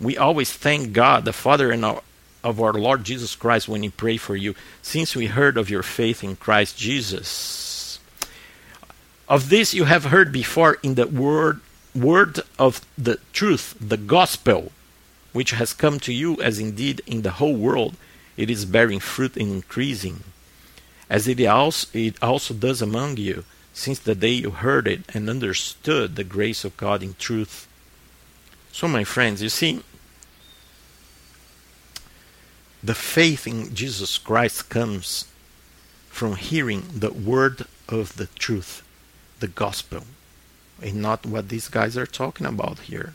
we 0.00 0.16
always 0.16 0.52
thank 0.52 0.92
God, 0.92 1.24
the 1.24 1.32
Father 1.32 1.72
and 1.72 1.84
our, 1.84 2.02
of 2.42 2.60
our 2.60 2.72
Lord 2.72 3.04
Jesus 3.04 3.34
Christ, 3.34 3.68
when 3.68 3.82
we 3.82 3.90
pray 3.90 4.16
for 4.16 4.36
you, 4.36 4.54
since 4.82 5.16
we 5.16 5.26
heard 5.26 5.56
of 5.56 5.70
your 5.70 5.82
faith 5.82 6.22
in 6.22 6.36
Christ 6.36 6.78
Jesus. 6.78 7.98
Of 9.28 9.50
this 9.50 9.74
you 9.74 9.84
have 9.84 10.04
heard 10.04 10.32
before 10.32 10.78
in 10.82 10.94
the 10.94 11.06
word 11.06 11.60
word 11.94 12.40
of 12.58 12.80
the 12.96 13.18
truth, 13.32 13.74
the 13.80 13.96
gospel, 13.96 14.72
which 15.32 15.50
has 15.52 15.72
come 15.72 15.98
to 16.00 16.12
you, 16.12 16.40
as 16.40 16.58
indeed 16.58 17.02
in 17.06 17.22
the 17.22 17.32
whole 17.32 17.56
world 17.56 17.96
it 18.36 18.48
is 18.48 18.64
bearing 18.64 19.00
fruit 19.00 19.36
and 19.36 19.50
increasing, 19.50 20.22
as 21.10 21.26
it 21.26 21.44
also, 21.44 21.88
it 21.92 22.22
also 22.22 22.54
does 22.54 22.80
among 22.80 23.16
you, 23.16 23.44
since 23.72 23.98
the 23.98 24.14
day 24.14 24.30
you 24.30 24.50
heard 24.50 24.86
it 24.86 25.02
and 25.12 25.28
understood 25.28 26.14
the 26.14 26.24
grace 26.24 26.64
of 26.64 26.76
God 26.76 27.02
in 27.02 27.14
truth. 27.14 27.66
So, 28.72 28.86
my 28.86 29.04
friends, 29.04 29.42
you 29.42 29.48
see, 29.48 29.82
the 32.82 32.94
faith 32.94 33.46
in 33.46 33.74
Jesus 33.74 34.18
Christ 34.18 34.68
comes 34.68 35.26
from 36.08 36.36
hearing 36.36 36.84
the 36.94 37.12
word 37.12 37.66
of 37.88 38.16
the 38.16 38.26
truth, 38.38 38.82
the 39.40 39.48
gospel 39.48 40.04
and 40.82 41.02
not 41.02 41.26
what 41.26 41.48
these 41.48 41.68
guys 41.68 41.96
are 41.96 42.06
talking 42.06 42.46
about 42.46 42.80
here. 42.80 43.14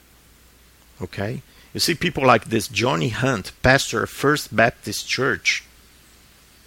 Okay? 1.02 1.42
You 1.74 1.80
see 1.80 1.96
people 1.96 2.26
like 2.26 2.46
this 2.46 2.68
Johnny 2.68 3.10
Hunt, 3.10 3.52
pastor 3.62 4.04
of 4.04 4.10
First 4.10 4.56
Baptist 4.56 5.08
Church, 5.08 5.64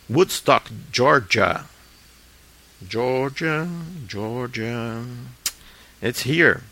Woodstock, 0.09 0.71
Georgia. 0.91 1.67
Georgia, 2.87 3.69
Georgia. 4.07 5.05
It's 6.03 6.23
here. 6.23 6.63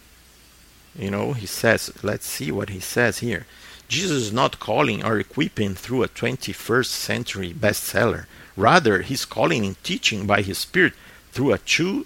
You 0.97 1.11
know, 1.11 1.33
he 1.33 1.47
says, 1.47 1.93
let's 2.03 2.27
see 2.27 2.53
what 2.53 2.69
he 2.69 2.81
says 2.81 3.19
here. 3.19 3.47
Jesus 3.95 4.23
is 4.23 4.33
not 4.33 4.59
calling 4.59 5.05
or 5.05 5.21
equipping 5.21 5.77
through 5.77 6.03
a 6.03 6.09
21st 6.09 6.87
century 6.87 7.55
bestseller. 7.55 8.27
Rather, 8.57 9.03
he's 9.03 9.25
calling 9.25 9.65
and 9.65 9.81
teaching 9.85 10.27
by 10.27 10.43
his 10.43 10.59
Spirit 10.59 10.95
through 11.31 11.53
a 11.53 11.59
two 11.59 12.05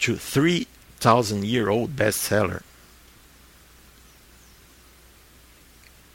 to 0.00 0.16
3,000 0.16 1.44
year 1.44 1.68
old 1.68 1.96
bestseller. 1.96 2.62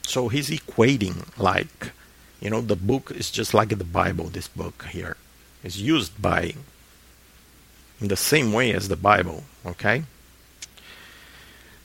So 0.02 0.26
he's 0.26 0.50
equating 0.50 1.28
like, 1.38 1.92
you 2.40 2.50
know, 2.50 2.60
the 2.60 2.74
book 2.74 3.12
is 3.12 3.30
just 3.30 3.54
like 3.54 3.68
the 3.68 3.84
Bible, 3.84 4.24
this 4.24 4.48
book 4.48 4.86
here 4.90 5.16
is 5.62 5.80
used 5.80 6.20
by 6.20 6.54
in 8.00 8.08
the 8.08 8.16
same 8.16 8.52
way 8.52 8.72
as 8.72 8.88
the 8.88 8.96
Bible, 8.96 9.44
okay? 9.64 10.02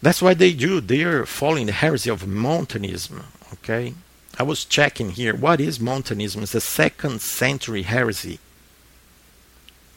That's 0.02 0.22
why 0.22 0.34
they 0.34 0.54
do. 0.54 0.80
They 0.80 1.04
are 1.04 1.26
following 1.26 1.66
the 1.66 1.74
heresy 1.74 2.10
of 2.10 2.28
Montanism, 2.28 3.24
okay? 3.54 3.94
I 4.38 4.44
was 4.44 4.64
checking 4.64 5.12
here. 5.12 5.36
What 5.36 5.60
is 5.60 5.80
Montanism? 5.80 6.44
It's 6.44 6.56
a 6.56 6.62
second 6.62 7.22
century 7.22 7.84
heresy 7.84 8.40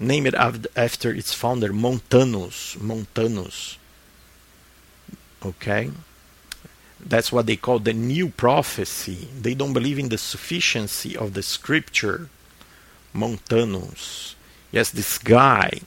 named 0.01 0.35
after 0.35 1.15
its 1.15 1.33
founder, 1.33 1.73
Montanus. 1.73 2.77
Montanus. 2.81 3.79
Okay? 5.45 5.91
That's 6.99 7.31
what 7.31 7.47
they 7.47 7.57
call 7.57 7.79
the 7.79 7.93
new 7.93 8.29
prophecy. 8.29 9.29
They 9.41 9.55
don't 9.55 9.73
believe 9.73 9.99
in 9.99 10.09
the 10.09 10.19
sufficiency 10.19 11.17
of 11.17 11.35
the 11.35 11.43
scripture. 11.43 12.29
Montanus. 13.15 14.35
Yes, 14.73 14.91
this 14.91 15.19
guy. 15.19 15.81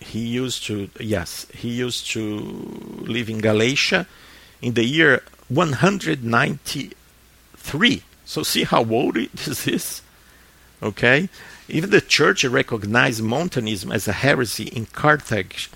He 0.00 0.20
used 0.20 0.64
to 0.64 0.90
yes, 1.00 1.46
he 1.54 1.70
used 1.70 2.10
to 2.10 2.38
live 3.02 3.28
in 3.28 3.38
Galatia 3.38 4.06
in 4.62 4.74
the 4.74 4.84
year 4.84 5.22
193. 5.48 8.02
So 8.24 8.42
see 8.42 8.64
how 8.64 8.84
old 8.84 9.14
this 9.34 9.66
is? 9.66 10.02
Okay? 10.82 11.28
Even 11.68 11.90
the 11.90 12.00
church 12.00 12.44
recognized 12.44 13.22
Montanism 13.22 13.92
as 13.92 14.08
a 14.08 14.12
heresy 14.12 14.64
in 14.64 14.86
Carthage 14.86 15.70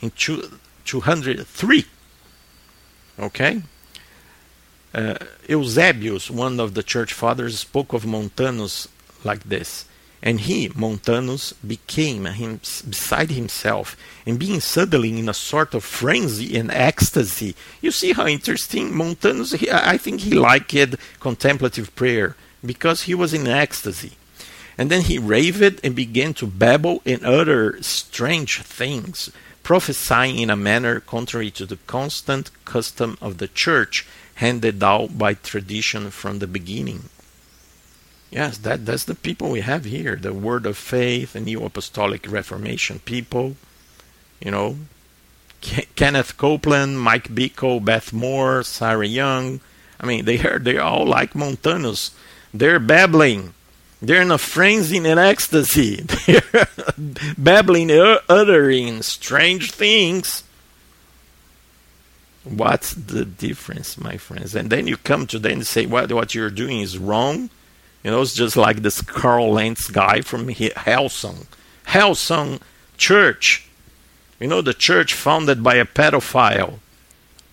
in 0.00 0.10
two, 0.10 0.58
203. 0.84 1.86
Okay? 3.18 3.62
Uh, 4.92 5.16
Eusebius, 5.48 6.30
one 6.30 6.60
of 6.60 6.74
the 6.74 6.82
church 6.82 7.12
fathers, 7.12 7.58
spoke 7.58 7.92
of 7.92 8.04
Montanus 8.04 8.88
like 9.24 9.42
this. 9.44 9.86
And 10.26 10.40
he, 10.40 10.70
Montanus, 10.70 11.52
became 11.52 12.24
him, 12.24 12.56
beside 12.56 13.30
himself, 13.30 13.94
and 14.24 14.38
being 14.38 14.58
suddenly 14.58 15.18
in 15.18 15.28
a 15.28 15.34
sort 15.34 15.74
of 15.74 15.84
frenzy 15.84 16.56
and 16.56 16.70
ecstasy. 16.70 17.54
You 17.82 17.90
see 17.90 18.14
how 18.14 18.26
interesting 18.26 18.96
Montanus, 18.96 19.52
he, 19.52 19.70
I 19.70 19.98
think 19.98 20.22
he 20.22 20.34
liked 20.34 20.74
contemplative 21.20 21.94
prayer 21.94 22.36
because 22.64 23.02
he 23.02 23.14
was 23.14 23.34
in 23.34 23.46
ecstasy. 23.46 24.12
And 24.78 24.90
then 24.90 25.02
he 25.02 25.18
raved 25.18 25.80
and 25.84 25.94
began 25.94 26.32
to 26.34 26.46
babble 26.46 27.02
and 27.04 27.22
utter 27.22 27.76
strange 27.82 28.62
things, 28.62 29.30
prophesying 29.62 30.38
in 30.38 30.48
a 30.48 30.56
manner 30.56 31.00
contrary 31.00 31.50
to 31.50 31.66
the 31.66 31.76
constant 31.86 32.50
custom 32.64 33.18
of 33.20 33.36
the 33.36 33.48
church 33.48 34.06
handed 34.36 34.78
down 34.78 35.08
by 35.18 35.34
tradition 35.34 36.10
from 36.10 36.38
the 36.38 36.46
beginning. 36.46 37.10
Yes, 38.34 38.58
that, 38.58 38.84
that's 38.84 39.04
the 39.04 39.14
people 39.14 39.50
we 39.50 39.60
have 39.60 39.84
here 39.84 40.16
the 40.16 40.34
Word 40.34 40.66
of 40.66 40.76
Faith, 40.76 41.32
the 41.32 41.40
New 41.40 41.64
Apostolic 41.64 42.30
Reformation 42.30 42.98
people. 42.98 43.56
You 44.40 44.50
know, 44.50 44.76
Kenneth 45.60 46.36
Copeland, 46.36 47.00
Mike 47.00 47.28
Bickle, 47.28 47.82
Beth 47.82 48.12
Moore, 48.12 48.62
Sarah 48.62 49.06
Young. 49.06 49.60
I 50.00 50.06
mean, 50.06 50.24
they 50.24 50.40
are, 50.40 50.58
they're 50.58 50.82
all 50.82 51.06
like 51.06 51.34
Montanus. 51.34 52.10
They're 52.52 52.80
babbling 52.80 53.54
they're 54.06 54.22
in 54.22 54.30
a 54.30 54.38
frenzy 54.38 54.98
and 54.98 55.18
ecstasy. 55.18 55.96
They're 56.26 56.68
babbling, 57.38 57.90
uh, 57.90 58.18
uttering 58.28 59.02
strange 59.02 59.70
things. 59.72 60.44
What's 62.44 62.92
the 62.92 63.24
difference, 63.24 63.96
my 63.96 64.18
friends? 64.18 64.54
And 64.54 64.68
then 64.68 64.86
you 64.86 64.98
come 64.98 65.26
to 65.28 65.38
them 65.38 65.52
and 65.52 65.66
say, 65.66 65.86
what, 65.86 66.12
what 66.12 66.34
you're 66.34 66.50
doing 66.50 66.80
is 66.80 66.98
wrong. 66.98 67.48
You 68.04 68.10
know, 68.10 68.20
it's 68.20 68.34
just 68.34 68.56
like 68.56 68.82
this 68.82 69.00
Carl 69.00 69.52
Lentz 69.52 69.88
guy 69.88 70.20
from 70.20 70.48
Hillsong. 70.48 71.46
Hillsong 71.86 72.60
Church. 72.98 73.66
You 74.38 74.46
know, 74.46 74.60
the 74.60 74.74
church 74.74 75.14
founded 75.14 75.62
by 75.62 75.76
a 75.76 75.86
pedophile 75.86 76.80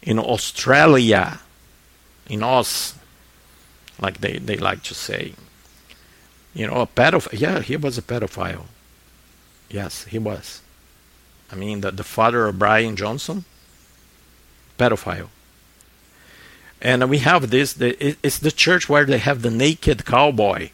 in 0.01 0.19
Australia. 0.19 1.39
In 2.27 2.43
Oz, 2.43 2.95
like 3.99 4.19
they, 4.19 4.39
they 4.39 4.57
like 4.57 4.83
to 4.83 4.93
say. 4.93 5.33
You 6.53 6.67
know, 6.67 6.81
a 6.81 6.87
pedophile. 6.87 7.39
Yeah, 7.39 7.61
he 7.61 7.77
was 7.77 7.97
a 7.97 8.01
pedophile. 8.01 8.65
Yes, 9.69 10.03
he 10.03 10.19
was. 10.19 10.61
I 11.49 11.55
mean, 11.55 11.79
the, 11.79 11.91
the 11.91 12.03
father 12.03 12.47
of 12.47 12.59
Brian 12.59 12.97
Johnson, 12.97 13.45
pedophile. 14.77 15.29
And 16.81 17.07
we 17.09 17.19
have 17.19 17.51
this, 17.51 17.79
it's 17.79 18.39
the 18.39 18.51
church 18.51 18.89
where 18.89 19.05
they 19.05 19.19
have 19.19 19.41
the 19.41 19.51
naked 19.51 20.05
cowboy. 20.05 20.71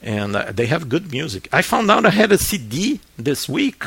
And 0.00 0.36
uh, 0.36 0.52
they 0.52 0.66
have 0.66 0.88
good 0.88 1.10
music. 1.10 1.48
I 1.52 1.62
found 1.62 1.90
out 1.90 2.06
I 2.06 2.10
had 2.10 2.30
a 2.30 2.38
CD 2.38 3.00
this 3.18 3.48
week 3.48 3.84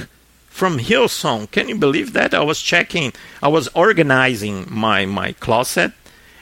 from 0.50 0.80
Hillsong. 0.80 1.50
Can 1.52 1.70
you 1.70 1.78
believe 1.78 2.14
that? 2.14 2.34
I 2.34 2.44
was 2.44 2.62
checking, 2.62 3.14
I 3.42 3.48
was 3.48 3.70
organizing 3.76 4.66
my, 4.70 5.06
my 5.06 5.34
closet, 5.34 5.94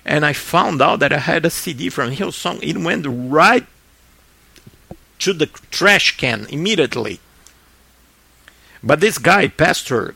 and 0.05 0.25
I 0.25 0.33
found 0.33 0.81
out 0.81 0.99
that 0.99 1.11
I 1.11 1.17
had 1.17 1.45
a 1.45 1.49
CD 1.49 1.89
from 1.89 2.11
Hillsong. 2.11 2.63
It 2.63 2.77
went 2.77 3.05
right 3.07 3.65
to 5.19 5.33
the 5.33 5.47
trash 5.69 6.17
can 6.17 6.47
immediately. 6.49 7.19
But 8.81 9.01
this 9.01 9.17
guy, 9.17 9.49
Pastor 9.49 10.15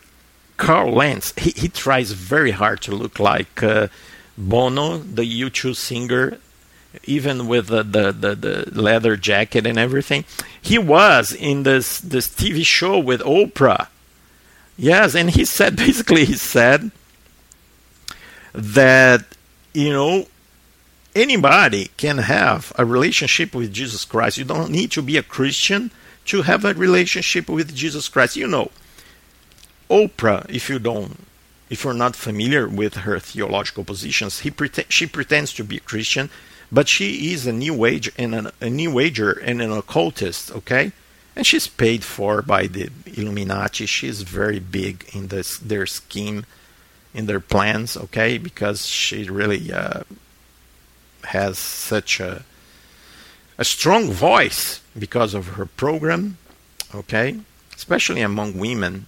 Carl 0.57 0.93
Lentz, 0.93 1.33
he, 1.37 1.51
he 1.51 1.67
tries 1.67 2.11
very 2.11 2.51
hard 2.51 2.81
to 2.83 2.91
look 2.91 3.19
like 3.19 3.61
uh, 3.61 3.87
Bono, 4.39 4.97
the 4.99 5.23
U2 5.23 5.75
singer, 5.75 6.37
even 7.03 7.47
with 7.47 7.67
the, 7.67 7.83
the, 7.83 8.11
the, 8.11 8.35
the, 8.35 8.81
leather 8.81 9.17
jacket 9.17 9.67
and 9.67 9.77
everything. 9.77 10.23
He 10.59 10.77
was 10.77 11.33
in 11.33 11.63
this, 11.63 11.99
this 11.99 12.27
TV 12.27 12.65
show 12.65 12.97
with 12.97 13.21
Oprah. 13.21 13.87
Yes, 14.77 15.13
and 15.13 15.29
he 15.29 15.43
said 15.43 15.75
basically, 15.75 16.25
he 16.25 16.33
said 16.33 16.91
that, 18.53 19.25
you 19.73 19.91
know, 19.91 20.25
anybody 21.13 21.91
can 21.97 22.19
have 22.19 22.71
a 22.77 22.85
relationship 22.85 23.53
with 23.53 23.73
Jesus 23.73 24.05
Christ. 24.05 24.37
You 24.37 24.45
don't 24.45 24.71
need 24.71 24.91
to 24.91 25.01
be 25.01 25.17
a 25.17 25.23
Christian 25.23 25.91
to 26.25 26.43
have 26.43 26.63
a 26.63 26.73
relationship 26.73 27.49
with 27.49 27.75
Jesus 27.75 28.07
Christ. 28.07 28.37
You 28.37 28.47
know, 28.47 28.71
Oprah, 29.89 30.49
if 30.49 30.69
you 30.69 30.79
don't 30.79 31.19
if 31.69 31.83
you're 31.83 31.93
not 31.93 32.15
familiar 32.15 32.67
with 32.67 32.95
her 32.95 33.19
theological 33.19 33.83
positions, 33.83 34.41
she 34.89 35.05
pretends 35.07 35.53
to 35.53 35.63
be 35.63 35.77
a 35.77 35.81
Christian, 35.81 36.29
but 36.71 36.87
she 36.87 37.31
is 37.33 37.45
a 37.45 37.53
new 37.53 37.85
age 37.85 38.11
and 38.17 38.33
an, 38.33 38.51
a 38.59 38.69
new 38.69 38.99
ager 38.99 39.31
and 39.31 39.61
an 39.61 39.71
occultist, 39.71 40.51
okay? 40.51 40.91
And 41.35 41.45
she's 41.45 41.67
paid 41.67 42.03
for 42.03 42.41
by 42.41 42.67
the 42.67 42.89
Illuminati. 43.05 43.85
She's 43.85 44.23
very 44.23 44.59
big 44.59 45.05
in 45.13 45.27
this 45.27 45.57
their 45.57 45.85
scheme, 45.85 46.45
in 47.13 47.27
their 47.27 47.39
plans, 47.39 47.95
okay? 47.95 48.37
Because 48.37 48.85
she 48.85 49.29
really 49.29 49.71
uh, 49.71 50.03
has 51.25 51.57
such 51.57 52.19
a 52.19 52.43
a 53.57 53.65
strong 53.65 54.09
voice 54.09 54.79
because 54.97 55.33
of 55.33 55.49
her 55.49 55.65
program, 55.65 56.37
okay? 56.95 57.39
Especially 57.75 58.21
among 58.21 58.57
women 58.57 59.05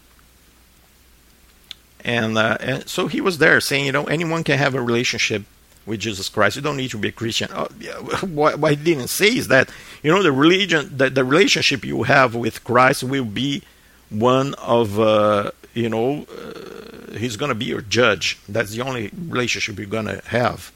and, 2.04 2.38
uh, 2.38 2.58
and, 2.60 2.88
so 2.89 3.08
he 3.08 3.22
was 3.22 3.38
there 3.38 3.60
saying, 3.62 3.86
you 3.86 3.91
know, 3.91 4.06
anyone 4.06 4.43
can 4.43 4.58
have 4.58 4.76
a 4.76 4.82
relationship 4.82 5.43
with 5.86 5.99
Jesus 5.99 6.30
Christ. 6.30 6.56
You 6.56 6.62
don't 6.62 6.78
need 6.78 6.91
to 6.91 6.97
be 6.97 7.10
a 7.10 7.12
Christian. 7.12 7.49
Oh, 7.54 7.68
yeah, 7.80 7.93
what, 8.22 8.60
what 8.60 8.72
he 8.72 8.84
didn't 8.84 9.10
say 9.10 9.36
is 9.36 9.47
that, 9.49 9.70
you 10.04 10.12
know, 10.12 10.24
the 10.24 10.32
religion, 10.32 10.91
the, 10.95 11.10
the 11.10 11.24
relationship 11.24 11.86
you 11.86 12.04
have 12.04 12.36
with 12.36 12.64
Christ 12.64 13.04
will 13.04 13.26
be 13.26 13.64
one 14.10 14.54
of, 14.56 14.99
uh, 14.99 15.52
you 15.74 15.89
know, 15.89 16.26
uh, 16.26 17.18
he's 17.18 17.38
going 17.38 17.49
to 17.49 17.56
be 17.56 17.66
your 17.66 17.82
judge. 17.82 18.39
That's 18.47 18.72
the 18.72 18.82
only 18.82 19.12
relationship 19.28 19.78
you're 19.78 19.88
going 19.88 20.08
to 20.08 20.22
have. 20.26 20.72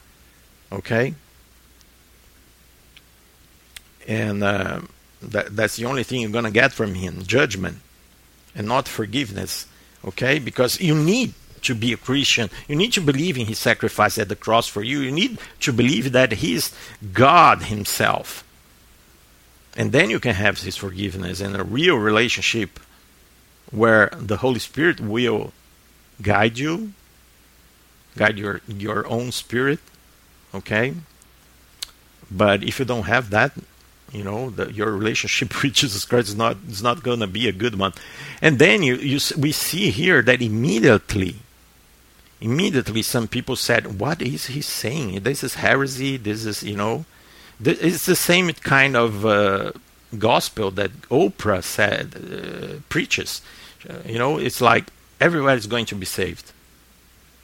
Okay? 0.71 1.13
And 4.07 4.43
uh, 4.43 4.81
that, 5.21 5.55
that's 5.55 5.75
the 5.75 5.85
only 5.85 6.03
thing 6.03 6.21
you're 6.21 6.31
going 6.31 6.45
to 6.45 6.51
get 6.51 6.71
from 6.71 6.93
him 6.93 7.23
judgment 7.23 7.79
and 8.55 8.67
not 8.67 8.87
forgiveness 8.87 9.67
okay? 10.05 10.39
Because 10.39 10.79
you 10.79 10.95
need 10.95 11.33
to 11.63 11.75
be 11.75 11.91
a 11.93 11.97
Christian. 11.97 12.49
You 12.67 12.75
need 12.75 12.93
to 12.93 13.01
believe 13.01 13.37
in 13.37 13.47
his 13.47 13.59
sacrifice 13.59 14.17
at 14.17 14.29
the 14.29 14.35
cross 14.35 14.67
for 14.67 14.83
you. 14.83 14.99
You 14.99 15.11
need 15.11 15.39
to 15.61 15.73
believe 15.73 16.11
that 16.11 16.33
he 16.33 16.53
is 16.53 16.71
God 17.11 17.63
himself. 17.63 18.43
And 19.75 19.91
then 19.91 20.09
you 20.09 20.19
can 20.19 20.35
have 20.35 20.61
his 20.61 20.77
forgiveness 20.77 21.41
and 21.41 21.55
a 21.55 21.63
real 21.63 21.97
relationship 21.97 22.79
where 23.71 24.09
the 24.17 24.37
Holy 24.37 24.59
Spirit 24.59 24.99
will 25.01 25.51
guide 26.21 26.57
you, 26.57 26.93
guide 28.15 28.37
your 28.37 28.61
your 28.67 29.05
own 29.07 29.31
spirit, 29.31 29.79
okay? 30.53 30.93
But 32.31 32.63
if 32.63 32.79
you 32.79 32.85
don't 32.85 33.03
have 33.03 33.31
that, 33.31 33.51
you 34.15 34.23
know 34.23 34.49
the, 34.49 34.71
your 34.71 34.91
relationship 34.91 35.49
with 35.61 35.73
Jesus 35.73 36.05
Christ 36.05 36.29
is 36.29 36.35
not 36.35 36.57
is 36.67 36.81
not 36.81 37.03
going 37.03 37.19
to 37.19 37.27
be 37.27 37.47
a 37.47 37.51
good 37.51 37.77
one. 37.77 37.93
And 38.41 38.59
then 38.59 38.81
you, 38.83 38.95
you 38.95 39.19
we 39.37 39.51
see 39.51 39.91
here 39.91 40.21
that 40.21 40.41
immediately 40.41 41.35
immediately 42.39 43.01
some 43.01 43.27
people 43.27 43.55
said 43.55 43.99
what 43.99 44.21
is 44.21 44.47
he 44.47 44.61
saying? 44.61 45.23
This 45.23 45.43
is 45.43 45.55
heresy 45.55 46.17
this 46.17 46.45
is 46.45 46.63
you 46.63 46.77
know 46.77 47.05
this, 47.59 47.79
it's 47.79 48.05
the 48.05 48.15
same 48.15 48.51
kind 48.53 48.95
of 48.95 49.25
uh, 49.25 49.71
gospel 50.17 50.71
that 50.71 50.91
Oprah 51.09 51.63
said 51.63 52.15
uh, 52.15 52.79
preaches. 52.89 53.41
Uh, 53.89 53.95
you 54.05 54.17
know 54.17 54.37
it's 54.37 54.61
like 54.61 54.85
everybody 55.19 55.57
is 55.57 55.67
going 55.67 55.85
to 55.87 55.95
be 55.95 56.05
saved. 56.05 56.51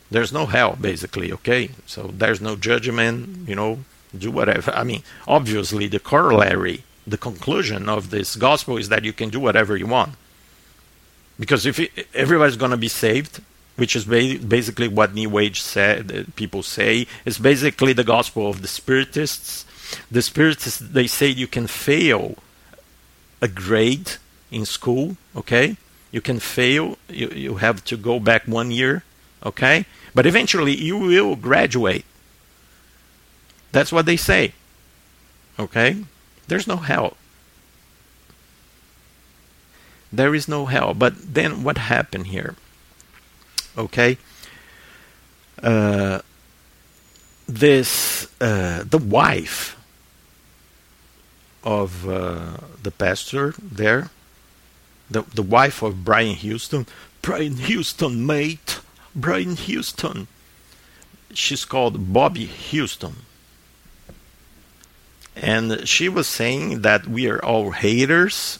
There's 0.09 0.33
no 0.33 0.45
hell 0.45 0.77
basically 0.79 1.33
okay? 1.33 1.71
So 1.85 2.11
there's 2.13 2.39
no 2.39 2.55
judgment 2.55 3.49
you 3.49 3.55
know 3.55 3.79
do 4.17 4.31
whatever. 4.31 4.71
I 4.71 4.83
mean, 4.83 5.03
obviously, 5.27 5.87
the 5.87 5.99
corollary, 5.99 6.83
the 7.05 7.17
conclusion 7.17 7.89
of 7.89 8.09
this 8.09 8.35
gospel 8.35 8.77
is 8.77 8.89
that 8.89 9.03
you 9.03 9.13
can 9.13 9.29
do 9.29 9.39
whatever 9.39 9.75
you 9.77 9.87
want. 9.87 10.15
Because 11.39 11.65
if 11.65 11.79
it, 11.79 12.07
everybody's 12.13 12.57
going 12.57 12.71
to 12.71 12.77
be 12.77 12.87
saved, 12.87 13.41
which 13.75 13.95
is 13.95 14.05
ba- 14.05 14.37
basically 14.45 14.87
what 14.87 15.13
New 15.13 15.37
Age 15.39 15.61
said, 15.61 16.35
people 16.35 16.61
say, 16.61 17.07
it's 17.25 17.39
basically 17.39 17.93
the 17.93 18.03
gospel 18.03 18.49
of 18.49 18.61
the 18.61 18.67
Spiritists. 18.67 19.65
The 20.11 20.21
Spiritists, 20.21 20.79
they 20.79 21.07
say 21.07 21.27
you 21.27 21.47
can 21.47 21.67
fail 21.67 22.35
a 23.41 23.47
grade 23.47 24.17
in 24.51 24.65
school, 24.65 25.17
okay? 25.35 25.77
You 26.11 26.21
can 26.21 26.39
fail, 26.39 26.97
you, 27.09 27.29
you 27.29 27.55
have 27.55 27.83
to 27.85 27.97
go 27.97 28.19
back 28.19 28.43
one 28.45 28.69
year, 28.69 29.03
okay? 29.43 29.85
But 30.13 30.25
eventually 30.25 30.75
you 30.75 30.97
will 30.97 31.35
graduate 31.35 32.05
that's 33.71 33.91
what 33.91 34.05
they 34.05 34.17
say. 34.17 34.53
Okay? 35.59 36.03
There's 36.47 36.67
no 36.67 36.77
hell. 36.77 37.17
There 40.11 40.35
is 40.35 40.47
no 40.47 40.65
hell. 40.65 40.93
But 40.93 41.33
then 41.33 41.63
what 41.63 41.77
happened 41.77 42.27
here? 42.27 42.55
Okay? 43.77 44.17
Uh, 45.63 46.19
this, 47.47 48.27
uh, 48.41 48.83
the 48.89 48.97
wife 48.97 49.77
of 51.63 52.09
uh, 52.09 52.57
the 52.81 52.91
pastor 52.91 53.53
there, 53.61 54.09
the, 55.09 55.21
the 55.21 55.43
wife 55.43 55.81
of 55.81 56.03
Brian 56.03 56.35
Houston, 56.35 56.87
Brian 57.21 57.57
Houston, 57.57 58.25
mate, 58.25 58.79
Brian 59.15 59.55
Houston. 59.55 60.27
She's 61.33 61.63
called 61.63 62.11
Bobbie 62.11 62.45
Houston 62.45 63.15
and 65.41 65.87
she 65.87 66.07
was 66.07 66.27
saying 66.27 66.81
that 66.81 67.07
we 67.07 67.27
are 67.27 67.43
all 67.43 67.71
haters 67.71 68.59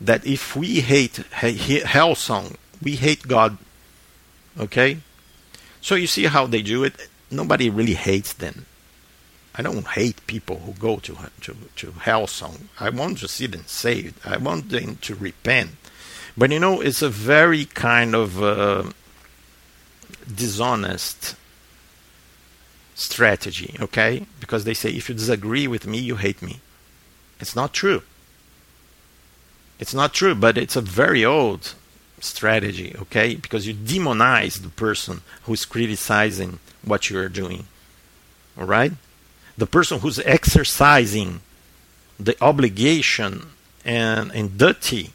that 0.00 0.26
if 0.26 0.54
we 0.54 0.80
hate 0.80 1.16
hell 1.16 2.14
song, 2.14 2.56
we 2.82 2.96
hate 2.96 3.26
god 3.26 3.56
okay? 4.58 4.98
So 5.80 5.94
you 5.94 6.06
see 6.06 6.26
how 6.26 6.46
they 6.46 6.62
do 6.62 6.84
it? 6.84 7.08
Nobody 7.30 7.70
really 7.70 7.94
hates 7.94 8.32
them. 8.32 8.66
I 9.54 9.62
don't 9.62 9.86
hate 9.86 10.26
people 10.26 10.60
who 10.60 10.72
go 10.72 10.98
to 10.98 11.16
to, 11.42 11.56
to 11.76 11.86
Hillsong 11.88 12.68
i 12.78 12.90
want 12.90 13.18
to 13.18 13.28
see 13.28 13.46
them 13.46 13.64
saved. 13.66 14.14
I 14.24 14.36
want 14.36 14.70
them 14.70 14.96
to 15.02 15.14
repent. 15.14 15.70
But 16.36 16.52
you 16.52 16.60
know 16.60 16.80
it's 16.80 17.02
a 17.02 17.08
very 17.08 17.64
kind 17.64 18.14
of 18.14 18.40
uh, 18.42 18.84
dishonest 20.32 21.34
strategy, 22.98 23.76
okay? 23.80 24.26
Because 24.40 24.64
they 24.64 24.74
say 24.74 24.90
if 24.90 25.08
you 25.08 25.14
disagree 25.14 25.68
with 25.68 25.86
me, 25.86 25.98
you 25.98 26.16
hate 26.16 26.42
me. 26.42 26.60
It's 27.40 27.54
not 27.54 27.72
true. 27.72 28.02
It's 29.78 29.94
not 29.94 30.12
true, 30.12 30.34
but 30.34 30.58
it's 30.58 30.74
a 30.74 30.80
very 30.80 31.24
old 31.24 31.74
strategy, 32.20 32.96
okay? 32.98 33.36
Because 33.36 33.68
you 33.68 33.74
demonize 33.74 34.60
the 34.60 34.68
person 34.68 35.20
who's 35.44 35.64
criticizing 35.64 36.58
what 36.82 37.08
you 37.08 37.18
are 37.20 37.28
doing. 37.28 37.66
All 38.58 38.66
right? 38.66 38.92
The 39.56 39.66
person 39.66 40.00
who's 40.00 40.18
exercising 40.20 41.40
the 42.18 42.36
obligation 42.42 43.50
and, 43.84 44.32
and 44.32 44.58
duty 44.58 45.12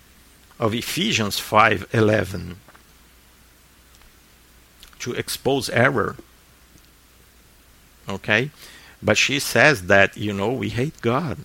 of 0.58 0.74
Ephesians 0.74 1.38
5:11 1.38 2.56
to 5.00 5.12
expose 5.12 5.70
error 5.70 6.16
Okay? 8.08 8.52
But 9.02 9.18
she 9.18 9.40
says 9.40 9.88
that, 9.88 10.18
you 10.18 10.34
know, 10.34 10.52
we 10.52 10.70
hate 10.70 11.02
God. 11.02 11.40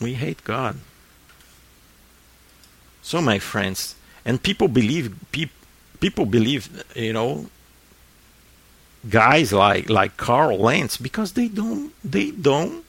We 0.00 0.14
hate 0.14 0.44
God. 0.44 0.78
So, 3.02 3.22
my 3.22 3.38
friends, 3.38 3.94
and 4.24 4.42
people 4.42 4.68
believe, 4.68 5.14
pe- 5.32 5.50
people 6.00 6.26
believe, 6.26 6.84
you 6.94 7.12
know, 7.12 7.46
guys 9.08 9.52
like 9.52 9.88
like 9.88 10.16
Carl 10.16 10.58
Lentz 10.58 10.96
because 10.96 11.32
they 11.32 11.48
don't 11.48 11.92
they 12.04 12.30
don't 12.30 12.84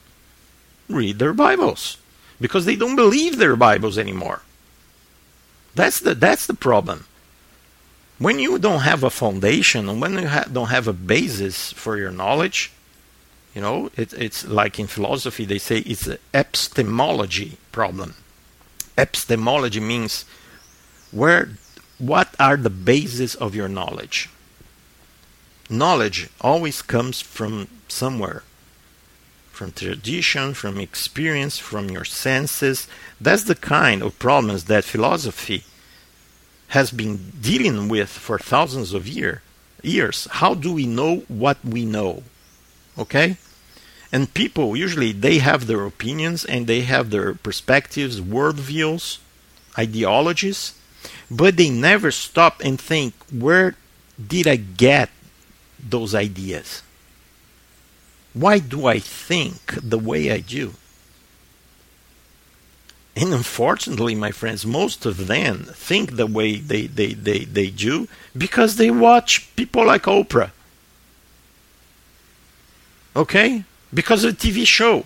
read 0.88 1.18
their 1.18 1.32
Bibles 1.32 1.98
because 2.40 2.64
they 2.64 2.76
don't 2.76 2.96
believe 2.96 3.38
their 3.38 3.56
Bibles 3.56 3.98
anymore. 3.98 4.42
That's 5.74 6.00
the 6.00 6.14
that's 6.14 6.46
the 6.46 6.54
problem 6.54 7.06
when 8.18 8.38
you 8.38 8.58
don't 8.58 8.80
have 8.80 9.04
a 9.04 9.10
foundation, 9.10 9.88
and 9.88 10.00
when 10.00 10.14
you 10.14 10.26
ha- 10.26 10.48
don't 10.52 10.68
have 10.68 10.88
a 10.88 10.92
basis 10.92 11.72
for 11.72 11.96
your 11.96 12.10
knowledge, 12.10 12.72
you 13.54 13.60
know, 13.60 13.90
it, 13.96 14.12
it's 14.12 14.46
like 14.46 14.78
in 14.78 14.86
philosophy, 14.86 15.44
they 15.44 15.58
say 15.58 15.78
it's 15.78 16.06
an 16.06 16.18
epistemology 16.34 17.58
problem. 17.70 18.14
Epistemology 18.96 19.80
means 19.80 20.24
where, 21.12 21.50
what 21.98 22.34
are 22.38 22.56
the 22.56 22.70
bases 22.70 23.34
of 23.36 23.54
your 23.54 23.68
knowledge? 23.68 24.28
Knowledge 25.70 26.28
always 26.40 26.82
comes 26.82 27.20
from 27.20 27.68
somewhere, 27.88 28.42
from 29.52 29.72
tradition, 29.72 30.54
from 30.54 30.78
experience, 30.78 31.58
from 31.58 31.90
your 31.90 32.04
senses. 32.04 32.88
That's 33.20 33.44
the 33.44 33.54
kind 33.54 34.02
of 34.02 34.18
problems 34.18 34.64
that 34.64 34.84
philosophy 34.84 35.64
has 36.68 36.90
been 36.90 37.32
dealing 37.40 37.88
with 37.88 38.08
for 38.08 38.38
thousands 38.38 38.92
of 38.92 39.08
year, 39.08 39.42
years. 39.82 40.28
How 40.30 40.54
do 40.54 40.72
we 40.72 40.86
know 40.86 41.24
what 41.28 41.58
we 41.64 41.84
know? 41.84 42.22
Okay? 42.98 43.36
And 44.12 44.32
people 44.32 44.76
usually 44.76 45.12
they 45.12 45.38
have 45.38 45.66
their 45.66 45.84
opinions 45.84 46.44
and 46.44 46.66
they 46.66 46.82
have 46.82 47.10
their 47.10 47.34
perspectives, 47.34 48.20
worldviews, 48.20 49.18
ideologies, 49.78 50.74
but 51.30 51.56
they 51.56 51.70
never 51.70 52.10
stop 52.10 52.60
and 52.64 52.80
think, 52.80 53.14
where 53.30 53.74
did 54.18 54.46
I 54.46 54.56
get 54.56 55.10
those 55.78 56.14
ideas? 56.14 56.82
Why 58.32 58.58
do 58.58 58.86
I 58.86 58.98
think 58.98 59.74
the 59.82 59.98
way 59.98 60.30
I 60.30 60.38
do? 60.40 60.74
And 63.18 63.34
unfortunately, 63.34 64.14
my 64.14 64.30
friends, 64.30 64.64
most 64.64 65.04
of 65.04 65.26
them 65.26 65.64
think 65.72 66.14
the 66.14 66.26
way 66.28 66.58
they, 66.58 66.86
they, 66.86 67.14
they, 67.14 67.40
they 67.40 67.68
do 67.68 68.06
because 68.36 68.76
they 68.76 68.92
watch 68.92 69.54
people 69.56 69.84
like 69.84 70.04
Oprah. 70.04 70.52
Okay? 73.16 73.64
Because 73.92 74.22
of 74.22 74.34
a 74.34 74.36
TV 74.36 74.64
show. 74.64 75.04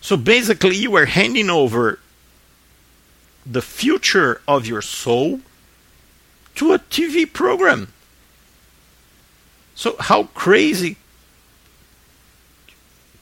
So 0.00 0.16
basically, 0.16 0.76
you 0.76 0.94
are 0.94 1.06
handing 1.06 1.50
over 1.50 1.98
the 3.44 3.62
future 3.62 4.40
of 4.46 4.64
your 4.64 4.82
soul 4.82 5.40
to 6.54 6.72
a 6.72 6.78
TV 6.78 7.30
program. 7.30 7.92
So 9.74 9.96
how 9.98 10.24
crazy 10.34 10.98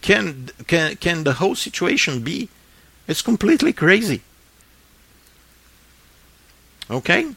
can 0.02 0.50
can 0.66 0.96
can 0.96 1.24
the 1.24 1.34
whole 1.34 1.54
situation 1.54 2.20
be? 2.20 2.50
It's 3.10 3.22
completely 3.22 3.72
crazy. 3.72 4.20
Okay? 6.88 7.34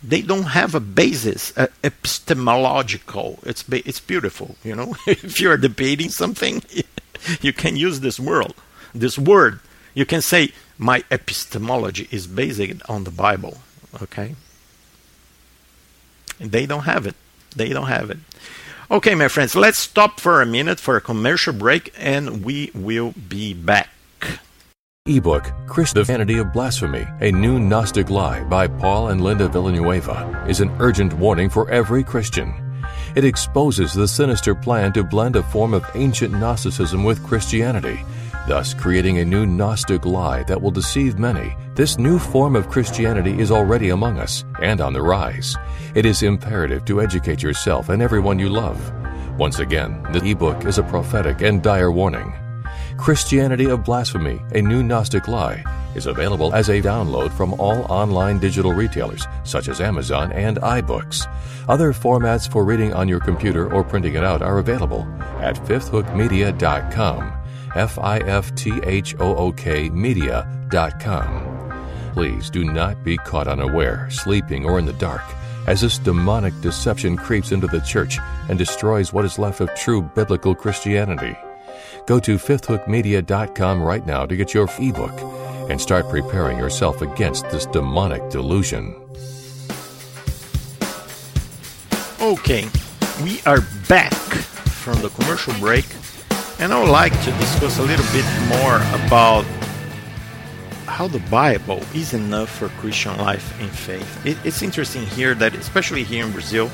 They 0.00 0.22
don't 0.22 0.54
have 0.54 0.72
a 0.72 0.78
basis, 0.78 1.52
uh, 1.58 1.66
epistemological. 1.82 3.40
It's 3.42 3.64
it's 3.68 3.98
beautiful, 3.98 4.54
you 4.62 4.76
know. 4.76 4.94
if 5.08 5.40
you 5.40 5.50
are 5.50 5.56
debating 5.56 6.10
something, 6.10 6.62
you 7.40 7.52
can 7.52 7.74
use 7.74 7.98
this 8.00 8.20
word, 8.20 8.54
this 8.94 9.18
word. 9.18 9.58
You 9.94 10.06
can 10.06 10.22
say 10.22 10.52
my 10.78 11.02
epistemology 11.10 12.06
is 12.12 12.28
based 12.28 12.88
on 12.88 13.02
the 13.02 13.10
Bible. 13.10 13.58
Okay? 14.00 14.36
They 16.38 16.66
don't 16.66 16.84
have 16.84 17.04
it. 17.04 17.16
They 17.56 17.70
don't 17.70 17.88
have 17.88 18.10
it. 18.10 18.18
Okay, 18.92 19.16
my 19.16 19.26
friends, 19.26 19.56
let's 19.56 19.80
stop 19.80 20.20
for 20.20 20.40
a 20.40 20.46
minute 20.46 20.78
for 20.78 20.96
a 20.96 21.00
commercial 21.00 21.52
break 21.52 21.92
and 21.98 22.44
we 22.44 22.70
will 22.74 23.12
be 23.28 23.54
back. 23.54 23.88
Ebook 25.06 25.52
Christianity 25.66 26.38
of 26.38 26.52
Blasphemy, 26.52 27.06
a 27.20 27.30
new 27.30 27.58
Gnostic 27.58 28.10
lie 28.10 28.42
by 28.44 28.66
Paul 28.66 29.08
and 29.08 29.22
Linda 29.22 29.48
Villanueva 29.48 30.44
is 30.48 30.60
an 30.60 30.70
urgent 30.80 31.12
warning 31.14 31.48
for 31.48 31.70
every 31.70 32.02
Christian. 32.02 32.52
It 33.14 33.24
exposes 33.24 33.92
the 33.92 34.08
sinister 34.08 34.54
plan 34.54 34.92
to 34.92 35.04
blend 35.04 35.36
a 35.36 35.42
form 35.44 35.74
of 35.74 35.86
ancient 35.94 36.32
Gnosticism 36.32 37.04
with 37.04 37.24
Christianity 37.24 38.00
thus 38.46 38.74
creating 38.74 39.18
a 39.18 39.24
new 39.24 39.46
Gnostic 39.46 40.06
lie 40.06 40.42
that 40.44 40.60
will 40.60 40.70
deceive 40.70 41.18
many. 41.18 41.56
This 41.74 41.98
new 41.98 42.18
form 42.18 42.56
of 42.56 42.68
Christianity 42.68 43.38
is 43.38 43.50
already 43.50 43.90
among 43.90 44.18
us 44.18 44.44
and 44.62 44.80
on 44.80 44.92
the 44.92 45.02
rise. 45.02 45.56
It 45.94 46.06
is 46.06 46.22
imperative 46.22 46.84
to 46.86 47.02
educate 47.02 47.42
yourself 47.42 47.88
and 47.88 48.00
everyone 48.00 48.38
you 48.38 48.48
love. 48.48 48.92
Once 49.38 49.58
again, 49.58 50.02
the 50.12 50.24
ebook 50.24 50.64
is 50.64 50.78
a 50.78 50.82
prophetic 50.82 51.42
and 51.42 51.62
dire 51.62 51.92
warning. 51.92 52.32
Christianity 52.96 53.66
of 53.66 53.84
Blasphemy, 53.84 54.40
a 54.54 54.62
new 54.62 54.82
Gnostic 54.82 55.28
lie, 55.28 55.62
is 55.94 56.06
available 56.06 56.54
as 56.54 56.68
a 56.68 56.80
download 56.80 57.32
from 57.32 57.54
all 57.54 57.82
online 57.90 58.38
digital 58.38 58.72
retailers 58.72 59.26
such 59.44 59.68
as 59.68 59.80
Amazon 59.80 60.32
and 60.32 60.56
iBooks. 60.58 61.26
Other 61.68 61.92
formats 61.92 62.50
for 62.50 62.64
reading 62.64 62.92
on 62.92 63.08
your 63.08 63.20
computer 63.20 63.72
or 63.72 63.84
printing 63.84 64.14
it 64.14 64.24
out 64.24 64.42
are 64.42 64.58
available 64.58 65.02
at 65.40 65.56
fifthhookmedia.com. 65.56 67.32
F 67.74 67.98
I 67.98 68.18
F 68.18 68.54
T 68.54 68.80
H 68.84 69.14
O 69.20 69.36
O 69.36 69.52
K 69.52 69.90
media.com. 69.90 71.52
Please 72.14 72.48
do 72.48 72.64
not 72.64 73.04
be 73.04 73.18
caught 73.18 73.46
unaware, 73.46 74.08
sleeping, 74.10 74.64
or 74.64 74.78
in 74.78 74.86
the 74.86 74.94
dark, 74.94 75.22
as 75.66 75.82
this 75.82 75.98
demonic 75.98 76.58
deception 76.62 77.16
creeps 77.16 77.52
into 77.52 77.66
the 77.66 77.80
church 77.80 78.18
and 78.48 78.58
destroys 78.58 79.12
what 79.12 79.26
is 79.26 79.38
left 79.38 79.60
of 79.60 79.74
true 79.74 80.00
biblical 80.00 80.54
Christianity. 80.54 81.36
Go 82.06 82.20
to 82.20 82.36
fifthhookmedia.com 82.36 83.82
right 83.82 84.06
now 84.06 84.26
to 84.26 84.36
get 84.36 84.54
your 84.54 84.68
ebook 84.78 85.12
and 85.68 85.80
start 85.80 86.08
preparing 86.08 86.56
yourself 86.56 87.02
against 87.02 87.50
this 87.50 87.66
demonic 87.66 88.30
delusion. 88.30 88.94
Okay, 92.20 92.68
we 93.24 93.40
are 93.44 93.60
back 93.88 94.12
from 94.12 95.02
the 95.02 95.08
commercial 95.10 95.52
break 95.54 95.84
and 96.60 96.72
I 96.72 96.80
would 96.80 96.90
like 96.90 97.12
to 97.24 97.30
discuss 97.32 97.78
a 97.78 97.82
little 97.82 98.06
bit 98.12 98.24
more 98.48 98.76
about 99.04 99.44
how 100.86 101.08
the 101.08 101.18
Bible 101.28 101.82
is 101.92 102.14
enough 102.14 102.48
for 102.48 102.68
Christian 102.80 103.16
life 103.18 103.60
and 103.60 103.68
faith. 103.68 104.24
It, 104.24 104.38
it's 104.44 104.62
interesting 104.62 105.04
here 105.06 105.34
that, 105.34 105.54
especially 105.54 106.04
here 106.04 106.24
in 106.24 106.32
Brazil, 106.32 106.70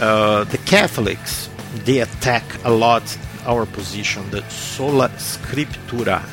uh, 0.00 0.44
the 0.44 0.58
Catholics 0.58 1.50
they 1.84 2.00
attack 2.00 2.44
a 2.64 2.70
lot 2.70 3.02
our 3.46 3.66
position, 3.66 4.28
the 4.30 4.42
sola 4.48 5.08
scriptura. 5.10 6.24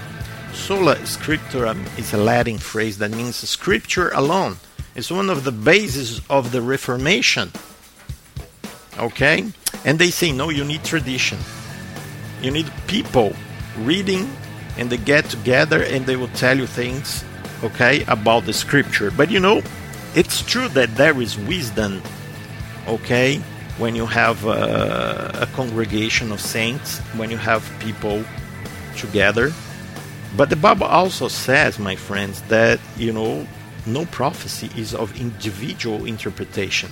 Sola 0.54 0.96
scriptura 0.98 1.76
is 1.98 2.14
a 2.14 2.18
Latin 2.18 2.58
phrase 2.58 2.98
that 2.98 3.12
means 3.12 3.36
scripture 3.36 4.10
alone. 4.10 4.58
It's 4.96 5.12
one 5.12 5.30
of 5.30 5.44
the 5.44 5.52
bases 5.52 6.22
of 6.30 6.52
the 6.52 6.62
Reformation. 6.62 7.52
Okay? 8.98 9.46
And 9.86 10.00
they 10.00 10.10
say, 10.10 10.32
no, 10.32 10.50
you 10.50 10.66
need 10.66 10.84
tradition. 10.84 11.38
You 12.42 12.52
need 12.52 12.72
people 12.88 13.34
reading 13.78 14.30
and 14.78 14.90
they 14.90 14.98
get 14.98 15.26
together 15.26 15.84
and 15.84 16.06
they 16.06 16.16
will 16.16 16.30
tell 16.30 16.58
you 16.58 16.66
things, 16.66 17.24
okay, 17.64 18.04
about 18.06 18.46
the 18.46 18.54
scripture. 18.54 19.12
But 19.12 19.30
you 19.30 19.40
know, 19.40 19.62
it's 20.16 20.42
true 20.42 20.68
that 20.70 20.96
there 20.96 21.20
is 21.22 21.38
wisdom, 21.38 22.02
okay, 22.88 23.42
when 23.80 23.96
you 23.96 24.06
have 24.06 24.46
a, 24.46 25.40
a 25.42 25.48
congregation 25.56 26.32
of 26.32 26.42
saints, 26.42 27.00
when 27.16 27.32
you 27.32 27.38
have 27.38 27.64
people 27.80 28.24
together. 28.98 29.52
But 30.36 30.50
the 30.50 30.56
Bible 30.56 30.86
also 30.86 31.28
says, 31.30 31.80
my 31.80 31.96
friends, 31.96 32.42
that, 32.44 32.80
you 32.98 33.14
know, 33.14 33.48
no 33.86 34.06
prophecy 34.06 34.70
is 34.76 34.94
of 34.94 35.20
individual 35.20 36.06
interpretation. 36.06 36.92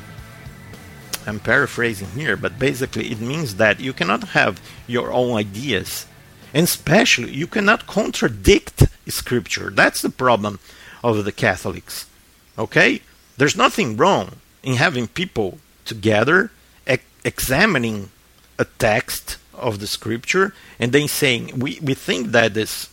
I'm 1.27 1.39
paraphrasing 1.41 2.07
here, 2.11 2.37
but 2.37 2.57
basically 2.57 3.11
it 3.11 3.19
means 3.19 3.55
that 3.55 3.81
you 3.81 3.91
cannot 3.91 4.29
have 4.29 4.61
your 4.87 5.11
own 5.11 5.35
ideas. 5.35 6.07
And 6.53 6.63
especially, 6.63 7.33
you 7.33 7.47
cannot 7.47 7.85
contradict 7.85 8.87
Scripture. 9.07 9.69
That's 9.69 10.01
the 10.01 10.09
problem 10.09 10.59
of 11.03 11.25
the 11.25 11.31
Catholics. 11.33 12.07
Okay? 12.57 13.01
There's 13.37 13.57
nothing 13.57 13.97
wrong 13.97 14.37
in 14.63 14.75
having 14.75 15.07
people 15.07 15.59
together 15.85 16.51
examining 17.27 18.09
a 18.57 18.65
text 18.79 19.37
of 19.53 19.79
the 19.79 19.87
Scripture 19.87 20.53
and 20.79 20.91
then 20.91 21.07
saying, 21.07 21.59
we, 21.59 21.79
we 21.81 21.93
think 21.93 22.27
that 22.27 22.53
this 22.53 22.89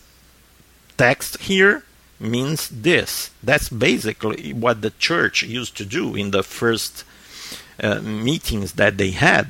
text 0.96 1.38
here 1.42 1.84
means 2.18 2.68
this. 2.68 3.30
That's 3.42 3.68
basically 3.68 4.52
what 4.52 4.82
the 4.82 4.90
church 4.90 5.42
used 5.42 5.76
to 5.78 5.84
do 5.84 6.14
in 6.14 6.30
the 6.30 6.42
first 6.42 7.04
uh, 7.82 8.00
meetings 8.00 8.72
that 8.72 8.98
they 8.98 9.10
had 9.10 9.48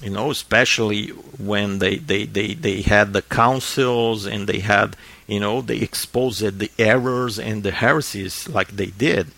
you 0.00 0.10
know 0.10 0.30
especially 0.30 1.08
when 1.08 1.78
they, 1.78 1.96
they, 1.96 2.24
they, 2.24 2.54
they 2.54 2.82
had 2.82 3.12
the 3.12 3.22
councils 3.22 4.26
and 4.26 4.46
they 4.46 4.60
had 4.60 4.96
you 5.26 5.40
know 5.40 5.60
they 5.60 5.78
exposed 5.78 6.58
the 6.58 6.70
errors 6.78 7.38
and 7.38 7.62
the 7.62 7.70
heresies 7.70 8.48
like 8.48 8.68
they 8.68 8.86
did 8.86 9.28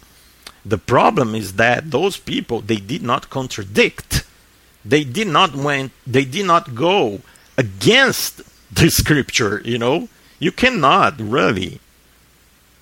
the 0.65 0.79
problem 0.79 1.35
is 1.35 1.55
that 1.55 1.91
those 1.91 2.17
people 2.19 2.61
they 2.61 2.77
did 2.77 3.03
not 3.03 3.31
contradict 3.31 4.25
they 4.85 5.05
did 5.05 5.29
not 5.29 5.55
went 5.55 5.93
they 6.07 6.25
did 6.25 6.47
not 6.47 6.75
go 6.75 7.21
against 7.57 8.43
the 8.73 8.91
scripture 8.91 9.61
you 9.65 9.79
know? 9.79 10.09
You 10.39 10.53
cannot 10.53 11.21
really 11.21 11.81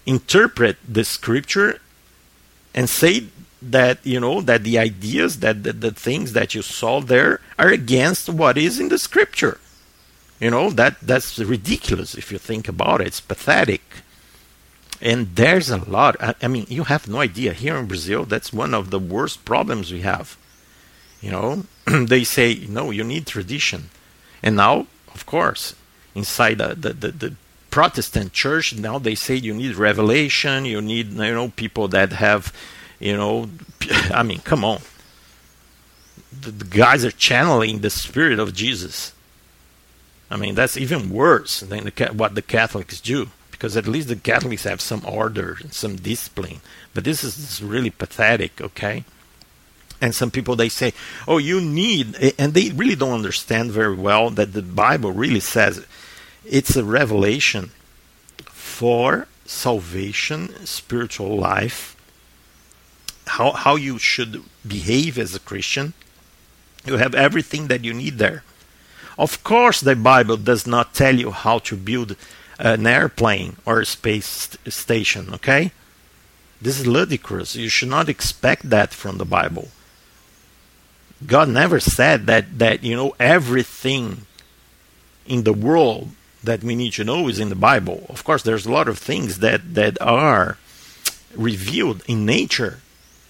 interpret 0.06 0.76
the 0.88 1.04
scripture 1.04 1.80
and 2.74 2.88
say 2.88 3.26
that 3.60 3.98
you 4.04 4.20
know 4.20 4.40
that 4.40 4.64
the 4.64 4.78
ideas 4.78 5.40
that 5.40 5.64
the, 5.64 5.72
the 5.72 5.90
things 5.90 6.32
that 6.32 6.54
you 6.54 6.62
saw 6.62 7.00
there 7.00 7.40
are 7.58 7.68
against 7.68 8.28
what 8.28 8.56
is 8.56 8.78
in 8.78 8.88
the 8.88 8.98
scripture. 8.98 9.58
You 10.40 10.50
know 10.50 10.70
that 10.70 11.00
that's 11.00 11.38
ridiculous 11.38 12.14
if 12.14 12.30
you 12.30 12.38
think 12.38 12.68
about 12.68 13.00
it. 13.00 13.08
It's 13.08 13.20
pathetic. 13.20 13.82
And 15.00 15.34
there's 15.34 15.70
a 15.70 15.78
lot 15.78 16.16
I, 16.20 16.34
I 16.40 16.48
mean 16.48 16.66
you 16.68 16.84
have 16.84 17.08
no 17.08 17.20
idea. 17.20 17.52
Here 17.52 17.76
in 17.76 17.86
brazil 17.86 18.24
that's 18.24 18.52
one 18.52 18.74
of 18.74 18.90
the 18.90 18.98
worst 18.98 19.44
problems 19.44 19.92
we 19.92 20.00
have 20.02 20.36
you 21.20 21.30
know 21.30 21.64
they 22.06 22.24
say 22.24 22.66
no 22.68 22.90
you 22.90 23.04
need 23.04 23.26
tradition 23.26 23.90
and 24.42 24.56
now 24.56 24.86
of 25.14 25.26
course 25.26 25.74
inside 26.14 26.58
the, 26.58 26.74
the, 26.74 26.92
the, 26.92 27.10
the 27.12 27.34
protestant 27.70 28.32
church 28.32 28.74
now 28.74 28.98
they 28.98 29.14
say 29.14 29.34
you 29.34 29.54
need 29.54 29.76
revelation 29.76 30.64
you 30.64 30.80
need 30.80 31.12
you 31.12 31.34
know 31.34 31.48
people 31.50 31.88
that 31.88 32.12
have 32.12 32.52
you 32.98 33.16
know, 33.16 33.48
I 34.10 34.22
mean, 34.22 34.40
come 34.40 34.64
on. 34.64 34.80
The, 36.40 36.50
the 36.50 36.64
guys 36.64 37.04
are 37.04 37.10
channeling 37.10 37.80
the 37.80 37.90
spirit 37.90 38.38
of 38.38 38.54
Jesus. 38.54 39.12
I 40.30 40.36
mean, 40.36 40.54
that's 40.54 40.76
even 40.76 41.10
worse 41.10 41.60
than 41.60 41.84
the, 41.84 42.10
what 42.12 42.34
the 42.34 42.42
Catholics 42.42 43.00
do 43.00 43.28
because 43.50 43.76
at 43.76 43.88
least 43.88 44.08
the 44.08 44.16
Catholics 44.16 44.64
have 44.64 44.80
some 44.80 45.02
order 45.04 45.56
and 45.60 45.72
some 45.72 45.96
discipline. 45.96 46.60
But 46.94 47.04
this 47.04 47.24
is, 47.24 47.36
this 47.36 47.52
is 47.54 47.62
really 47.62 47.90
pathetic, 47.90 48.60
okay? 48.60 49.04
And 50.00 50.14
some 50.14 50.30
people 50.30 50.54
they 50.54 50.68
say, 50.68 50.94
"Oh, 51.26 51.38
you 51.38 51.60
need," 51.60 52.34
and 52.38 52.54
they 52.54 52.70
really 52.70 52.94
don't 52.94 53.14
understand 53.14 53.72
very 53.72 53.96
well 53.96 54.30
that 54.30 54.52
the 54.52 54.62
Bible 54.62 55.12
really 55.12 55.40
says 55.40 55.84
it's 56.44 56.76
a 56.76 56.84
revelation 56.84 57.70
for 58.46 59.26
salvation, 59.44 60.54
spiritual 60.64 61.36
life, 61.36 61.96
how 63.26 63.52
how 63.52 63.74
you 63.76 63.98
should 63.98 64.44
behave 64.66 65.18
as 65.18 65.34
a 65.34 65.40
Christian. 65.40 65.94
You 66.86 66.96
have 66.98 67.14
everything 67.14 67.66
that 67.66 67.84
you 67.84 67.92
need 67.92 68.18
there. 68.18 68.44
Of 69.18 69.42
course, 69.42 69.80
the 69.80 69.96
Bible 69.96 70.36
does 70.36 70.64
not 70.66 70.94
tell 70.94 71.16
you 71.16 71.32
how 71.32 71.58
to 71.60 71.76
build 71.76 72.14
an 72.58 72.86
airplane 72.86 73.56
or 73.66 73.80
a 73.80 73.86
space 73.86 74.56
station, 74.68 75.34
okay? 75.34 75.72
This 76.60 76.78
is 76.80 76.86
ludicrous. 76.86 77.56
You 77.56 77.68
should 77.68 77.88
not 77.88 78.08
expect 78.08 78.70
that 78.70 78.94
from 78.94 79.18
the 79.18 79.24
Bible. 79.24 79.68
God 81.26 81.48
never 81.48 81.80
said 81.80 82.26
that 82.26 82.58
that 82.58 82.84
you 82.84 82.94
know 82.94 83.14
everything 83.18 84.26
in 85.26 85.42
the 85.44 85.52
world 85.52 86.10
that 86.44 86.62
we 86.62 86.74
need 86.74 86.92
to 86.94 87.04
know 87.04 87.28
is 87.28 87.40
in 87.40 87.48
the 87.48 87.56
Bible. 87.56 88.06
Of 88.08 88.24
course, 88.24 88.42
there's 88.42 88.66
a 88.66 88.72
lot 88.72 88.88
of 88.88 88.98
things 88.98 89.40
that 89.40 89.74
that 89.74 90.00
are 90.00 90.58
revealed 91.34 92.02
in 92.06 92.24
nature, 92.24 92.80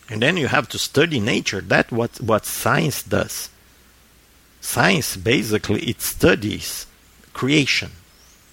and 0.09 0.23
then 0.23 0.37
you 0.37 0.49
have 0.49 0.69
to 0.71 0.79
study 0.79 1.19
nature. 1.19 1.61
That's 1.61 1.91
what 1.91 2.21
what 2.21 2.45
science 2.45 3.03
does. 3.03 3.49
Science 4.61 5.17
basically 5.17 5.83
it 5.89 6.03
studies 6.03 6.87
creation, 7.33 7.93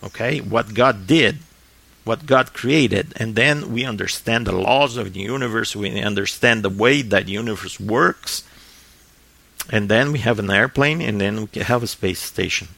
okay, 0.03 0.39
what 0.39 0.73
God 0.73 1.07
did, 1.07 1.39
what 2.05 2.25
God 2.25 2.53
created, 2.53 3.11
and 3.17 3.35
then 3.35 3.73
we 3.73 3.83
understand 3.83 4.47
the 4.47 4.55
laws 4.55 4.95
of 4.95 5.13
the 5.13 5.19
universe. 5.19 5.75
We 5.75 5.99
understand 5.99 6.63
the 6.63 6.69
way 6.69 7.01
that 7.01 7.25
the 7.25 7.33
universe 7.33 7.79
works 7.79 8.43
and 9.69 9.89
then 9.89 10.11
we 10.11 10.19
have 10.19 10.39
an 10.39 10.49
airplane, 10.49 11.01
and 11.01 11.19
then 11.19 11.49
we 11.53 11.61
have 11.61 11.83
a 11.83 11.87
space 11.87 12.21
station. 12.21 12.69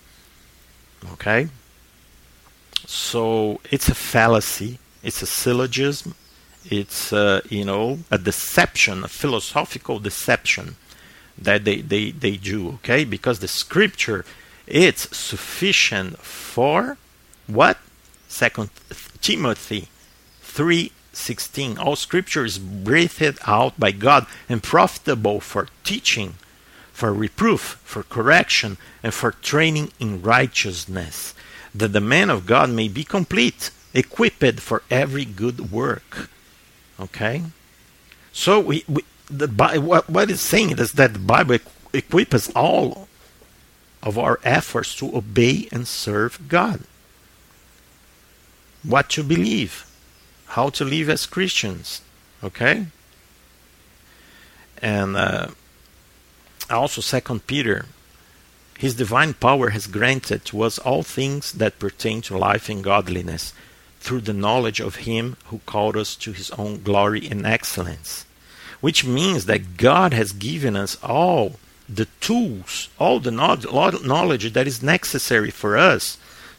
Okay? 1.14 1.50
So 2.86 3.60
it's 3.70 3.90
a 3.90 3.96
fallacy, 3.96 4.80
it's 5.04 5.22
a 5.22 5.26
syllogism, 5.26 6.16
it's, 6.66 7.12
uh, 7.14 7.42
you 7.50 7.66
know, 7.66 8.00
a 8.12 8.18
deception, 8.18 9.04
a 9.04 9.08
philosophical 9.08 10.00
deception 10.00 10.76
that 11.38 11.66
they, 11.66 11.82
they, 11.82 12.12
they 12.12 12.38
do, 12.38 12.70
okay? 12.76 13.04
Because 13.04 13.40
the 13.40 13.48
scripture, 13.48 14.26
it's 14.66 15.16
sufficient 15.16 16.18
for 16.20 16.98
what? 17.48 17.78
Second 18.28 18.70
Timothy 19.22 19.88
3:16. 20.44 21.80
All 21.80 21.96
scripture 21.96 22.46
is 22.46 22.60
breathed 22.60 23.40
out 23.46 23.80
by 23.80 23.92
God 23.92 24.28
and 24.50 24.62
profitable 24.62 25.40
for 25.40 25.68
teaching, 25.84 26.36
for 26.98 27.14
reproof, 27.14 27.80
for 27.84 28.02
correction, 28.02 28.76
and 29.04 29.14
for 29.14 29.32
training 29.32 29.91
in 30.00 30.20
righteousness, 30.20 31.36
that 31.76 31.93
the 31.93 32.02
man 32.02 32.32
of 32.32 32.48
God 32.48 32.72
may 32.72 32.88
be 32.88 33.04
complete, 33.04 33.70
equipped 33.93 34.60
for 34.60 34.82
every 34.89 35.24
good 35.24 35.72
work. 35.72 36.28
Okay? 37.00 37.43
So 38.34 38.60
we, 38.60 38.84
we 38.89 39.04
the 39.30 39.48
what, 39.80 40.10
what 40.10 40.32
it's 40.32 40.41
saying 40.41 40.80
is 40.80 40.93
that 40.93 41.14
the 41.14 41.20
Bible 41.20 41.60
equips 41.93 42.50
all 42.56 43.08
of 44.02 44.18
our 44.18 44.39
efforts 44.43 44.95
to 44.95 45.16
obey 45.16 45.68
and 45.72 45.88
serve 45.88 46.48
God. 46.48 46.82
What 48.82 49.08
to 49.12 49.24
believe, 49.24 49.86
how 50.48 50.70
to 50.70 50.84
live 50.84 51.12
as 51.12 51.28
Christians. 51.28 52.02
Okay? 52.43 52.88
And 54.82 55.16
uh, 55.16 55.50
also 56.70 57.01
second 57.01 57.45
peter 57.47 57.86
his 58.78 58.95
divine 58.95 59.34
power 59.34 59.70
has 59.70 59.88
granted 59.88 60.45
to 60.45 60.61
us 60.61 60.78
all 60.80 61.01
things 61.01 61.51
that 61.53 61.80
pertain 61.80 62.22
to 62.22 62.38
life 62.38 62.70
and 62.70 62.84
godliness 62.84 63.53
through 63.99 64.22
the 64.22 64.34
knowledge 64.34 64.80
of 64.80 64.97
him 65.07 65.36
who 65.45 65.59
called 65.65 65.97
us 65.97 66.15
to 66.15 66.32
his 66.32 66.51
own 66.51 66.82
glory 66.84 67.28
and 67.28 67.45
excellence 67.45 68.26
which 68.82 69.05
means 69.05 69.45
that 69.45 69.78
god 69.78 70.13
has 70.13 70.32
given 70.32 70.76
us 70.76 70.97
all 71.03 71.53
the 71.89 72.07
tools 72.20 72.89
all 72.99 73.20
the 73.20 73.32
knowledge 73.32 74.53
that 74.53 74.68
is 74.68 74.84
necessary 74.84 75.51
for 75.51 75.78
us 75.78 76.18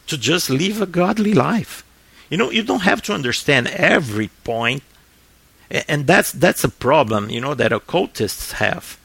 to 0.09 0.17
just 0.17 0.49
live 0.49 0.81
a 0.81 0.87
godly 0.87 1.33
life. 1.33 1.83
You 2.29 2.37
know 2.37 2.51
you 2.51 2.63
don't 2.63 2.81
have 2.81 3.01
to 3.03 3.13
understand 3.13 3.67
every 3.67 4.29
point 4.43 4.83
and 5.71 6.05
that's 6.05 6.31
that's 6.31 6.63
a 6.63 6.69
problem 6.69 7.29
you 7.29 7.41
know 7.41 7.55
that 7.55 7.71
occultists 7.71 8.53
have 8.53 8.98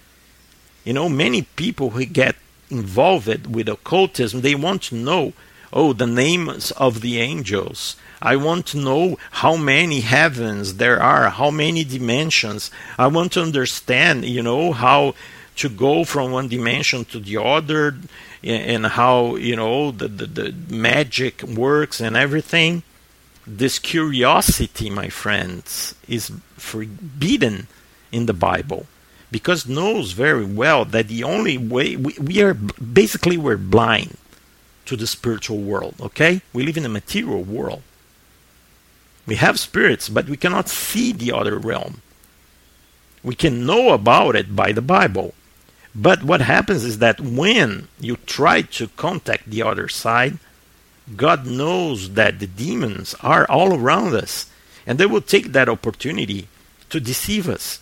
you 0.85 0.93
know, 0.93 1.09
many 1.09 1.43
people 1.43 1.91
who 1.91 2.05
get 2.05 2.37
involved 2.70 3.47
with 3.47 3.68
occultism, 3.68 4.41
they 4.41 4.55
want 4.55 4.82
to 4.82 4.95
know, 4.95 5.32
oh, 5.72 5.93
the 5.93 6.07
names 6.07 6.70
of 6.72 7.01
the 7.01 7.20
angels. 7.20 7.97
I 8.20 8.37
want 8.37 8.66
to 8.68 8.78
know 8.78 9.18
how 9.30 9.57
many 9.57 10.01
heavens 10.01 10.76
there 10.76 11.03
are, 11.03 11.28
how 11.30 11.51
many 11.51 11.85
dimensions. 11.85 12.70
I 12.99 13.07
want 13.09 13.32
to 13.32 13.43
understand, 13.43 14.24
you 14.24 14.43
know, 14.43 14.72
how 14.72 15.14
to 15.57 15.68
go 15.68 16.05
from 16.05 16.32
one 16.32 16.49
dimension 16.49 17.05
to 17.07 17.20
the 17.20 17.43
other 17.43 17.97
and 18.43 18.87
how, 18.87 19.37
you 19.37 19.57
know, 19.57 19.91
the, 19.91 20.09
the, 20.09 20.26
the 20.26 20.55
magic 20.74 21.43
works 21.43 22.01
and 22.01 22.16
everything. 22.16 22.82
This 23.47 23.78
curiosity, 23.78 24.91
my 24.91 25.09
friends, 25.09 25.95
is 26.09 26.32
forbidden 26.57 27.68
in 28.11 28.26
the 28.26 28.32
Bible 28.32 28.87
because 29.35 29.66
knows 29.66 30.12
very 30.12 30.45
well 30.45 30.85
that 30.85 31.09
the 31.09 31.24
only 31.24 31.59
way 31.59 31.97
we, 31.97 32.14
we 32.20 32.41
are 32.41 32.55
basically 32.55 33.37
we're 33.37 33.57
blind 33.57 34.16
to 34.87 34.95
the 34.95 35.09
spiritual 35.09 35.59
world 35.59 35.97
okay? 36.01 36.41
We 36.53 36.62
live 36.62 36.76
in 36.76 36.87
a 36.87 36.89
material 37.01 37.43
world. 37.43 37.82
We 39.26 39.35
have 39.35 39.59
spirits 39.59 40.09
but 40.09 40.28
we 40.28 40.37
cannot 40.37 40.68
see 40.68 41.11
the 41.11 41.32
other 41.32 41.59
realm. 41.59 42.01
We 43.24 43.35
can 43.35 43.66
know 43.66 43.91
about 43.91 44.37
it 44.37 44.55
by 44.55 44.70
the 44.70 44.80
bible. 44.97 45.35
But 45.97 46.22
what 46.22 46.41
happens 46.41 46.85
is 46.85 46.99
that 46.99 47.20
when 47.20 47.89
you 47.99 48.14
try 48.26 48.62
to 48.78 48.87
contact 48.87 49.51
the 49.51 49.64
other 49.64 49.89
side 49.89 50.39
god 51.16 51.45
knows 51.45 52.14
that 52.14 52.39
the 52.39 52.47
demons 52.47 53.16
are 53.20 53.51
all 53.51 53.74
around 53.74 54.14
us 54.14 54.49
and 54.87 54.97
they 54.97 55.07
will 55.07 55.20
take 55.20 55.49
that 55.51 55.68
opportunity 55.68 56.47
to 56.89 57.01
deceive 57.01 57.49
us 57.49 57.80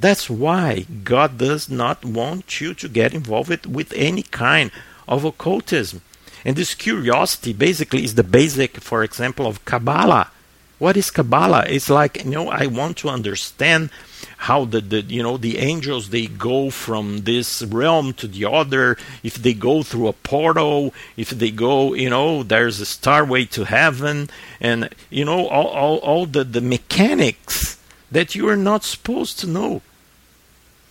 that's 0.00 0.28
why 0.28 0.86
God 1.04 1.38
does 1.38 1.68
not 1.68 2.04
want 2.04 2.60
you 2.60 2.74
to 2.74 2.88
get 2.88 3.14
involved 3.14 3.66
with 3.66 3.92
any 3.94 4.22
kind 4.22 4.70
of 5.06 5.24
occultism. 5.24 6.02
And 6.44 6.56
this 6.56 6.74
curiosity 6.74 7.52
basically 7.52 8.04
is 8.04 8.14
the 8.14 8.24
basic, 8.24 8.78
for 8.80 9.04
example, 9.04 9.46
of 9.46 9.64
Kabbalah. 9.64 10.30
What 10.78 10.96
is 10.96 11.10
Kabbalah? 11.10 11.66
It's 11.68 11.88
like, 11.88 12.24
you 12.24 12.32
know, 12.32 12.48
I 12.48 12.66
want 12.66 12.96
to 12.98 13.08
understand 13.08 13.90
how 14.38 14.64
the, 14.64 14.80
the 14.80 15.02
you 15.02 15.22
know 15.22 15.36
the 15.36 15.58
angels 15.58 16.10
they 16.10 16.26
go 16.26 16.70
from 16.70 17.18
this 17.18 17.62
realm 17.62 18.12
to 18.14 18.26
the 18.26 18.44
other 18.44 18.96
if 19.22 19.34
they 19.34 19.54
go 19.54 19.82
through 19.82 20.08
a 20.08 20.12
portal 20.12 20.92
if 21.16 21.30
they 21.30 21.50
go 21.50 21.94
you 21.94 22.10
know 22.10 22.42
there's 22.42 22.80
a 22.80 22.84
starway 22.84 23.48
to 23.48 23.64
heaven 23.64 24.28
and 24.60 24.88
you 25.10 25.24
know 25.24 25.46
all, 25.46 25.68
all, 25.68 25.98
all 25.98 26.26
the, 26.26 26.42
the 26.42 26.60
mechanics 26.60 27.78
that 28.12 28.34
you 28.34 28.48
are 28.48 28.56
not 28.56 28.84
supposed 28.84 29.40
to 29.40 29.46
know 29.46 29.82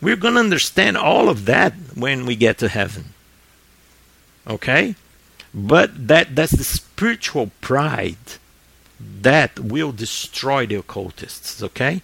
we're 0.01 0.15
going 0.15 0.33
to 0.33 0.39
understand 0.39 0.97
all 0.97 1.29
of 1.29 1.45
that 1.45 1.73
when 1.93 2.25
we 2.25 2.35
get 2.35 2.57
to 2.57 2.67
heaven. 2.67 3.13
Okay? 4.47 4.95
But 5.53 6.07
that 6.07 6.35
that's 6.35 6.53
the 6.57 6.63
spiritual 6.63 7.51
pride 7.61 8.17
that 9.21 9.59
will 9.59 9.91
destroy 9.91 10.65
the 10.65 10.75
occultists, 10.75 11.61
okay? 11.61 12.01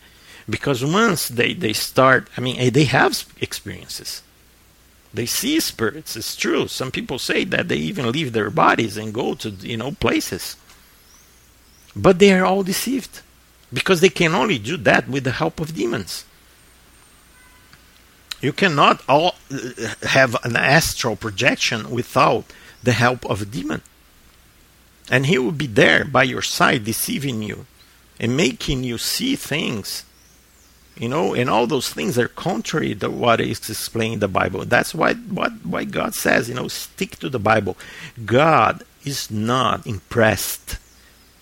Because 0.49 0.83
once 0.85 1.27
they, 1.27 1.53
they 1.53 1.73
start, 1.73 2.27
I 2.37 2.41
mean, 2.41 2.57
eh, 2.59 2.69
they 2.69 2.85
have 2.85 3.25
experiences. 3.41 4.21
They 5.13 5.25
see 5.25 5.59
spirits. 5.59 6.15
It's 6.15 6.35
true. 6.35 6.67
Some 6.67 6.91
people 6.91 7.17
say 7.17 7.43
that 7.45 7.67
they 7.67 7.77
even 7.77 8.11
leave 8.11 8.33
their 8.33 8.49
bodies 8.49 8.97
and 8.97 9.13
go 9.13 9.33
to, 9.35 9.49
you 9.49 9.77
know, 9.77 9.91
places. 9.91 10.55
But 11.95 12.19
they 12.19 12.33
are 12.33 12.45
all 12.45 12.63
deceived 12.63 13.21
because 13.71 14.01
they 14.01 14.09
can 14.09 14.33
only 14.33 14.57
do 14.57 14.77
that 14.77 15.07
with 15.07 15.23
the 15.23 15.31
help 15.31 15.59
of 15.59 15.75
demons. 15.75 16.25
You 18.41 18.53
cannot 18.53 19.01
all 19.09 19.35
uh, 19.51 19.93
have 20.03 20.35
an 20.43 20.55
astral 20.55 21.15
projection 21.15 21.89
without 21.89 22.45
the 22.83 22.93
help 22.93 23.25
of 23.25 23.41
a 23.41 23.45
demon. 23.45 23.81
And 25.09 25.25
he 25.25 25.37
will 25.37 25.51
be 25.51 25.67
there 25.67 26.05
by 26.05 26.23
your 26.23 26.41
side, 26.41 26.85
deceiving 26.85 27.41
you 27.41 27.65
and 28.19 28.37
making 28.37 28.83
you 28.83 28.97
see 28.97 29.35
things. 29.35 30.03
You 30.97 31.09
know, 31.09 31.35
and 31.35 31.49
all 31.49 31.67
those 31.67 31.89
things 31.89 32.17
are 32.17 32.27
contrary 32.27 32.95
to 32.95 33.09
what 33.09 33.39
is 33.39 33.69
explained 33.69 34.15
in 34.15 34.19
the 34.19 34.27
Bible. 34.27 34.65
That's 34.65 34.95
why 34.95 35.13
what 35.13 35.51
why 35.63 35.83
God 35.83 36.15
says, 36.15 36.49
you 36.49 36.55
know, 36.55 36.67
stick 36.67 37.17
to 37.17 37.29
the 37.29 37.39
Bible. 37.39 37.77
God 38.25 38.83
is 39.05 39.29
not 39.29 39.85
impressed 39.85 40.77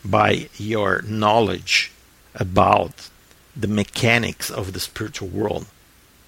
by 0.03 0.49
your 0.57 1.01
knowledge 1.03 1.91
about 2.35 3.09
the 3.55 3.67
mechanics 3.67 4.49
of 4.49 4.73
the 4.73 4.79
spiritual 4.79 5.29
world. 5.29 5.65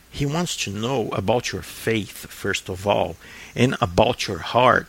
He 0.10 0.26
wants 0.26 0.55
to 0.64 0.72
know 0.72 1.10
about 1.10 1.51
your 1.51 1.62
faith, 1.62 2.28
first 2.28 2.70
of 2.70 2.88
all, 2.88 3.18
and 3.55 3.76
about 3.82 4.28
your 4.28 4.39
heart, 4.39 4.88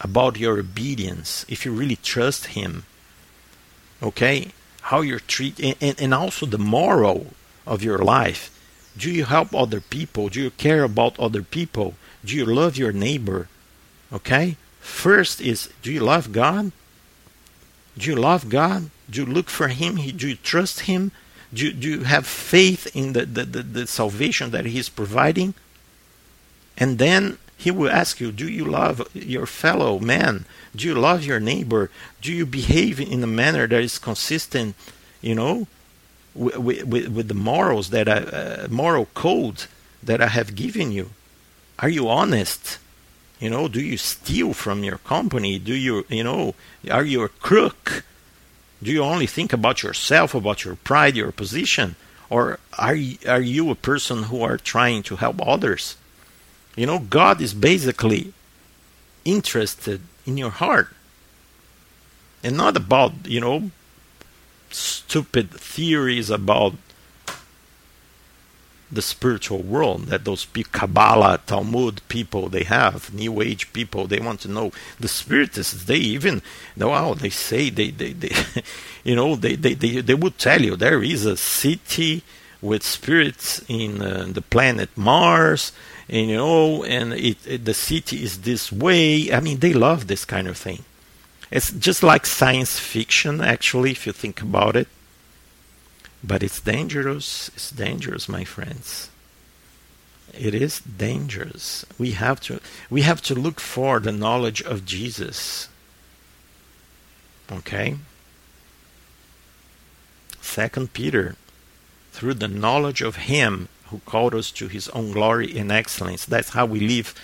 about 0.00 0.38
your 0.38 0.58
obedience, 0.58 1.44
if 1.48 1.66
you 1.66 1.72
really 1.72 1.96
trust 1.96 2.46
Him. 2.46 2.84
Okay? 4.02 4.52
How 4.82 5.00
you're 5.00 5.20
treating, 5.20 5.74
and, 5.80 6.00
and 6.00 6.14
also 6.14 6.46
the 6.46 6.58
moral 6.58 7.34
of 7.66 7.82
your 7.82 7.98
life. 7.98 8.52
Do 8.96 9.10
you 9.10 9.24
help 9.24 9.54
other 9.54 9.80
people? 9.80 10.28
Do 10.28 10.40
you 10.40 10.50
care 10.50 10.84
about 10.84 11.18
other 11.18 11.42
people? 11.42 11.94
Do 12.24 12.34
you 12.34 12.46
love 12.46 12.76
your 12.76 12.92
neighbor? 12.92 13.48
Okay? 14.12 14.56
First 14.80 15.40
is 15.40 15.68
do 15.82 15.92
you 15.92 16.00
love 16.00 16.32
God? 16.32 16.72
Do 17.98 18.08
you 18.08 18.16
love 18.16 18.48
God? 18.48 18.90
Do 19.08 19.20
you 19.20 19.26
look 19.26 19.48
for 19.48 19.68
Him? 19.68 19.96
Do 19.96 20.28
you 20.28 20.36
trust 20.36 20.80
Him? 20.80 21.12
Do, 21.52 21.72
do 21.72 21.88
you 21.88 22.04
have 22.04 22.26
faith 22.26 22.94
in 22.94 23.12
the, 23.12 23.24
the, 23.24 23.44
the, 23.44 23.62
the 23.62 23.86
salvation 23.86 24.50
that 24.50 24.66
He 24.66 24.78
is 24.78 24.88
providing? 24.88 25.54
And 26.76 26.98
then 26.98 27.38
He 27.56 27.70
will 27.70 27.90
ask 27.90 28.20
you, 28.20 28.32
Do 28.32 28.48
you 28.48 28.64
love 28.64 29.08
your 29.14 29.46
fellow 29.46 29.98
man? 29.98 30.44
Do 30.74 30.86
you 30.86 30.94
love 30.94 31.24
your 31.24 31.40
neighbor? 31.40 31.90
Do 32.20 32.32
you 32.32 32.46
behave 32.46 33.00
in 33.00 33.22
a 33.22 33.28
manner 33.28 33.66
that 33.66 33.80
is 33.80 33.98
consistent, 33.98 34.74
you 35.20 35.34
know, 35.34 35.66
with, 36.34 36.84
with, 36.84 37.08
with 37.08 37.28
the 37.28 37.34
morals 37.34 37.90
that 37.90 38.08
I, 38.08 38.18
uh, 38.18 38.68
moral 38.70 39.06
code 39.14 39.64
that 40.02 40.20
I 40.20 40.28
have 40.28 40.54
given 40.54 40.92
you? 40.92 41.10
Are 41.78 41.88
you 41.88 42.08
honest? 42.08 42.78
You 43.38 43.50
know, 43.50 43.68
do 43.68 43.80
you 43.80 43.98
steal 43.98 44.54
from 44.54 44.82
your 44.82 44.98
company? 44.98 45.58
Do 45.58 45.74
you, 45.74 46.06
you 46.08 46.24
know, 46.24 46.54
are 46.90 47.04
you 47.04 47.22
a 47.22 47.28
crook? 47.28 48.02
Do 48.82 48.90
you 48.90 49.02
only 49.02 49.26
think 49.26 49.52
about 49.52 49.82
yourself, 49.82 50.34
about 50.34 50.64
your 50.64 50.76
pride, 50.76 51.16
your 51.16 51.32
position? 51.32 51.96
Or 52.28 52.58
are 52.78 52.96
are 53.26 53.40
you 53.40 53.70
a 53.70 53.74
person 53.74 54.24
who 54.24 54.42
are 54.42 54.58
trying 54.58 55.02
to 55.04 55.16
help 55.16 55.40
others? 55.40 55.96
You 56.76 56.86
know, 56.86 56.98
God 56.98 57.40
is 57.40 57.54
basically 57.54 58.34
interested 59.24 60.00
in 60.26 60.36
your 60.36 60.50
heart. 60.50 60.88
And 62.44 62.56
not 62.56 62.76
about, 62.76 63.12
you 63.24 63.40
know, 63.40 63.70
stupid 64.70 65.50
theories 65.50 66.30
about 66.30 66.74
the 68.90 69.02
spiritual 69.02 69.62
world 69.62 70.06
that 70.06 70.24
those 70.24 70.46
Kabbalah, 70.72 71.40
Talmud 71.46 72.00
people 72.08 72.48
they 72.48 72.64
have, 72.64 73.12
New 73.12 73.40
Age 73.42 73.72
people, 73.72 74.06
they 74.06 74.20
want 74.20 74.40
to 74.40 74.48
know 74.48 74.72
the 75.00 75.08
spiritists. 75.08 75.84
They 75.84 75.96
even, 75.96 76.42
wow, 76.76 77.14
they 77.14 77.30
say 77.30 77.70
they, 77.70 77.90
they, 77.90 78.12
they 78.12 78.30
you 79.04 79.16
know, 79.16 79.36
they, 79.36 79.56
they, 79.56 79.74
they, 79.74 80.00
they 80.00 80.14
would 80.14 80.38
tell 80.38 80.62
you 80.62 80.76
there 80.76 81.02
is 81.02 81.24
a 81.26 81.36
city 81.36 82.22
with 82.62 82.82
spirits 82.82 83.62
in 83.68 84.02
uh, 84.02 84.26
the 84.30 84.42
planet 84.42 84.90
Mars, 84.96 85.72
and 86.08 86.28
you 86.28 86.36
know, 86.36 86.84
and 86.84 87.12
it, 87.12 87.38
it, 87.46 87.64
the 87.64 87.74
city 87.74 88.22
is 88.22 88.42
this 88.42 88.72
way. 88.72 89.32
I 89.32 89.40
mean, 89.40 89.58
they 89.58 89.72
love 89.72 90.06
this 90.06 90.24
kind 90.24 90.48
of 90.48 90.56
thing. 90.56 90.84
It's 91.50 91.70
just 91.70 92.02
like 92.02 92.26
science 92.26 92.78
fiction, 92.78 93.40
actually, 93.40 93.92
if 93.92 94.06
you 94.06 94.12
think 94.12 94.40
about 94.42 94.76
it. 94.76 94.88
But 96.26 96.42
it's 96.42 96.60
dangerous. 96.60 97.48
It's 97.54 97.70
dangerous, 97.70 98.28
my 98.28 98.44
friends. 98.44 99.10
It 100.34 100.54
is 100.54 100.80
dangerous. 100.80 101.86
We 101.98 102.12
have 102.12 102.40
to 102.42 102.60
we 102.90 103.02
have 103.02 103.22
to 103.22 103.34
look 103.34 103.60
for 103.60 104.00
the 104.00 104.12
knowledge 104.12 104.60
of 104.62 104.84
Jesus. 104.84 105.68
Okay? 107.50 107.96
Second 110.40 110.92
Peter, 110.92 111.36
through 112.12 112.34
the 112.34 112.48
knowledge 112.48 113.02
of 113.02 113.16
him 113.16 113.68
who 113.90 114.00
called 114.00 114.34
us 114.34 114.50
to 114.50 114.68
his 114.68 114.88
own 114.90 115.12
glory 115.12 115.56
and 115.56 115.70
excellence. 115.70 116.24
That's 116.24 116.50
how 116.50 116.66
we 116.66 116.80
live, 116.80 117.14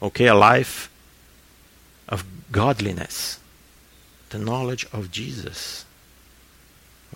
okay, 0.00 0.26
a 0.26 0.34
life 0.34 0.90
of 2.08 2.24
godliness. 2.52 3.40
The 4.30 4.38
knowledge 4.38 4.86
of 4.92 5.10
Jesus. 5.10 5.84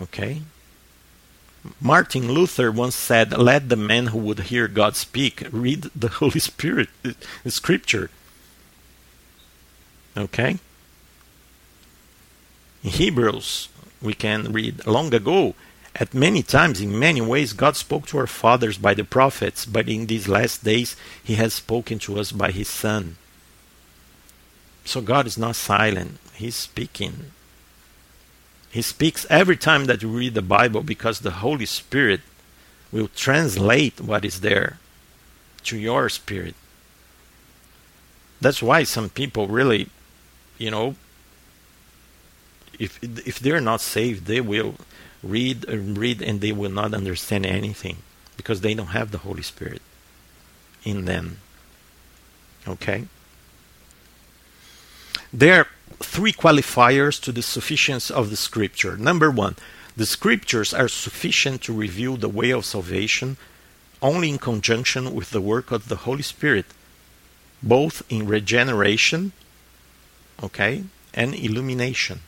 Okay? 0.01 0.41
Martin 1.81 2.31
Luther 2.31 2.71
once 2.71 2.95
said, 2.95 3.37
Let 3.37 3.69
the 3.69 3.75
man 3.75 4.07
who 4.07 4.17
would 4.19 4.39
hear 4.39 4.67
God 4.67 4.95
speak 4.95 5.47
read 5.51 5.89
the 5.95 6.07
Holy 6.19 6.39
Spirit, 6.39 6.89
uh, 7.03 7.11
the 7.43 7.51
Scripture. 7.51 8.09
Okay? 10.17 10.59
In 12.83 12.89
Hebrews, 12.89 13.69
we 14.01 14.13
can 14.13 14.51
read, 14.53 14.85
Long 14.85 15.13
ago, 15.13 15.55
at 15.95 16.13
many 16.13 16.43
times, 16.43 16.79
in 16.79 16.97
many 16.97 17.19
ways, 17.19 17.53
God 17.53 17.75
spoke 17.75 18.07
to 18.07 18.19
our 18.19 18.27
fathers 18.27 18.77
by 18.77 18.93
the 18.93 19.03
prophets, 19.03 19.65
but 19.65 19.89
in 19.89 20.05
these 20.05 20.27
last 20.27 20.63
days, 20.63 20.95
He 21.21 21.35
has 21.35 21.53
spoken 21.53 21.99
to 21.99 22.19
us 22.19 22.31
by 22.31 22.51
His 22.51 22.69
Son. 22.69 23.17
So 24.85 25.01
God 25.01 25.27
is 25.27 25.37
not 25.37 25.55
silent, 25.55 26.19
He's 26.33 26.55
speaking. 26.55 27.31
He 28.71 28.81
speaks 28.81 29.25
every 29.29 29.57
time 29.57 29.85
that 29.85 30.01
you 30.01 30.09
read 30.09 30.35
the 30.35 30.41
Bible 30.41 30.83
because 30.83 31.19
the 31.19 31.31
Holy 31.31 31.65
Spirit 31.65 32.21
will 32.91 33.09
translate 33.15 33.99
what 33.99 34.25
is 34.25 34.41
there 34.41 34.77
to 35.63 35.77
your 35.77 36.09
spirit. 36.09 36.55
That's 38.41 38.61
why 38.61 38.83
some 38.83 39.09
people 39.09 39.47
really, 39.47 39.89
you 40.57 40.71
know, 40.71 40.95
if 42.77 42.97
if 43.01 43.39
they're 43.39 43.59
not 43.59 43.81
saved, 43.81 44.25
they 44.25 44.39
will 44.39 44.75
read 45.21 45.65
and 45.65 45.97
read 45.97 46.21
and 46.21 46.39
they 46.39 46.51
will 46.51 46.71
not 46.71 46.93
understand 46.93 47.45
anything 47.45 47.97
because 48.37 48.61
they 48.61 48.73
don't 48.73 48.87
have 48.87 49.11
the 49.11 49.19
Holy 49.19 49.43
Spirit 49.43 49.81
in 50.85 51.05
them. 51.05 51.39
Okay? 52.67 53.05
There 55.33 55.67
three 55.99 56.33
qualifiers 56.33 57.21
to 57.21 57.31
the 57.31 57.41
sufficiency 57.41 58.13
of 58.13 58.29
the 58.29 58.37
scripture. 58.37 58.97
Number 58.97 59.29
one, 59.29 59.55
the 59.95 60.05
scriptures 60.05 60.73
are 60.73 60.87
sufficient 60.87 61.61
to 61.63 61.73
reveal 61.73 62.15
the 62.15 62.29
way 62.29 62.51
of 62.51 62.65
salvation 62.65 63.37
only 64.01 64.29
in 64.29 64.37
conjunction 64.37 65.13
with 65.13 65.31
the 65.31 65.41
work 65.41 65.71
of 65.71 65.89
the 65.89 65.97
Holy 65.97 66.21
Spirit, 66.21 66.65
both 67.61 68.01
in 68.09 68.25
regeneration, 68.25 69.33
okay, 70.41 70.83
and 71.13 71.35
illumination. 71.35 72.21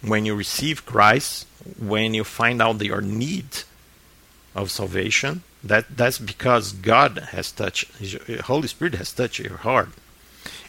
When 0.00 0.24
you 0.24 0.34
receive 0.34 0.86
Christ, 0.86 1.46
when 1.78 2.14
you 2.14 2.24
find 2.24 2.62
out 2.62 2.82
your 2.82 3.02
need 3.02 3.64
of 4.54 4.70
salvation, 4.70 5.42
that 5.62 5.94
that's 5.94 6.18
because 6.18 6.72
God 6.72 7.18
has 7.32 7.52
touched, 7.52 7.90
Holy 8.44 8.68
Spirit 8.68 8.94
has 8.94 9.12
touched 9.12 9.40
your 9.40 9.58
heart 9.58 9.90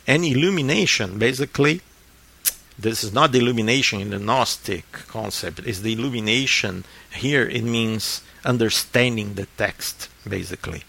and 0.07 0.25
illumination, 0.25 1.19
basically, 1.19 1.81
this 2.77 3.03
is 3.03 3.13
not 3.13 3.31
the 3.31 3.39
illumination 3.39 4.01
in 4.01 4.09
the 4.09 4.19
Gnostic 4.19 4.91
concept, 5.07 5.59
it's 5.59 5.81
the 5.81 5.93
illumination 5.93 6.83
here, 7.13 7.47
it 7.47 7.63
means 7.63 8.21
understanding 8.43 9.35
the 9.35 9.45
text, 9.57 10.09
basically. 10.27 10.83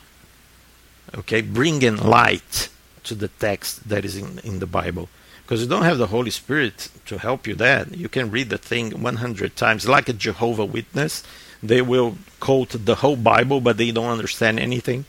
Okay, 1.14 1.42
bringing 1.42 1.96
light 1.96 2.68
to 3.04 3.14
the 3.14 3.28
text 3.28 3.88
that 3.88 4.04
is 4.04 4.16
in, 4.16 4.38
in 4.38 4.58
the 4.60 4.66
Bible. 4.66 5.08
Because 5.42 5.60
you 5.60 5.68
don't 5.68 5.82
have 5.82 5.98
the 5.98 6.06
Holy 6.06 6.30
Spirit 6.30 6.88
to 7.06 7.18
help 7.18 7.46
you 7.46 7.54
that. 7.56 7.94
You 7.94 8.08
can 8.08 8.30
read 8.30 8.48
the 8.48 8.56
thing 8.56 9.02
100 9.02 9.56
times, 9.56 9.86
like 9.86 10.08
a 10.08 10.14
Jehovah 10.14 10.64
Witness. 10.64 11.22
They 11.62 11.82
will 11.82 12.16
quote 12.40 12.70
the 12.70 12.96
whole 12.96 13.16
Bible, 13.16 13.60
but 13.60 13.76
they 13.76 13.90
don't 13.90 14.10
understand 14.10 14.58
anything 14.58 15.04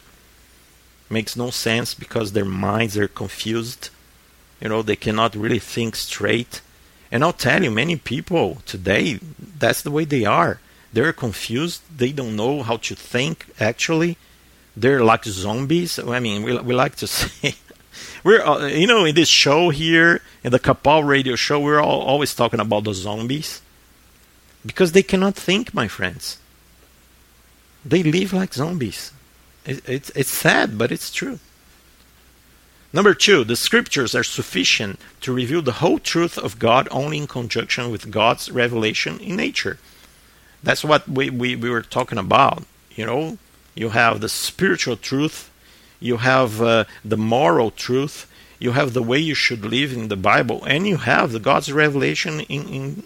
makes 1.13 1.37
no 1.37 1.49
sense 1.51 1.93
because 1.93 2.31
their 2.31 2.45
minds 2.45 2.97
are 2.97 3.07
confused. 3.07 3.89
You 4.59 4.69
know, 4.69 4.81
they 4.81 4.95
cannot 4.95 5.35
really 5.35 5.59
think 5.59 5.95
straight. 5.95 6.61
And 7.11 7.23
I'll 7.23 7.31
tell 7.47 7.63
you, 7.63 7.71
many 7.71 7.95
people 7.95 8.57
today, 8.65 9.19
that's 9.59 9.83
the 9.83 9.91
way 9.91 10.03
they 10.05 10.25
are. 10.25 10.59
They're 10.91 11.13
confused. 11.13 11.81
They 11.95 12.11
don't 12.11 12.35
know 12.35 12.63
how 12.63 12.77
to 12.77 12.95
think, 12.95 13.45
actually. 13.59 14.17
They're 14.75 15.03
like 15.03 15.25
zombies. 15.25 15.99
I 15.99 16.19
mean, 16.19 16.43
we, 16.43 16.57
we 16.59 16.73
like 16.73 16.95
to 16.97 17.07
say. 17.17 17.55
we're, 18.23 18.41
uh, 18.41 18.65
you 18.67 18.87
know, 18.87 19.05
in 19.05 19.15
this 19.15 19.29
show 19.29 19.69
here, 19.69 20.21
in 20.43 20.51
the 20.51 20.59
Kapal 20.59 21.05
radio 21.07 21.35
show, 21.35 21.59
we're 21.59 21.79
all, 21.79 22.01
always 22.01 22.33
talking 22.33 22.59
about 22.59 22.83
the 22.85 22.93
zombies. 22.93 23.61
Because 24.65 24.93
they 24.93 25.03
cannot 25.03 25.35
think, 25.35 25.73
my 25.73 25.87
friends. 25.87 26.37
They 27.85 28.01
live 28.01 28.33
like 28.33 28.53
zombies. 28.53 29.11
It, 29.65 29.87
it's, 29.87 30.09
it's 30.11 30.31
sad, 30.31 30.77
but 30.77 30.91
it's 30.91 31.11
true. 31.11 31.39
Number 32.91 33.15
two, 33.15 33.43
the 33.43 33.55
scriptures 33.55 34.13
are 34.13 34.23
sufficient 34.23 34.99
to 35.21 35.33
reveal 35.33 35.63
the 35.63 35.73
whole 35.73 35.97
truth 35.97 36.37
of 36.37 36.59
God 36.59 36.87
only 36.91 37.17
in 37.17 37.27
conjunction 37.27 37.89
with 37.89 38.11
God's 38.11 38.51
revelation 38.51 39.19
in 39.19 39.35
nature. 39.35 39.79
That's 40.61 40.83
what 40.83 41.07
we, 41.09 41.31
we, 41.31 41.55
we 41.55 41.69
were 41.69 41.81
talking 41.81 42.19
about. 42.19 42.63
You 42.95 43.07
know, 43.07 43.37
you 43.73 43.89
have 43.89 44.21
the 44.21 44.29
spiritual 44.29 44.95
truth, 44.95 45.49
you 45.99 46.17
have 46.17 46.61
uh, 46.61 46.83
the 47.03 47.17
moral 47.17 47.71
truth, 47.71 48.29
you 48.59 48.71
have 48.73 48.93
the 48.93 49.01
way 49.01 49.17
you 49.17 49.33
should 49.33 49.65
live 49.65 49.91
in 49.91 50.09
the 50.09 50.15
Bible, 50.15 50.63
and 50.65 50.87
you 50.87 50.97
have 50.97 51.31
the 51.31 51.39
God's 51.39 51.73
revelation 51.73 52.41
in 52.41 52.67
in 52.69 53.03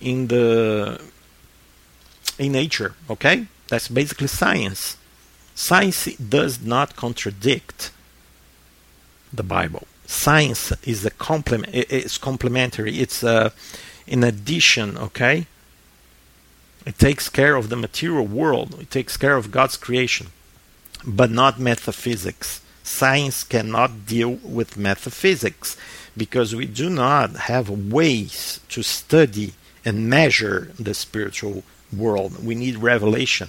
in 0.00 0.26
the 0.26 1.00
in 2.38 2.52
nature. 2.52 2.94
Okay, 3.08 3.46
that's 3.68 3.88
basically 3.88 4.26
science. 4.26 4.96
Science 5.54 6.06
does 6.16 6.60
not 6.60 6.96
contradict 6.96 7.92
the 9.32 9.42
Bible. 9.42 9.86
Science 10.06 10.72
is 10.82 11.04
a 11.04 11.10
complement. 11.10 11.74
It's 11.74 12.18
complementary. 12.18 12.98
It's 12.98 13.22
a, 13.22 13.46
uh, 13.46 13.50
in 14.06 14.22
addition. 14.22 14.98
Okay. 14.98 15.46
It 16.84 16.98
takes 16.98 17.28
care 17.28 17.56
of 17.56 17.70
the 17.70 17.76
material 17.76 18.26
world. 18.26 18.78
It 18.80 18.90
takes 18.90 19.16
care 19.16 19.36
of 19.36 19.50
God's 19.50 19.76
creation, 19.76 20.26
but 21.06 21.30
not 21.30 21.58
metaphysics. 21.58 22.60
Science 22.82 23.44
cannot 23.44 24.04
deal 24.04 24.32
with 24.42 24.76
metaphysics 24.76 25.78
because 26.14 26.54
we 26.54 26.66
do 26.66 26.90
not 26.90 27.30
have 27.48 27.70
ways 27.70 28.60
to 28.68 28.82
study 28.82 29.54
and 29.84 30.10
measure 30.10 30.72
the 30.78 30.92
spiritual 30.92 31.64
world. 31.96 32.44
We 32.44 32.54
need 32.54 32.76
revelation. 32.76 33.48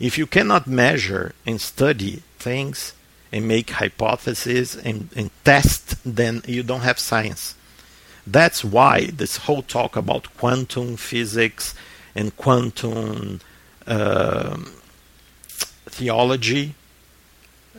If 0.00 0.18
you 0.18 0.26
cannot 0.26 0.66
measure 0.66 1.34
and 1.46 1.60
study 1.60 2.22
things 2.38 2.94
and 3.30 3.48
make 3.48 3.70
hypotheses 3.70 4.76
and, 4.76 5.08
and 5.16 5.30
test, 5.44 5.96
then 6.04 6.42
you 6.46 6.62
don't 6.62 6.80
have 6.80 6.98
science. 6.98 7.54
That's 8.26 8.64
why 8.64 9.06
this 9.06 9.38
whole 9.38 9.62
talk 9.62 9.96
about 9.96 10.36
quantum 10.36 10.96
physics 10.96 11.74
and 12.14 12.36
quantum 12.36 13.40
uh, 13.86 14.58
theology, 15.86 16.74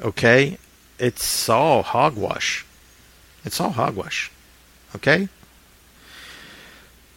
okay, 0.02 0.58
it's 1.00 1.50
all 1.50 1.84
hogwash. 1.84 2.66
It's 3.46 3.60
all 3.60 3.72
hogwash. 3.72 4.32
Okay? 4.96 5.30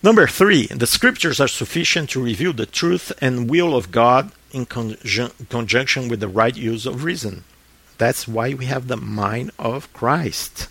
Number 0.03 0.27
three, 0.27 0.67
the 0.67 0.87
scriptures 0.87 1.41
are 1.41 1.49
sufficient 1.49 2.11
to 2.11 2.23
reveal 2.23 2.53
the 2.53 2.67
truth 2.67 3.13
and 3.21 3.51
will 3.51 3.75
of 3.75 3.91
God 3.91 4.31
in 4.57 4.67
conjun- 4.67 5.49
conjunction 5.51 6.09
with 6.09 6.21
the 6.21 6.29
right 6.29 6.57
use 6.57 6.87
of 6.87 7.05
reason. 7.05 7.45
That's 7.99 8.27
why 8.27 8.55
we 8.55 8.67
have 8.67 8.89
the 8.89 8.97
mind 8.97 9.53
of 9.59 9.93
Christ. 9.93 10.69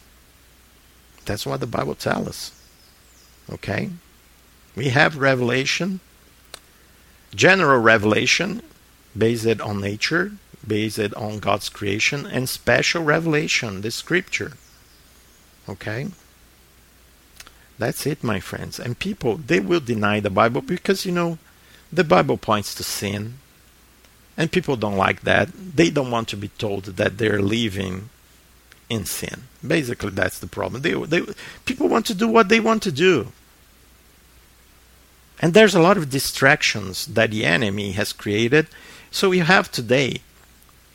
That's 1.25 1.45
what 1.45 1.59
the 1.59 1.67
Bible 1.67 1.95
tells 1.95 2.27
us. 2.27 2.51
Okay? 3.51 3.91
We 4.75 4.89
have 4.89 5.17
revelation, 5.17 5.99
general 7.33 7.79
revelation 7.79 8.61
based 9.17 9.61
on 9.61 9.81
nature, 9.81 10.33
based 10.65 10.99
on 11.15 11.39
God's 11.39 11.69
creation, 11.69 12.25
and 12.25 12.49
special 12.49 13.03
revelation, 13.03 13.81
the 13.81 13.91
scripture. 13.91 14.53
Okay? 15.69 16.07
That's 17.77 18.05
it, 18.05 18.23
my 18.23 18.39
friends. 18.39 18.79
And 18.79 18.97
people, 18.97 19.37
they 19.37 19.59
will 19.59 19.79
deny 19.79 20.19
the 20.19 20.29
Bible 20.29 20.61
because, 20.61 21.05
you 21.05 21.11
know, 21.11 21.37
the 21.91 22.03
Bible 22.03 22.37
points 22.37 22.73
to 22.75 22.83
sin. 22.83 23.39
And 24.37 24.51
people 24.51 24.75
don't 24.75 24.97
like 24.97 25.21
that. 25.21 25.49
They 25.53 25.89
don't 25.89 26.11
want 26.11 26.27
to 26.29 26.37
be 26.37 26.49
told 26.49 26.85
that 26.85 27.17
they're 27.17 27.41
living 27.41 28.09
in 28.89 29.05
sin. 29.05 29.43
Basically, 29.65 30.11
that's 30.11 30.39
the 30.39 30.47
problem. 30.47 30.81
They, 30.81 30.93
they, 30.93 31.21
people 31.65 31.87
want 31.87 32.05
to 32.07 32.13
do 32.13 32.27
what 32.27 32.49
they 32.49 32.59
want 32.59 32.83
to 32.83 32.91
do. 32.91 33.31
And 35.41 35.53
there's 35.53 35.75
a 35.75 35.81
lot 35.81 35.97
of 35.97 36.09
distractions 36.09 37.05
that 37.07 37.31
the 37.31 37.45
enemy 37.45 37.91
has 37.93 38.13
created. 38.13 38.67
So 39.11 39.31
you 39.31 39.43
have 39.43 39.71
today, 39.71 40.21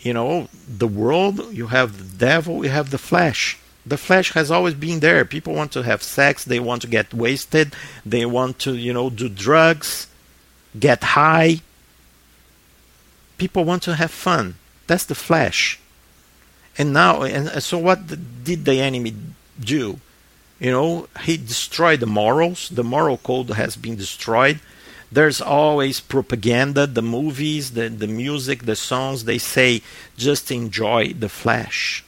you 0.00 0.12
know, 0.12 0.48
the 0.68 0.88
world, 0.88 1.52
you 1.52 1.68
have 1.68 1.98
the 1.98 2.18
devil, 2.18 2.64
you 2.64 2.70
have 2.70 2.90
the 2.90 2.98
flesh. 2.98 3.58
The 3.84 3.96
flesh 3.96 4.32
has 4.32 4.50
always 4.50 4.74
been 4.74 5.00
there. 5.00 5.24
People 5.24 5.54
want 5.54 5.72
to 5.72 5.82
have 5.82 6.02
sex, 6.02 6.44
they 6.44 6.60
want 6.60 6.82
to 6.82 6.88
get 6.88 7.14
wasted, 7.14 7.74
they 8.04 8.26
want 8.26 8.58
to, 8.60 8.76
you 8.76 8.92
know, 8.92 9.10
do 9.10 9.28
drugs, 9.28 10.06
get 10.78 11.02
high. 11.02 11.60
People 13.40 13.64
want 13.64 13.82
to 13.84 13.94
have 13.94 14.10
fun. 14.10 14.56
That's 14.86 15.06
the 15.06 15.14
flesh. 15.14 15.80
And 16.76 16.92
now, 16.92 17.22
and 17.22 17.62
so 17.62 17.78
what 17.78 18.06
did 18.44 18.66
the 18.66 18.82
enemy 18.82 19.14
do? 19.58 19.98
You 20.58 20.70
know, 20.70 21.08
he 21.22 21.38
destroyed 21.38 22.00
the 22.00 22.06
morals. 22.06 22.68
The 22.68 22.84
moral 22.84 23.16
code 23.16 23.48
has 23.48 23.76
been 23.76 23.96
destroyed. 23.96 24.60
There's 25.10 25.40
always 25.40 26.00
propaganda, 26.00 26.86
the 26.86 27.00
movies, 27.00 27.70
the, 27.70 27.88
the 27.88 28.06
music, 28.06 28.66
the 28.66 28.76
songs, 28.76 29.24
they 29.24 29.38
say 29.38 29.80
just 30.18 30.50
enjoy 30.50 31.14
the 31.14 31.30
flesh. 31.30 32.04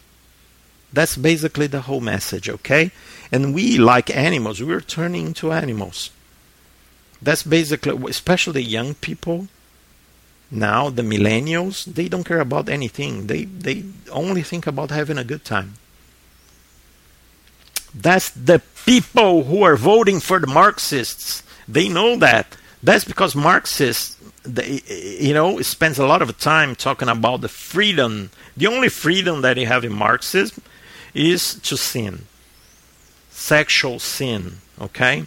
That's 0.92 1.16
basically 1.16 1.66
the 1.66 1.80
whole 1.80 2.02
message, 2.02 2.50
okay? 2.50 2.90
And 3.32 3.54
we, 3.54 3.78
like 3.78 4.14
animals, 4.14 4.62
we're 4.62 4.82
turning 4.82 5.28
into 5.28 5.50
animals. 5.50 6.10
That's 7.22 7.42
basically, 7.42 7.96
especially 8.10 8.62
young 8.62 8.92
people 8.96 9.48
now, 10.52 10.90
the 10.90 11.00
millennials, 11.00 11.86
they 11.86 12.08
don't 12.08 12.24
care 12.24 12.40
about 12.40 12.68
anything. 12.68 13.26
They, 13.26 13.44
they 13.44 13.84
only 14.10 14.42
think 14.42 14.66
about 14.66 14.90
having 14.90 15.16
a 15.16 15.24
good 15.24 15.46
time. 15.46 15.74
That's 17.94 18.28
the 18.30 18.60
people 18.84 19.44
who 19.44 19.62
are 19.62 19.76
voting 19.76 20.20
for 20.20 20.38
the 20.38 20.46
Marxists. 20.46 21.42
They 21.66 21.88
know 21.88 22.16
that. 22.16 22.54
That's 22.82 23.04
because 23.04 23.34
Marxists, 23.34 24.18
they, 24.42 24.82
you 25.18 25.32
know, 25.32 25.62
spends 25.62 25.98
a 25.98 26.06
lot 26.06 26.20
of 26.20 26.38
time 26.38 26.74
talking 26.74 27.08
about 27.08 27.40
the 27.40 27.48
freedom. 27.48 28.28
The 28.54 28.66
only 28.66 28.90
freedom 28.90 29.40
that 29.40 29.56
you 29.56 29.66
have 29.66 29.84
in 29.86 29.94
Marxism 29.94 30.62
is 31.14 31.54
to 31.62 31.78
sin, 31.78 32.26
sexual 33.30 33.98
sin. 33.98 34.58
Okay. 34.78 35.24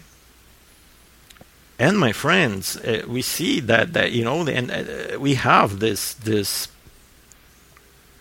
And 1.78 1.98
my 1.98 2.14
friends, 2.14 2.78
uh, 2.78 3.04
we 3.08 3.22
see 3.22 3.60
that 3.60 3.94
that 3.94 4.12
you 4.14 4.24
know, 4.24 4.48
and 4.48 4.72
uh, 4.72 5.20
we 5.20 5.36
have 5.36 5.80
this 5.80 6.14
this 6.14 6.70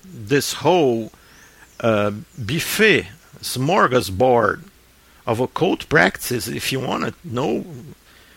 this 0.05 0.55
whole 0.55 1.13
uh, 1.81 2.11
buffet 2.39 3.07
smorgasbord 3.41 4.65
of 5.27 5.41
occult 5.41 5.89
practices. 5.89 6.49
If 6.49 6.73
you 6.73 6.81
want 6.81 7.05
to 7.05 7.15
know, 7.25 7.65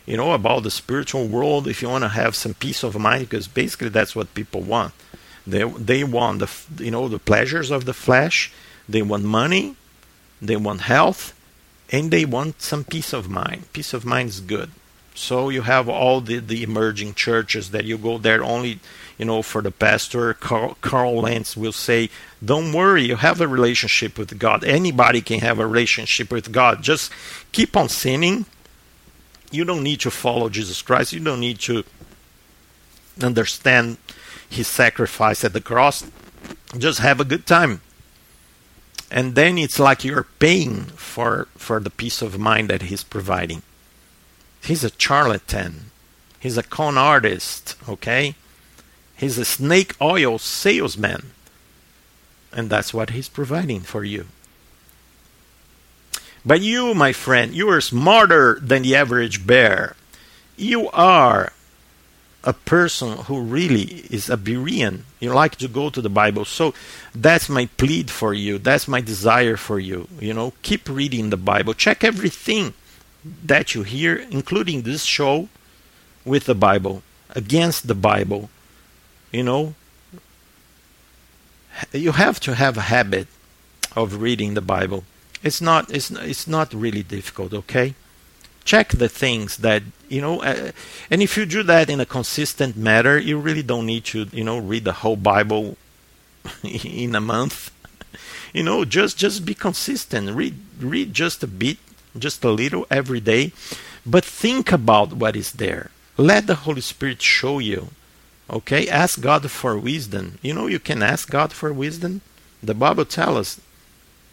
you 0.06 0.18
know, 0.18 0.34
about 0.34 0.64
the 0.64 0.72
spiritual 0.72 1.28
world, 1.28 1.68
if 1.68 1.82
you 1.82 1.90
want 1.90 2.04
to 2.04 2.10
have 2.10 2.36
some 2.36 2.54
peace 2.54 2.84
of 2.84 2.98
mind, 2.98 3.30
because 3.30 3.48
basically 3.48 3.90
that's 3.90 4.16
what 4.16 4.34
people 4.36 4.62
want. 4.62 4.94
They 5.48 5.64
they 5.64 6.04
want 6.04 6.40
the 6.40 6.84
you 6.84 6.92
know 6.92 7.08
the 7.08 7.20
pleasures 7.20 7.72
of 7.72 7.86
the 7.86 7.94
flesh. 7.94 8.52
They 8.88 9.02
want 9.02 9.24
money. 9.24 9.76
They 10.42 10.58
want 10.58 10.82
health, 10.82 11.34
and 11.90 12.12
they 12.12 12.24
want 12.24 12.62
some 12.62 12.84
peace 12.84 13.14
of 13.14 13.30
mind. 13.30 13.74
Peace 13.74 13.94
of 13.94 14.06
mind 14.06 14.30
is 14.30 14.42
good. 14.42 14.70
So 15.18 15.50
you 15.50 15.64
have 15.64 15.90
all 15.90 16.22
the, 16.22 16.38
the 16.38 16.62
emerging 16.62 17.16
churches 17.16 17.72
that 17.72 17.86
you 17.86 17.98
go 17.98 18.20
there 18.20 18.44
only, 18.44 18.80
you 19.18 19.26
know, 19.26 19.42
for 19.42 19.64
the 19.64 19.72
pastor. 19.72 20.36
Carl, 20.36 20.78
Carl 20.82 21.22
Lentz 21.22 21.58
will 21.58 21.72
say, 21.72 22.12
"Don't 22.46 22.72
worry, 22.72 23.06
you 23.06 23.16
have 23.16 23.42
a 23.42 23.48
relationship 23.48 24.20
with 24.20 24.38
God. 24.38 24.64
Anybody 24.64 25.22
can 25.22 25.40
have 25.40 25.58
a 25.58 25.66
relationship 25.66 26.32
with 26.32 26.52
God. 26.52 26.84
Just 26.84 27.12
keep 27.52 27.76
on 27.76 27.90
sinning. 27.90 28.46
You 29.50 29.66
don't 29.66 29.82
need 29.82 30.02
to 30.02 30.12
follow 30.12 30.50
Jesus 30.50 30.84
Christ. 30.84 31.14
You 31.14 31.20
don't 31.20 31.40
need 31.40 31.60
to 31.62 31.84
understand 33.20 33.98
His 34.48 34.68
sacrifice 34.68 35.44
at 35.44 35.54
the 35.54 35.62
cross. 35.62 36.06
Just 36.78 37.00
have 37.00 37.20
a 37.20 37.26
good 37.26 37.48
time." 37.48 37.82
And 39.10 39.34
then 39.34 39.58
it's 39.58 39.80
like 39.80 40.04
you're 40.04 40.28
paying 40.38 40.84
for 40.94 41.48
for 41.58 41.80
the 41.80 41.90
peace 41.90 42.22
of 42.22 42.38
mind 42.38 42.70
that 42.70 42.84
He's 42.84 43.04
providing. 43.04 43.64
He's 44.68 44.84
a 44.84 44.92
charlatan. 44.98 45.92
He's 46.42 46.58
a 46.58 46.64
con 46.64 46.98
artist, 46.98 47.78
okay? 47.88 48.36
He's 49.16 49.38
a 49.38 49.46
snake 49.46 49.96
oil 50.02 50.38
salesman. 50.40 51.32
And 52.52 52.70
that's 52.70 52.94
what 52.94 53.12
he's 53.12 53.30
providing 53.30 53.80
for 53.80 54.04
you. 54.04 54.28
But 56.46 56.60
you, 56.60 56.94
my 56.94 57.14
friend, 57.14 57.54
you 57.54 57.70
are 57.70 57.80
smarter 57.80 58.60
than 58.62 58.82
the 58.82 58.94
average 58.94 59.48
bear. 59.48 59.96
You 60.58 60.90
are 60.90 61.54
a 62.44 62.52
person 62.52 63.20
who 63.20 63.40
really 63.40 64.04
is 64.12 64.30
a 64.30 64.36
Berean. 64.36 65.04
You 65.22 65.32
like 65.32 65.56
to 65.58 65.70
go 65.70 65.90
to 65.90 66.02
the 66.02 66.10
Bible. 66.10 66.44
So 66.44 66.74
that's 67.16 67.48
my 67.48 67.68
plead 67.78 68.12
for 68.12 68.34
you. 68.34 68.58
That's 68.58 68.88
my 68.88 69.00
desire 69.00 69.56
for 69.56 69.80
you. 69.80 70.10
You 70.20 70.34
know, 70.34 70.52
keep 70.62 70.90
reading 70.90 71.30
the 71.30 71.38
Bible. 71.38 71.74
Check 71.74 72.04
everything 72.04 72.74
that 73.44 73.76
you 73.76 73.84
hear, 73.84 74.16
including 74.16 74.82
this 74.82 75.04
show, 75.04 75.50
with 76.26 76.46
the 76.46 76.56
Bible, 76.56 77.04
against 77.36 77.88
the 77.88 77.96
Bible. 77.96 78.50
You 79.32 79.44
know, 79.44 79.76
you 81.92 82.14
have 82.14 82.40
to 82.42 82.56
have 82.56 82.78
a 82.78 82.82
habit 82.82 83.28
of 83.96 84.22
reading 84.22 84.54
the 84.54 84.62
Bible. 84.62 85.04
It's 85.44 85.62
not 85.62 85.92
it's 85.92 86.12
it's 86.12 86.48
not 86.48 86.74
really 86.74 87.04
difficult, 87.04 87.54
okay? 87.54 87.96
Check 88.64 88.90
the 88.90 89.08
things 89.10 89.58
that 89.58 89.84
you 90.10 90.22
know, 90.22 90.42
uh, 90.42 90.72
and 91.10 91.22
if 91.22 91.38
you 91.38 91.46
do 91.46 91.64
that 91.64 91.90
in 91.90 92.00
a 92.00 92.06
consistent 92.06 92.76
manner, 92.76 93.18
you 93.18 93.38
really 93.38 93.64
don't 93.64 93.86
need 93.86 94.06
to 94.06 94.28
you 94.32 94.44
know 94.44 94.58
read 94.58 94.84
the 94.84 94.94
whole 94.94 95.16
Bible 95.16 95.78
in 96.64 97.16
a 97.16 97.22
month. 97.22 97.72
you 98.54 98.64
know, 98.64 98.84
just 98.86 99.18
just 99.18 99.46
be 99.46 99.54
consistent. 99.54 100.36
Read 100.36 100.56
read 100.80 101.14
just 101.14 101.44
a 101.44 101.48
bit, 101.48 101.78
just 102.20 102.44
a 102.44 102.52
little 102.52 102.86
every 102.90 103.20
day, 103.20 103.52
but 104.06 104.26
think 104.26 104.72
about 104.72 105.14
what 105.14 105.36
is 105.36 105.54
there. 105.54 105.92
Let 106.18 106.48
the 106.48 106.56
Holy 106.56 106.82
Spirit 106.82 107.22
show 107.22 107.60
you. 107.60 107.90
Okay? 108.50 108.88
Ask 108.88 109.22
God 109.22 109.50
for 109.52 109.78
wisdom. 109.78 110.40
You 110.42 110.54
know 110.54 110.68
you 110.68 110.80
can 110.80 111.04
ask 111.04 111.30
God 111.30 111.54
for 111.54 111.72
wisdom. 111.74 112.22
The 112.64 112.74
Bible 112.74 113.06
tells 113.06 113.38
us 113.38 113.62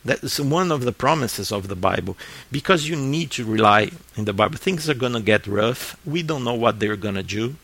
that 0.04 0.22
is 0.22 0.40
one 0.40 0.70
of 0.70 0.84
the 0.84 0.92
promises 0.92 1.50
of 1.50 1.68
the 1.68 1.76
Bible 1.76 2.16
because 2.52 2.88
you 2.88 2.96
need 2.96 3.30
to 3.32 3.44
rely 3.44 3.90
in 4.16 4.26
the 4.26 4.32
Bible. 4.32 4.56
Things 4.56 4.88
are 4.88 4.94
going 4.94 5.14
to 5.14 5.20
get 5.20 5.46
rough. 5.46 5.96
We 6.04 6.22
don't 6.22 6.44
know 6.44 6.54
what 6.54 6.78
they're 6.78 6.96
going 6.96 7.14
to 7.14 7.22
do. 7.22 7.56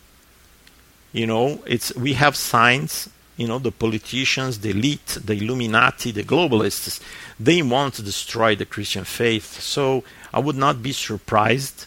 You 1.13 1.27
know, 1.27 1.63
it's 1.67 1.95
we 1.97 2.15
have 2.15 2.37
signs 2.37 3.09
you 3.41 3.49
know, 3.49 3.59
the 3.59 3.73
politicians, 3.73 4.61
the 4.61 4.69
elite, 4.69 5.17
the 5.25 5.33
Illuminati, 5.33 6.11
the 6.11 6.23
globalists, 6.23 7.01
they 7.41 7.63
want 7.63 7.95
to 7.95 8.03
destroy 8.03 8.55
the 8.55 8.67
Christian 8.67 9.05
faith. 9.05 9.61
So 9.61 10.05
I 10.31 10.41
would 10.41 10.57
not 10.57 10.83
be 10.83 10.93
surprised 10.93 11.87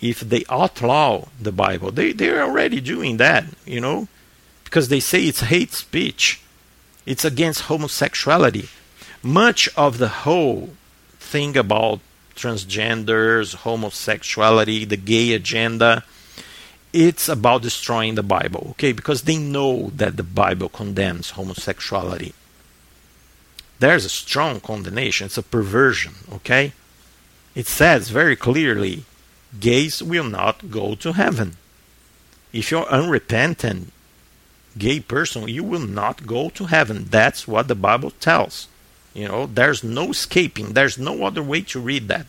if 0.00 0.20
they 0.20 0.42
outlaw 0.48 1.26
the 1.38 1.52
Bible. 1.52 1.90
They 1.90 2.12
they're 2.12 2.42
already 2.42 2.80
doing 2.80 3.18
that, 3.18 3.44
you 3.66 3.78
know, 3.78 4.08
because 4.64 4.88
they 4.88 5.00
say 5.00 5.24
it's 5.24 5.42
hate 5.52 5.74
speech. 5.74 6.40
It's 7.04 7.26
against 7.26 7.68
homosexuality. 7.72 8.70
Much 9.22 9.68
of 9.76 9.98
the 9.98 10.08
whole 10.24 10.70
thing 11.18 11.58
about 11.58 12.00
transgenders, 12.34 13.54
homosexuality, 13.66 14.86
the 14.86 14.96
gay 14.96 15.34
agenda, 15.34 16.04
it's 16.92 17.28
about 17.28 17.62
destroying 17.62 18.14
the 18.14 18.22
Bible, 18.22 18.68
okay? 18.70 18.92
Because 18.92 19.22
they 19.22 19.38
know 19.38 19.90
that 19.94 20.16
the 20.16 20.22
Bible 20.22 20.68
condemns 20.68 21.30
homosexuality. 21.30 22.34
There's 23.78 24.04
a 24.04 24.10
strong 24.10 24.60
condemnation, 24.60 25.26
it's 25.26 25.38
a 25.38 25.42
perversion, 25.42 26.14
okay? 26.32 26.72
It 27.54 27.66
says 27.66 28.10
very 28.10 28.36
clearly 28.36 29.04
gays 29.58 30.02
will 30.02 30.24
not 30.24 30.70
go 30.70 30.94
to 30.96 31.12
heaven. 31.12 31.56
If 32.52 32.70
you're 32.70 32.86
unrepentant 32.88 33.92
gay 34.78 35.00
person, 35.00 35.48
you 35.48 35.64
will 35.64 35.86
not 35.86 36.26
go 36.26 36.50
to 36.50 36.66
heaven. 36.66 37.06
That's 37.10 37.48
what 37.48 37.68
the 37.68 37.74
Bible 37.74 38.10
tells. 38.12 38.68
You 39.14 39.28
know, 39.28 39.46
there's 39.46 39.82
no 39.82 40.10
escaping. 40.10 40.72
There's 40.72 40.98
no 40.98 41.24
other 41.24 41.42
way 41.42 41.62
to 41.62 41.80
read 41.80 42.08
that. 42.08 42.26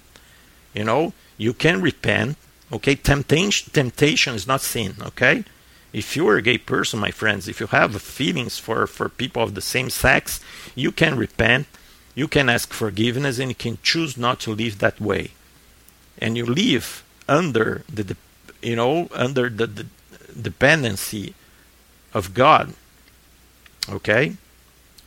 You 0.74 0.84
know, 0.84 1.14
you 1.38 1.54
can 1.54 1.82
repent 1.82 2.38
Okay, 2.72 2.96
temptation, 2.96 3.70
temptation 3.74 4.34
is 4.34 4.48
not 4.48 4.62
sin. 4.62 4.96
Okay, 5.02 5.44
if 5.92 6.16
you 6.16 6.28
are 6.30 6.38
a 6.38 6.42
gay 6.42 6.58
person, 6.58 7.00
my 7.00 7.12
friends, 7.12 7.48
if 7.48 7.60
you 7.60 7.68
have 7.68 8.02
feelings 8.02 8.58
for 8.58 8.88
for 8.88 9.10
people 9.10 9.44
of 9.44 9.56
the 9.56 9.62
same 9.62 9.90
sex, 9.90 10.40
you 10.74 10.92
can 10.92 11.18
repent, 11.18 11.68
you 12.16 12.28
can 12.28 12.50
ask 12.50 12.72
forgiveness, 12.72 13.40
and 13.40 13.50
you 13.50 13.56
can 13.56 13.78
choose 13.84 14.18
not 14.18 14.40
to 14.42 14.56
live 14.56 14.80
that 14.80 15.02
way, 15.02 15.32
and 16.18 16.38
you 16.38 16.46
live 16.46 17.04
under 17.28 17.84
the, 17.92 18.16
you 18.62 18.76
know, 18.76 19.10
under 19.14 19.50
the, 19.50 19.68
the 19.68 19.86
dependency 20.42 21.34
of 22.14 22.34
God. 22.34 22.74
Okay, 23.90 24.38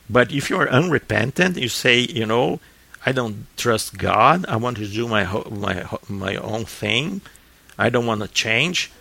but 0.07 0.31
if 0.31 0.51
you 0.51 0.57
are 0.57 0.69
unrepentant, 0.69 1.57
you 1.57 1.69
say, 1.69 1.99
you 1.99 2.27
know, 2.27 2.59
I 3.05 3.11
don't 3.11 3.47
trust 3.57 3.97
God. 3.97 4.45
I 4.47 4.55
want 4.57 4.77
to 4.77 4.87
do 4.87 5.07
my 5.07 5.25
my 5.49 5.85
my 6.07 6.35
own 6.35 6.65
thing. 6.65 7.21
I 7.77 7.89
don't 7.89 8.05
want 8.05 8.21
to 8.21 8.27
change, 8.27 8.91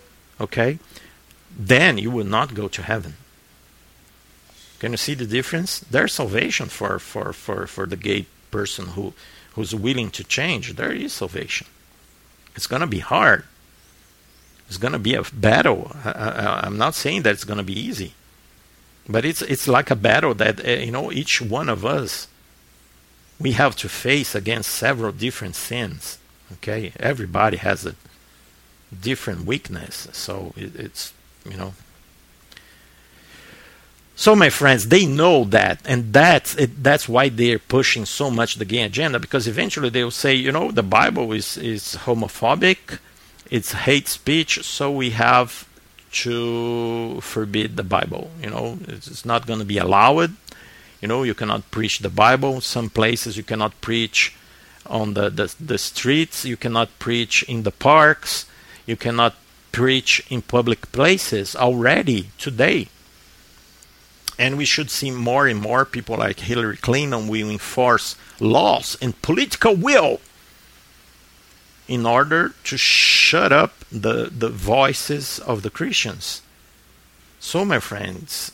okay, 0.40 0.78
then 1.56 1.98
you 1.98 2.10
will 2.10 2.26
not 2.26 2.54
go 2.54 2.68
to 2.68 2.82
heaven. 2.82 3.14
Can 4.80 4.92
you 4.92 4.96
see 4.96 5.14
the 5.14 5.26
difference? 5.26 5.78
There's 5.78 6.12
salvation 6.12 6.68
for, 6.68 6.98
for, 6.98 7.32
for, 7.32 7.66
for 7.66 7.86
the 7.86 7.96
gay 7.96 8.26
person 8.50 8.88
who, 8.88 9.14
who's 9.52 9.74
willing 9.74 10.10
to 10.10 10.24
change. 10.24 10.74
There 10.74 10.92
is 10.92 11.12
salvation. 11.12 11.66
It's 12.56 12.66
going 12.66 12.80
to 12.80 12.86
be 12.86 12.98
hard. 12.98 13.44
It's 14.68 14.76
going 14.78 14.92
to 14.92 14.98
be 14.98 15.14
a 15.14 15.22
battle. 15.32 15.92
I, 16.04 16.66
am 16.66 16.78
not 16.78 16.94
saying 16.94 17.22
that 17.22 17.32
it's 17.32 17.44
going 17.44 17.58
to 17.58 17.64
be 17.64 17.78
easy, 17.78 18.14
but 19.08 19.24
it's 19.24 19.42
it's 19.42 19.68
like 19.68 19.90
a 19.90 19.96
battle 19.96 20.34
that 20.34 20.66
uh, 20.66 20.70
you 20.70 20.90
know 20.90 21.12
each 21.12 21.42
one 21.42 21.68
of 21.68 21.84
us 21.84 22.28
we 23.38 23.52
have 23.52 23.76
to 23.76 23.88
face 23.88 24.34
against 24.34 24.70
several 24.70 25.12
different 25.12 25.54
sins. 25.54 26.18
Okay, 26.54 26.92
everybody 26.98 27.58
has 27.58 27.84
it 27.84 27.96
different 29.00 29.46
weakness. 29.46 30.08
So 30.12 30.52
it, 30.56 30.76
it's 30.76 31.12
you 31.48 31.56
know. 31.56 31.74
So 34.16 34.36
my 34.36 34.48
friends, 34.48 34.88
they 34.88 35.06
know 35.06 35.42
that, 35.44 35.80
and 35.84 36.12
that's 36.12 36.54
it, 36.54 36.84
that's 36.84 37.08
why 37.08 37.28
they're 37.28 37.58
pushing 37.58 38.04
so 38.06 38.30
much 38.30 38.56
the 38.56 38.64
gay 38.64 38.82
agenda 38.82 39.18
because 39.18 39.48
eventually 39.48 39.90
they'll 39.90 40.12
say, 40.12 40.34
you 40.34 40.52
know, 40.52 40.70
the 40.70 40.84
Bible 40.84 41.32
is 41.32 41.56
is 41.56 41.96
homophobic, 42.06 43.00
it's 43.50 43.72
hate 43.72 44.08
speech, 44.08 44.62
so 44.62 44.90
we 44.90 45.10
have 45.10 45.68
to 46.14 47.20
forbid 47.20 47.76
the 47.76 47.82
Bible. 47.82 48.30
You 48.40 48.50
know, 48.50 48.78
it's, 48.86 49.24
not 49.24 49.46
going 49.46 49.58
to 49.58 49.64
be 49.64 49.78
allowed. 49.78 50.32
You 51.00 51.08
know, 51.08 51.24
you 51.24 51.34
cannot 51.34 51.70
preach 51.70 51.98
the 51.98 52.08
Bible. 52.08 52.60
Some 52.60 52.88
places 52.88 53.36
you 53.36 53.42
cannot 53.42 53.80
preach 53.80 54.34
on 54.86 55.14
the, 55.14 55.28
the, 55.28 55.54
the 55.60 55.78
streets. 55.78 56.44
You 56.44 56.56
cannot 56.56 56.98
preach 56.98 57.42
in 57.42 57.64
the 57.64 57.72
parks. 57.72 58.46
You 58.86 58.96
cannot 58.96 59.34
preach 59.72 60.24
in 60.30 60.42
public 60.42 60.92
places 60.92 61.56
already 61.56 62.30
today. 62.38 62.88
And 64.38 64.56
we 64.56 64.64
should 64.64 64.90
see 64.90 65.10
more 65.10 65.46
and 65.46 65.60
more 65.60 65.84
people 65.84 66.16
like 66.16 66.40
Hillary 66.40 66.76
Clinton 66.76 67.28
will 67.28 67.50
enforce 67.50 68.16
laws 68.40 68.96
and 69.00 69.20
political 69.22 69.74
will 69.74 70.20
in 71.86 72.06
order 72.06 72.54
to 72.64 72.76
shut 72.76 73.52
up 73.52 73.84
the, 73.92 74.30
the 74.30 74.48
voices 74.48 75.38
of 75.40 75.62
the 75.62 75.70
Christians. 75.70 76.42
So, 77.38 77.64
my 77.64 77.78
friends, 77.78 78.52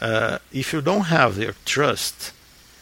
uh, 0.00 0.38
if 0.52 0.72
you 0.72 0.80
don't 0.80 1.06
have 1.06 1.38
your 1.38 1.54
trust 1.64 2.32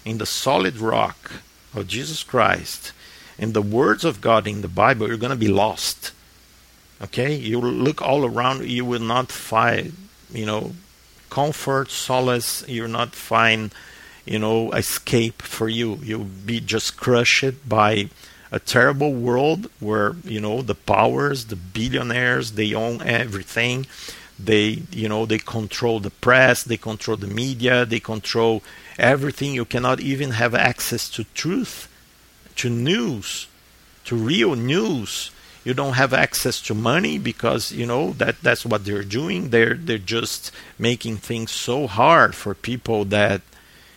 in 0.05 0.19
the 0.19 0.27
solid 0.27 0.77
rock 0.77 1.33
of 1.75 1.89
Jesus 1.89 2.23
Christ 2.23 2.93
and 3.39 3.55
the 3.55 3.63
words 3.63 4.05
of 4.05 4.21
God 4.21 4.47
in 4.47 4.61
the 4.61 4.69
Bible, 4.69 5.09
you're 5.09 5.17
going 5.17 5.31
to 5.31 5.37
be 5.37 5.49
lost. 5.49 6.13
Okay, 7.03 7.35
you 7.35 7.61
look 7.61 8.01
all 8.01 8.25
around, 8.25 8.65
you 8.65 8.85
will 8.85 9.03
not 9.03 9.31
find, 9.31 9.93
you 10.33 10.47
know, 10.47 10.73
comfort, 11.29 11.91
solace. 11.91 12.67
You'll 12.67 12.89
not 12.89 13.15
find, 13.15 13.75
you 14.25 14.39
know, 14.39 14.73
escape 14.73 15.43
for 15.43 15.69
you. 15.69 15.97
You'll 16.03 16.25
be 16.25 16.61
just 16.61 16.97
crushed 16.97 17.69
by 17.69 18.09
a 18.51 18.59
terrible 18.59 19.13
world 19.13 19.71
where 19.81 20.17
you 20.25 20.41
know 20.41 20.63
the 20.63 20.75
powers, 20.75 21.47
the 21.47 21.57
billionaires, 21.57 22.53
they 22.53 22.73
own 22.73 23.03
everything. 23.03 23.87
They, 24.39 24.83
you 24.91 25.09
know, 25.09 25.27
they 25.27 25.39
control 25.39 26.01
the 26.01 26.11
press, 26.11 26.63
they 26.63 26.77
control 26.77 27.17
the 27.17 27.27
media, 27.27 27.85
they 27.87 28.01
control 28.01 28.63
everything. 28.99 29.55
You 29.55 29.65
cannot 29.65 30.01
even 30.01 30.31
have 30.33 30.55
access 30.55 31.09
to 31.11 31.25
truth, 31.35 31.89
to 32.57 32.69
news, 32.69 33.49
to 34.05 34.17
real 34.17 34.55
news 34.55 35.31
you 35.67 35.75
don't 35.75 35.95
have 35.95 36.15
access 36.15 36.63
to 36.63 36.75
money 36.75 37.19
because 37.19 37.73
you 37.73 37.87
know 37.87 38.13
that 38.13 38.41
that's 38.41 38.65
what 38.65 38.85
they're 38.85 39.03
doing. 39.03 39.51
They're 39.51 39.75
they're 39.75 39.99
just 39.99 40.53
making 40.79 41.17
things 41.17 41.51
so 41.51 41.89
hard 41.89 42.37
for 42.37 42.55
people 42.55 43.05
that 43.07 43.43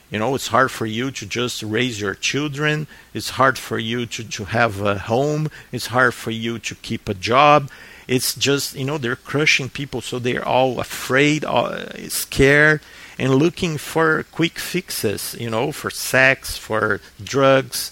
you 0.09 0.17
know 0.17 0.33
it's 0.33 0.47
hard 0.47 0.71
for 0.71 0.87
you 0.87 1.11
to 1.11 1.27
just 1.27 1.61
raise 1.61 2.01
your 2.01 2.15
children. 2.15 2.87
It's 3.13 3.37
hard 3.37 3.59
for 3.59 3.77
you 3.77 4.07
to, 4.07 4.23
to 4.27 4.45
have 4.45 4.81
a 4.81 4.97
home. 4.97 5.51
It's 5.71 5.93
hard 5.93 6.15
for 6.15 6.31
you 6.31 6.57
to 6.57 6.73
keep 6.73 7.07
a 7.07 7.13
job. 7.13 7.69
It's 8.07 8.33
just 8.33 8.75
you 8.75 8.85
know 8.85 8.97
they're 8.97 9.15
crushing 9.15 9.69
people 9.69 10.01
so 10.01 10.17
they're 10.17 10.43
all 10.47 10.79
afraid 10.79 11.45
uh, 11.45 12.09
scared 12.09 12.81
and 13.19 13.35
looking 13.35 13.77
for 13.77 14.23
quick 14.31 14.57
fixes 14.57 15.35
you 15.37 15.51
know 15.51 15.71
for 15.71 15.91
sex 15.91 16.57
for 16.57 16.99
drugs 17.23 17.91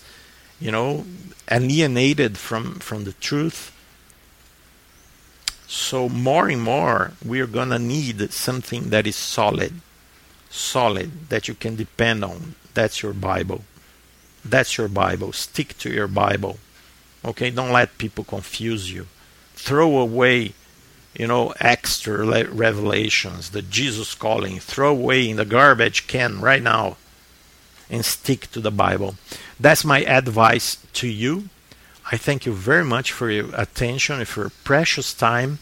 you 0.59 0.71
know 0.71 1.05
alienated 1.49 2.37
from 2.37 2.75
from 2.79 3.03
the 3.03 3.13
truth. 3.13 3.71
So 5.67 6.07
more 6.07 6.47
and 6.49 6.61
more 6.61 7.11
we're 7.23 7.47
going 7.47 7.69
to 7.69 7.79
need 7.79 8.31
something 8.31 8.89
that 8.89 9.05
is 9.05 9.15
solid 9.15 9.81
solid 10.49 11.29
that 11.29 11.47
you 11.47 11.53
can 11.53 11.75
depend 11.75 12.23
on. 12.23 12.55
That's 12.73 13.03
your 13.03 13.13
bible. 13.13 13.63
That's 14.45 14.77
your 14.77 14.87
bible. 14.87 15.33
Stick 15.33 15.77
to 15.79 15.89
your 15.91 16.07
bible. 16.07 16.57
Okay 17.25 17.51
don't 17.51 17.71
let 17.71 17.97
people 17.97 18.23
confuse 18.23 18.91
you. 18.91 19.07
Throw 19.55 19.97
away 19.97 20.53
you 21.17 21.27
know 21.27 21.53
extra 21.59 22.45
revelations 22.45 23.51
the 23.51 23.61
jesus 23.61 24.15
calling. 24.15 24.59
Throw 24.59 24.91
away 24.91 25.29
in 25.29 25.37
the 25.37 25.45
garbage 25.45 26.07
can 26.07 26.39
right 26.41 26.63
now 26.63 26.97
and 27.89 28.05
stick 28.05 28.51
to 28.51 28.59
the 28.59 28.71
Bible. 28.71 29.15
That's 29.59 29.85
my 29.85 30.03
advice 30.03 30.77
to 30.93 31.07
you. 31.07 31.49
I 32.11 32.17
thank 32.17 32.45
you 32.45 32.53
very 32.53 32.85
much 32.85 33.11
for 33.11 33.29
your 33.29 33.53
attention 33.53 34.19
and 34.19 34.27
for 34.27 34.41
your 34.41 34.51
precious 34.63 35.13
time. 35.13 35.59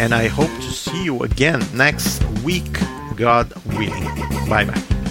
And 0.00 0.14
I 0.14 0.26
hope 0.28 0.50
to 0.50 0.72
see 0.72 1.04
you 1.04 1.22
again 1.22 1.62
next 1.72 2.24
week, 2.42 2.78
God 3.16 3.52
willing. 3.66 4.04
Bye 4.48 4.64
bye. 4.64 5.03